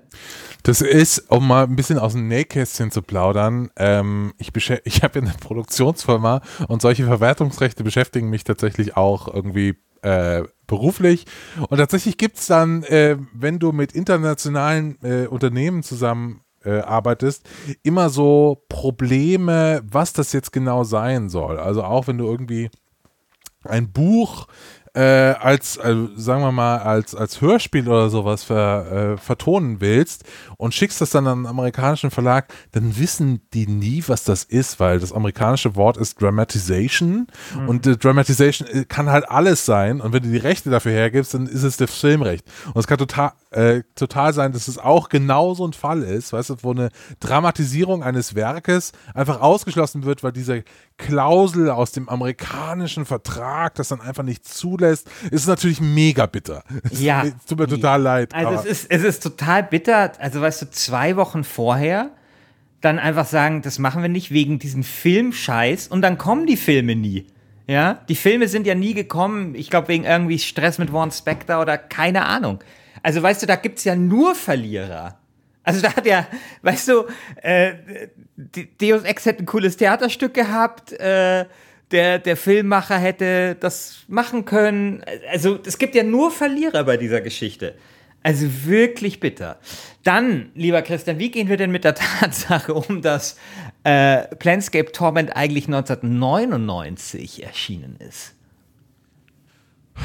Das 0.62 0.80
ist, 0.80 1.30
um 1.30 1.48
mal 1.48 1.64
ein 1.64 1.76
bisschen 1.76 1.98
aus 1.98 2.12
dem 2.12 2.28
Nähkästchen 2.28 2.90
zu 2.90 3.02
plaudern, 3.02 3.70
ähm, 3.76 4.32
ich, 4.38 4.52
ich 4.84 5.02
habe 5.02 5.18
ja 5.18 5.26
eine 5.26 5.34
Produktionsfirma 5.40 6.40
und 6.68 6.82
solche 6.82 7.04
Verwertungsrechte 7.04 7.82
beschäftigen 7.82 8.30
mich 8.30 8.44
tatsächlich 8.44 8.96
auch 8.96 9.32
irgendwie 9.32 9.76
äh, 10.02 10.44
beruflich. 10.66 11.26
Und 11.68 11.78
tatsächlich 11.78 12.16
gibt 12.16 12.38
es 12.38 12.46
dann, 12.46 12.82
äh, 12.84 13.16
wenn 13.32 13.58
du 13.58 13.72
mit 13.72 13.92
internationalen 13.92 14.98
äh, 15.02 15.26
Unternehmen 15.26 15.82
zusammen 15.82 16.42
äh, 16.64 16.78
arbeitest, 16.78 17.48
immer 17.82 18.08
so 18.10 18.64
Probleme, 18.68 19.82
was 19.84 20.12
das 20.12 20.32
jetzt 20.32 20.52
genau 20.52 20.84
sein 20.84 21.28
soll. 21.28 21.58
Also 21.58 21.82
auch 21.82 22.06
wenn 22.06 22.18
du 22.18 22.26
irgendwie 22.26 22.70
ein 23.64 23.92
Buch 23.92 24.46
äh, 24.94 25.00
als, 25.00 25.78
also 25.78 26.08
sagen 26.16 26.42
wir 26.42 26.52
mal, 26.52 26.78
als, 26.78 27.14
als 27.14 27.40
Hörspiel 27.40 27.88
oder 27.88 28.10
sowas 28.10 28.44
ver, 28.44 29.14
äh, 29.14 29.16
vertonen 29.16 29.80
willst 29.80 30.24
und 30.58 30.74
schickst 30.74 31.00
das 31.00 31.10
dann 31.10 31.26
an 31.26 31.38
einen 31.38 31.46
amerikanischen 31.46 32.10
Verlag, 32.10 32.52
dann 32.72 32.98
wissen 32.98 33.40
die 33.54 33.66
nie, 33.66 34.04
was 34.06 34.24
das 34.24 34.44
ist, 34.44 34.80
weil 34.80 35.00
das 35.00 35.12
amerikanische 35.12 35.76
Wort 35.76 35.96
ist 35.96 36.20
Dramatization 36.20 37.26
und 37.66 37.86
äh, 37.86 37.96
Dramatization 37.96 38.68
äh, 38.68 38.84
kann 38.84 39.10
halt 39.10 39.30
alles 39.30 39.64
sein 39.64 40.02
und 40.02 40.12
wenn 40.12 40.22
du 40.22 40.28
die 40.28 40.36
Rechte 40.36 40.68
dafür 40.68 40.92
hergibst, 40.92 41.32
dann 41.32 41.46
ist 41.46 41.62
es 41.62 41.78
das 41.78 41.90
Filmrecht. 41.90 42.44
Und 42.66 42.78
es 42.78 42.86
kann 42.86 42.98
total, 42.98 43.32
äh, 43.50 43.82
total 43.94 44.34
sein, 44.34 44.52
dass 44.52 44.68
es 44.68 44.76
auch 44.76 45.08
genau 45.08 45.54
so 45.54 45.66
ein 45.66 45.72
Fall 45.72 46.02
ist, 46.02 46.34
weißt 46.34 46.50
du, 46.50 46.56
wo 46.62 46.72
eine 46.72 46.90
Dramatisierung 47.20 48.02
eines 48.02 48.34
Werkes 48.34 48.92
einfach 49.14 49.40
ausgeschlossen 49.40 50.04
wird, 50.04 50.22
weil 50.22 50.32
diese 50.32 50.64
Klausel 50.98 51.70
aus 51.70 51.92
dem 51.92 52.08
amerikanischen 52.08 53.04
Vertrag 53.06 53.74
das 53.74 53.88
dann 53.88 54.00
einfach 54.00 54.22
nicht 54.22 54.46
zulässt, 54.46 55.08
ist 55.30 55.46
natürlich 55.46 55.80
mega 55.80 56.26
bitter. 56.26 56.62
Es 56.90 57.00
Ja. 57.00 57.24
tut 57.48 57.58
mir 57.58 57.66
total 57.68 58.02
leid. 58.02 58.34
Also 58.34 58.54
es 58.54 58.64
ist, 58.82 58.90
es 58.90 59.02
ist 59.02 59.22
total 59.22 59.62
bitter. 59.64 60.12
Also 60.18 60.40
weißt 60.40 60.62
du, 60.62 60.70
zwei 60.70 61.16
Wochen 61.16 61.44
vorher 61.44 62.10
dann 62.80 62.98
einfach 62.98 63.26
sagen, 63.26 63.62
das 63.62 63.78
machen 63.78 64.02
wir 64.02 64.08
nicht 64.08 64.30
wegen 64.32 64.58
diesem 64.58 64.82
Filmscheiß 64.82 65.88
und 65.88 66.02
dann 66.02 66.18
kommen 66.18 66.46
die 66.46 66.56
Filme 66.56 66.96
nie. 66.96 67.26
Ja, 67.68 68.00
die 68.08 68.16
Filme 68.16 68.48
sind 68.48 68.66
ja 68.66 68.74
nie 68.74 68.92
gekommen. 68.92 69.54
Ich 69.54 69.70
glaube 69.70 69.88
wegen 69.88 70.04
irgendwie 70.04 70.38
Stress 70.38 70.78
mit 70.78 70.92
Warren 70.92 71.12
Spector 71.12 71.60
oder 71.60 71.78
keine 71.78 72.26
Ahnung. 72.26 72.58
Also 73.04 73.22
weißt 73.22 73.42
du, 73.42 73.46
da 73.46 73.56
gibt's 73.56 73.84
ja 73.84 73.94
nur 73.96 74.34
Verlierer. 74.34 75.16
Also 75.64 75.80
da 75.80 75.94
hat 75.94 76.06
ja, 76.06 76.26
weißt 76.62 76.88
du, 76.88 77.04
äh, 77.42 77.74
Deus 78.80 79.04
Ex 79.04 79.26
hätte 79.26 79.42
ein 79.42 79.46
cooles 79.46 79.76
Theaterstück 79.76 80.34
gehabt, 80.34 80.92
äh, 80.92 81.46
der, 81.92 82.18
der 82.18 82.36
Filmmacher 82.36 82.98
hätte 82.98 83.54
das 83.60 84.04
machen 84.08 84.44
können. 84.44 85.04
Also 85.30 85.58
es 85.64 85.78
gibt 85.78 85.94
ja 85.94 86.02
nur 86.02 86.30
Verlierer 86.30 86.84
bei 86.84 86.96
dieser 86.96 87.20
Geschichte. 87.20 87.74
Also 88.22 88.46
wirklich 88.64 89.20
bitter. 89.20 89.58
Dann, 90.04 90.50
lieber 90.54 90.82
Christian, 90.82 91.18
wie 91.18 91.30
gehen 91.30 91.48
wir 91.48 91.56
denn 91.56 91.70
mit 91.70 91.84
der 91.84 91.94
Tatsache 92.20 92.72
um, 92.72 93.02
dass 93.02 93.36
äh, 93.84 94.34
Planscape 94.36 94.92
Torment 94.92 95.36
eigentlich 95.36 95.66
1999 95.66 97.44
erschienen 97.44 97.96
ist? 97.98 98.34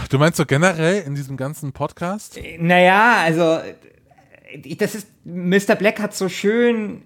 du 0.10 0.20
meinst 0.20 0.38
so 0.38 0.46
generell 0.46 1.02
in 1.04 1.16
diesem 1.16 1.38
ganzen 1.38 1.72
Podcast? 1.72 2.38
Naja, 2.60 3.22
also 3.24 3.56
äh, 3.56 3.74
das 4.78 4.96
ist 4.96 5.08
Mr. 5.26 5.76
Black 5.76 6.00
hat 6.00 6.16
so 6.16 6.30
schön 6.30 7.04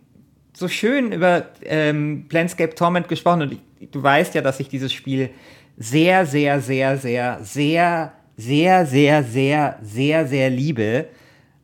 so 0.54 0.68
schön 0.68 1.12
über 1.12 1.48
ähm, 1.64 2.26
Planscape 2.28 2.76
Torment 2.76 3.08
gesprochen 3.08 3.44
und 3.44 3.52
ich, 3.80 3.92
du 3.92 4.02
weißt 4.04 4.36
ja, 4.36 4.42
dass 4.42 4.60
ich 4.60 4.70
dieses 4.70 4.92
Spiel 4.94 5.30
sehr, 5.78 6.26
sehr, 6.26 6.62
sehr, 6.62 6.98
sehr, 6.98 7.40
sehr, 7.42 8.14
sehr, 8.38 8.86
sehr, 8.86 9.24
sehr, 9.24 9.80
sehr, 9.82 10.28
sehr 10.28 10.50
liebe. 10.50 11.08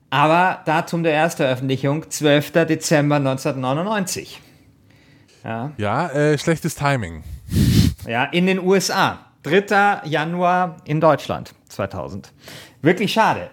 Aber 0.10 0.62
Datum 0.66 1.04
der 1.04 1.14
Erstveröffentlichung 1.14 2.10
12. 2.10 2.52
Dezember 2.66 3.18
1999. 3.18 4.42
Ja, 5.44 5.72
Ja, 5.78 6.08
äh, 6.10 6.38
schlechtes 6.38 6.76
Timing. 6.76 7.24
ja, 8.08 8.24
in 8.26 8.46
den 8.48 8.60
USA. 8.60 9.20
3. 9.44 10.02
Januar 10.06 10.78
in 10.86 11.00
Deutschland 11.00 11.54
2000. 11.70 12.34
Wirklich 12.82 13.14
schade. 13.14 13.50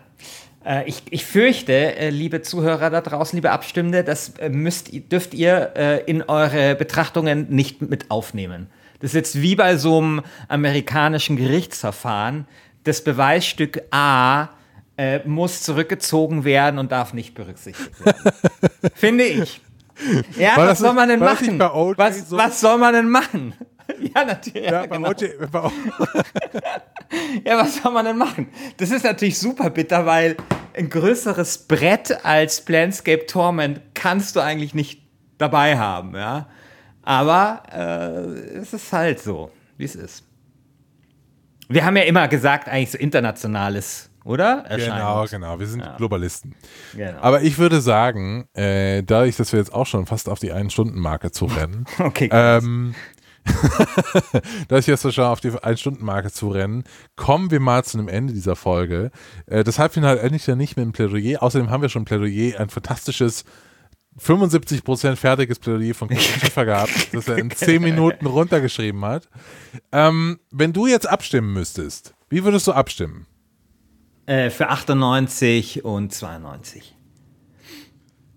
Äh, 0.64 0.88
ich, 0.88 1.02
ich 1.10 1.24
fürchte, 1.24 1.72
äh, 1.96 2.10
liebe 2.10 2.42
Zuhörer 2.42 2.90
da 2.90 3.00
draußen, 3.00 3.36
liebe 3.36 3.50
Abstimmende, 3.50 4.02
das 4.04 4.30
äh, 4.38 4.48
müsst, 4.48 4.92
ihr- 4.92 5.00
dürft 5.02 5.34
ihr 5.34 6.02
in 6.06 6.22
eure 6.22 6.74
Betrachtungen 6.74 7.46
nicht 7.50 7.82
mit 7.82 8.10
aufnehmen. 8.10 8.68
Das 9.00 9.10
ist 9.10 9.14
jetzt 9.14 9.42
wie 9.42 9.56
bei 9.56 9.76
so 9.76 9.98
einem 9.98 10.22
amerikanischen 10.48 11.36
Gerichtsverfahren. 11.36 12.46
Das 12.84 13.02
Beweisstück 13.04 13.82
A 13.90 14.48
äh, 14.96 15.20
muss 15.26 15.62
zurückgezogen 15.62 16.44
werden 16.44 16.78
und 16.78 16.92
darf 16.92 17.12
nicht 17.12 17.34
berücksichtigt 17.34 18.04
werden. 18.04 18.32
Finde 18.94 19.24
ich. 19.24 19.60
Ja, 20.38 20.56
War 20.56 20.68
was 20.68 20.78
soll 20.80 20.92
man 20.94 21.08
denn 21.08 21.20
machen? 21.20 21.58
so? 21.60 21.94
was 22.36 22.60
soll 22.60 22.78
man 22.78 22.94
denn 22.94 23.08
machen? 23.10 23.54
Ja, 24.14 24.24
natürlich. 24.24 24.64
Ja, 24.64 24.84
Ja, 24.84 24.86
genau. 24.86 25.12
Ja, 27.44 27.58
was 27.58 27.76
soll 27.80 27.92
man 27.92 28.04
denn 28.04 28.18
machen? 28.18 28.48
Das 28.76 28.90
ist 28.90 29.04
natürlich 29.04 29.38
super 29.38 29.70
bitter, 29.70 30.04
weil 30.06 30.36
ein 30.76 30.88
größeres 30.90 31.58
Brett 31.68 32.24
als 32.24 32.60
Planscape 32.62 33.26
Torment 33.26 33.80
kannst 33.94 34.34
du 34.36 34.40
eigentlich 34.40 34.74
nicht 34.74 35.02
dabei 35.38 35.78
haben, 35.78 36.14
ja. 36.16 36.48
Aber 37.02 37.62
äh, 37.72 38.58
es 38.58 38.72
ist 38.72 38.92
halt 38.92 39.20
so, 39.20 39.50
wie 39.76 39.84
es 39.84 39.94
ist. 39.94 40.24
Wir 41.68 41.84
haben 41.84 41.96
ja 41.96 42.02
immer 42.04 42.28
gesagt, 42.28 42.68
eigentlich 42.68 42.90
so 42.90 42.98
internationales, 42.98 44.10
oder? 44.24 44.64
Genau, 44.68 45.26
genau. 45.26 45.58
Wir 45.58 45.66
sind 45.66 45.82
Globalisten. 45.96 46.54
Genau. 46.94 47.18
Aber 47.20 47.42
ich 47.42 47.58
würde 47.58 47.80
sagen, 47.80 48.46
äh, 48.54 49.02
dadurch, 49.02 49.36
dass 49.36 49.52
wir 49.52 49.60
jetzt 49.60 49.72
auch 49.72 49.86
schon 49.86 50.06
fast 50.06 50.28
auf 50.28 50.38
die 50.38 50.52
Ein-Stunden-Marke 50.52 51.30
zurennen, 51.30 51.84
Okay, 51.98 52.28
ähm, 52.32 52.94
dadurch, 54.68 54.86
dass 54.86 55.04
wir 55.04 55.12
schon 55.12 55.24
auf 55.24 55.40
die 55.40 55.50
Ein-Stunden-Marke 55.50 56.32
zurennen, 56.32 56.84
kommen 57.16 57.50
wir 57.50 57.60
mal 57.60 57.84
zu 57.84 57.98
einem 57.98 58.08
Ende 58.08 58.32
dieser 58.32 58.56
Folge. 58.56 59.10
Äh, 59.46 59.64
das 59.64 59.78
Halbfinale 59.78 60.20
endet 60.20 60.46
ja 60.46 60.56
nicht 60.56 60.76
mit 60.76 60.82
einem 60.82 60.92
Plädoyer. 60.92 61.42
Außerdem 61.42 61.70
haben 61.70 61.82
wir 61.82 61.88
schon 61.88 62.02
ein 62.02 62.06
Plädoyer, 62.06 62.58
ein 62.60 62.70
fantastisches 62.70 63.44
75% 64.18 65.16
fertiges 65.16 65.58
Plädoyer 65.58 65.94
von 65.94 66.08
Christian 66.08 66.40
Schiffer 66.40 66.64
gehabt, 66.64 66.92
das 67.12 67.28
er 67.28 67.38
in 67.38 67.50
10 67.50 67.82
Minuten 67.82 68.26
runtergeschrieben 68.26 69.04
hat. 69.04 69.28
Ähm, 69.92 70.38
wenn 70.50 70.72
du 70.72 70.86
jetzt 70.86 71.08
abstimmen 71.08 71.52
müsstest, 71.52 72.14
wie 72.28 72.44
würdest 72.44 72.66
du 72.66 72.72
abstimmen? 72.72 73.26
äh, 74.26 74.50
für 74.50 74.68
98 74.68 75.84
und 75.84 76.12
92. 76.12 76.96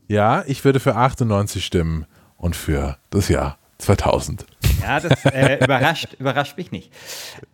Ja, 0.07 0.43
ich 0.47 0.63
würde 0.63 0.79
für 0.79 0.95
98 0.95 1.65
stimmen 1.65 2.05
und 2.37 2.55
für 2.55 2.97
das 3.09 3.29
Jahr 3.29 3.57
2000. 3.80 4.45
Ja, 4.82 4.99
das 4.99 5.25
äh, 5.25 5.55
überrascht, 5.63 6.15
überrascht 6.19 6.57
mich 6.57 6.71
nicht. 6.71 6.91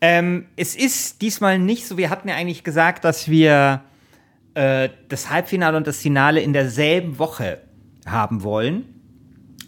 Ähm, 0.02 0.46
es 0.56 0.76
ist 0.76 1.22
diesmal 1.22 1.60
nicht 1.60 1.88
so, 1.88 1.98
wir 1.98 2.10
hatten 2.10 2.28
ja 2.28 2.36
eigentlich 2.36 2.64
gesagt, 2.64 3.04
dass 3.04 3.28
wir 3.28 3.82
äh, 4.56 4.90
das 5.10 5.30
Halbfinale 5.30 5.78
und 5.78 5.88
das 5.88 6.00
Finale 6.00 6.42
in 6.42 6.54
derselben 6.54 7.20
Woche 7.20 7.62
haben 8.06 8.44
wollen. 8.44 8.86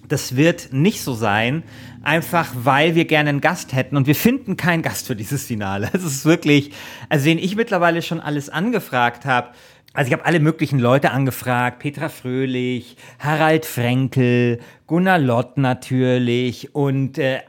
Das 0.07 0.35
wird 0.35 0.71
nicht 0.71 1.01
so 1.01 1.15
sein, 1.15 1.63
einfach 2.03 2.51
weil 2.55 2.93
wir 2.93 3.05
gerne 3.05 3.29
einen 3.29 3.41
Gast 3.41 3.73
hätten 3.73 3.97
und 3.97 4.05
wir 4.05 4.13
finden 4.13 4.55
keinen 4.55 4.83
Gast 4.83 5.07
für 5.07 5.15
dieses 5.15 5.47
Finale. 5.47 5.89
Es 5.93 6.03
ist 6.03 6.25
wirklich, 6.25 6.71
also 7.09 7.25
wen 7.25 7.39
ich 7.39 7.55
mittlerweile 7.55 8.03
schon 8.03 8.19
alles 8.19 8.49
angefragt 8.49 9.25
habe, 9.25 9.49
also 9.95 10.09
ich 10.09 10.13
habe 10.13 10.25
alle 10.25 10.39
möglichen 10.39 10.77
Leute 10.77 11.11
angefragt, 11.11 11.79
Petra 11.79 12.09
Fröhlich, 12.09 12.97
Harald 13.17 13.65
Frenkel, 13.65 14.59
Gunnar 14.87 15.19
Lott 15.19 15.57
natürlich 15.57 16.75
und 16.75 17.17
äh, 17.17 17.39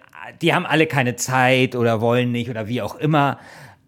die 0.41 0.55
haben 0.55 0.65
alle 0.65 0.87
keine 0.87 1.17
Zeit 1.17 1.75
oder 1.75 2.01
wollen 2.01 2.33
nicht 2.33 2.49
oder 2.49 2.69
wie 2.69 2.83
auch 2.83 2.95
immer. 2.97 3.39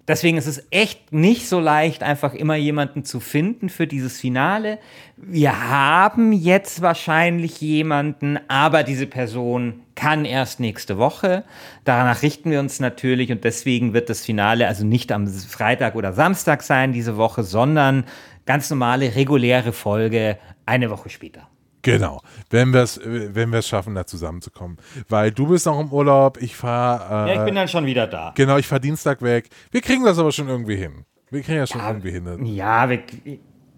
Deswegen 0.09 0.39
ist 0.39 0.47
es 0.47 0.67
echt 0.71 1.13
nicht 1.13 1.49
so 1.49 1.61
leicht, 1.61 2.03
einfach 2.03 2.33
immer 2.33 2.57
jemanden 2.57 3.05
zu 3.05 3.21
finden 3.21 3.69
für 3.69 3.87
dieses 3.87 4.19
Finale. 4.19 4.79
Wir 5.19 5.69
haben 5.69 6.33
jetzt 6.33 6.81
wahrscheinlich 6.81 7.61
jemanden, 7.61 8.39
aber 8.49 8.85
diese 8.85 9.07
Person 9.07 9.81
kann 9.95 10.25
erst 10.25 10.61
nächste 10.61 10.97
Woche. 10.97 11.45
Danach 11.85 12.23
richten 12.23 12.51
wir 12.51 12.59
uns 12.59 12.81
natürlich 12.81 13.31
und 13.31 13.45
deswegen 13.45 13.93
wird 13.93 14.09
das 14.09 14.25
Finale 14.25 14.67
also 14.67 14.87
nicht 14.87 15.13
am 15.13 15.27
Freitag 15.27 15.95
oder 15.95 16.15
Samstag 16.15 16.63
sein 16.63 16.95
diese 16.95 17.19
Woche, 17.19 17.43
sondern 17.43 18.05
ganz 18.49 18.71
normale, 18.71 19.15
reguläre 19.15 19.73
Folge 19.75 20.39
eine 20.65 20.89
Woche 20.89 21.11
später. 21.11 21.49
Genau, 21.83 22.23
wenn 22.51 22.73
wir 22.73 22.81
es 22.83 22.99
wenn 23.05 23.53
wir's 23.53 23.69
schaffen, 23.69 23.95
da 23.95 24.07
zusammenzukommen. 24.07 24.79
Weil 25.09 25.31
du 25.31 25.47
bist 25.49 25.67
noch 25.67 25.79
im 25.79 25.93
Urlaub, 25.93 26.41
ich 26.41 26.57
fahre. 26.57 27.29
Äh, 27.31 27.35
Ja, 27.35 27.41
ich 27.41 27.45
bin 27.45 27.55
dann 27.55 27.69
schon 27.69 27.85
wieder 27.85 28.07
da. 28.07 28.33
genau, 28.35 28.57
ich 28.57 28.67
fahre 28.67 28.81
Dienstag 28.81 29.21
weg. 29.21 29.51
Wir 29.71 29.83
kriegen 29.83 30.03
das 30.05 30.19
aber 30.19 30.33
schon 30.33 30.49
irgendwie 30.49 30.77
hin. 30.77 31.05
Wir 31.31 31.43
kriegen 31.43 31.59
das 31.59 31.69
schon 31.69 31.83
irgendwie 31.83 32.11
hin. 32.11 32.47
Ja, 32.47 32.89
wir, 32.89 33.03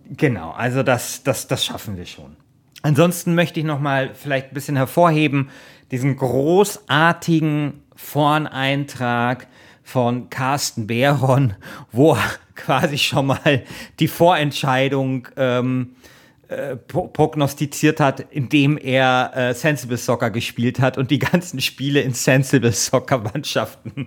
genau. 0.08 0.52
Also 0.52 0.84
das, 0.84 1.24
das, 1.24 1.48
das 1.48 1.64
schaffen 1.64 1.96
wir 1.96 2.06
schon. 2.06 2.36
Ansonsten 2.82 3.34
möchte 3.34 3.58
ich 3.58 3.66
noch 3.66 3.80
mal 3.80 4.14
vielleicht 4.14 4.52
ein 4.52 4.54
bisschen 4.54 4.76
hervorheben 4.76 5.50
diesen 5.90 6.16
großartigen 6.16 7.82
Vorneintrag 7.96 9.48
von 9.90 10.30
Carsten 10.30 10.86
Behron, 10.86 11.54
wo 11.90 12.12
er 12.14 12.22
quasi 12.54 12.96
schon 12.98 13.26
mal 13.26 13.64
die 13.98 14.06
Vorentscheidung 14.08 15.26
ähm, 15.36 15.96
äh, 16.48 16.76
pro- 16.76 17.08
prognostiziert 17.08 17.98
hat, 18.00 18.20
indem 18.30 18.76
er 18.78 19.32
äh, 19.34 19.54
Sensible 19.54 19.96
Soccer 19.96 20.30
gespielt 20.30 20.78
hat 20.80 20.96
und 20.98 21.10
die 21.10 21.18
ganzen 21.18 21.60
Spiele 21.60 22.00
in 22.02 22.12
Sensible 22.14 22.72
Soccer 22.72 23.18
Mannschaften 23.18 24.06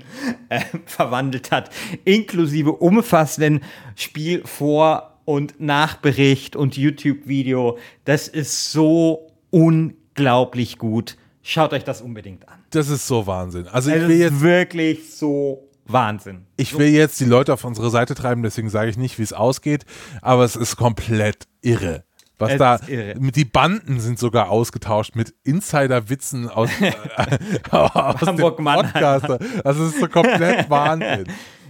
äh, 0.50 0.62
verwandelt 0.86 1.52
hat, 1.52 1.70
inklusive 2.06 2.72
umfassenden 2.74 3.62
Spiel 3.96 4.42
vor 4.46 5.18
und 5.26 5.60
Nachbericht 5.60 6.56
und 6.56 6.78
YouTube-Video. 6.78 7.78
Das 8.06 8.28
ist 8.28 8.72
so 8.72 9.32
unglaublich 9.52 10.78
gut. 10.78 11.18
Schaut 11.42 11.74
euch 11.74 11.84
das 11.84 12.02
unbedingt 12.02 12.48
an. 12.48 12.60
Das 12.70 12.90
ist 12.90 13.06
so 13.08 13.28
Wahnsinn. 13.28 13.68
Also 13.68 13.90
ich 13.90 13.98
Es 13.98 14.02
will 14.08 14.12
ist 14.16 14.20
jetzt, 14.22 14.42
wirklich 14.42 15.14
so 15.16 15.70
Wahnsinn. 15.86 16.46
ich 16.58 16.78
will 16.78 16.88
jetzt 16.88 17.20
die 17.20 17.26
Leute 17.26 17.54
auf 17.54 17.64
unsere 17.64 17.90
Seite 17.90 18.16
treiben, 18.16 18.44
deswegen 18.44 18.70
sage 18.70 18.90
ich 18.90 18.98
nicht, 18.98 19.20
wie 19.20 19.24
es 19.24 19.34
ausgeht, 19.34 19.86
aber 20.22 20.44
es 20.44 20.56
ist 20.56 20.76
komplett 20.78 21.48
irre. 21.62 22.04
Was 22.40 22.54
Es 22.54 22.58
da, 22.58 22.80
mit 23.20 23.36
die 23.36 23.46
Banden 23.46 24.00
sind 24.00 24.18
sogar 24.20 24.50
ausgetauscht 24.50 25.16
mit 25.16 25.34
Insider-Witzen 25.44 26.50
aus, 26.50 26.70
aus 27.72 28.20
dem 28.20 28.28
Hamburg-Mannheim. 28.28 28.92
Podcaster. 28.92 29.40
Also 29.64 29.86
es 29.86 29.94
ist 29.94 30.00
so 30.02 30.08
komplett 30.08 30.70
Wahnsinn. 30.70 31.26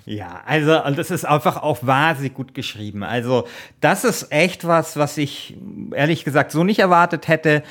Ja, 0.05 0.41
also 0.45 0.83
und 0.83 0.97
das 0.97 1.11
ist 1.11 1.25
einfach 1.25 1.61
auch 1.61 1.79
wahnsinnig 1.81 2.33
gut 2.33 2.53
geschrieben. 2.53 3.03
Also 3.03 3.47
das 3.81 4.03
ist 4.03 4.31
echt 4.31 4.65
was, 4.67 4.97
was 4.97 5.17
ich 5.17 5.57
ehrlich 5.91 6.25
gesagt 6.25 6.51
so 6.51 6.63
nicht 6.63 6.79
erwartet 6.79 7.27
hätte. 7.27 7.63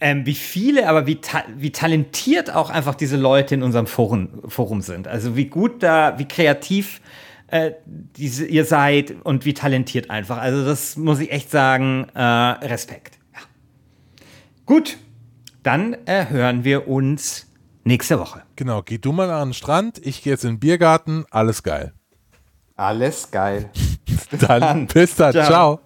Ähm, 0.00 0.26
wie 0.26 0.34
viele, 0.34 0.88
aber 0.88 1.06
wie, 1.06 1.16
ta 1.16 1.42
wie 1.56 1.72
talentiert 1.72 2.54
auch 2.54 2.70
einfach 2.70 2.94
diese 2.94 3.16
Leute 3.16 3.56
in 3.56 3.62
unserem 3.64 3.86
Forum, 3.86 4.42
Forum 4.46 4.80
sind. 4.80 5.08
Also 5.08 5.34
wie 5.36 5.46
gut 5.46 5.82
da, 5.82 6.18
wie 6.18 6.26
kreativ 6.26 7.00
äh, 7.48 7.72
diese, 7.86 8.46
ihr 8.46 8.64
seid 8.64 9.14
und 9.24 9.44
wie 9.44 9.54
talentiert 9.54 10.10
einfach. 10.10 10.38
Also 10.38 10.64
das 10.64 10.96
muss 10.96 11.18
ich 11.18 11.32
echt 11.32 11.50
sagen, 11.50 12.06
äh, 12.14 12.22
Respekt. 12.22 13.18
Ja. 13.32 13.40
Gut, 14.66 14.98
dann 15.62 15.96
äh, 16.06 16.26
hören 16.28 16.62
wir 16.62 16.86
uns 16.86 17.46
nächste 17.84 18.20
Woche. 18.20 18.42
Genau, 18.54 18.82
geh 18.82 18.98
du 18.98 19.12
mal 19.12 19.30
an 19.30 19.48
den 19.48 19.54
Strand, 19.54 19.98
ich 20.06 20.22
gehe 20.22 20.32
jetzt 20.32 20.44
in 20.44 20.50
den 20.50 20.60
Biergarten, 20.60 21.24
alles 21.30 21.62
geil. 21.62 21.92
Alles 22.76 23.30
geil. 23.32 23.70
Dann, 24.40 24.86
bis 24.86 25.16
dann, 25.16 25.32
Ciao. 25.32 25.46
ciao. 25.46 25.80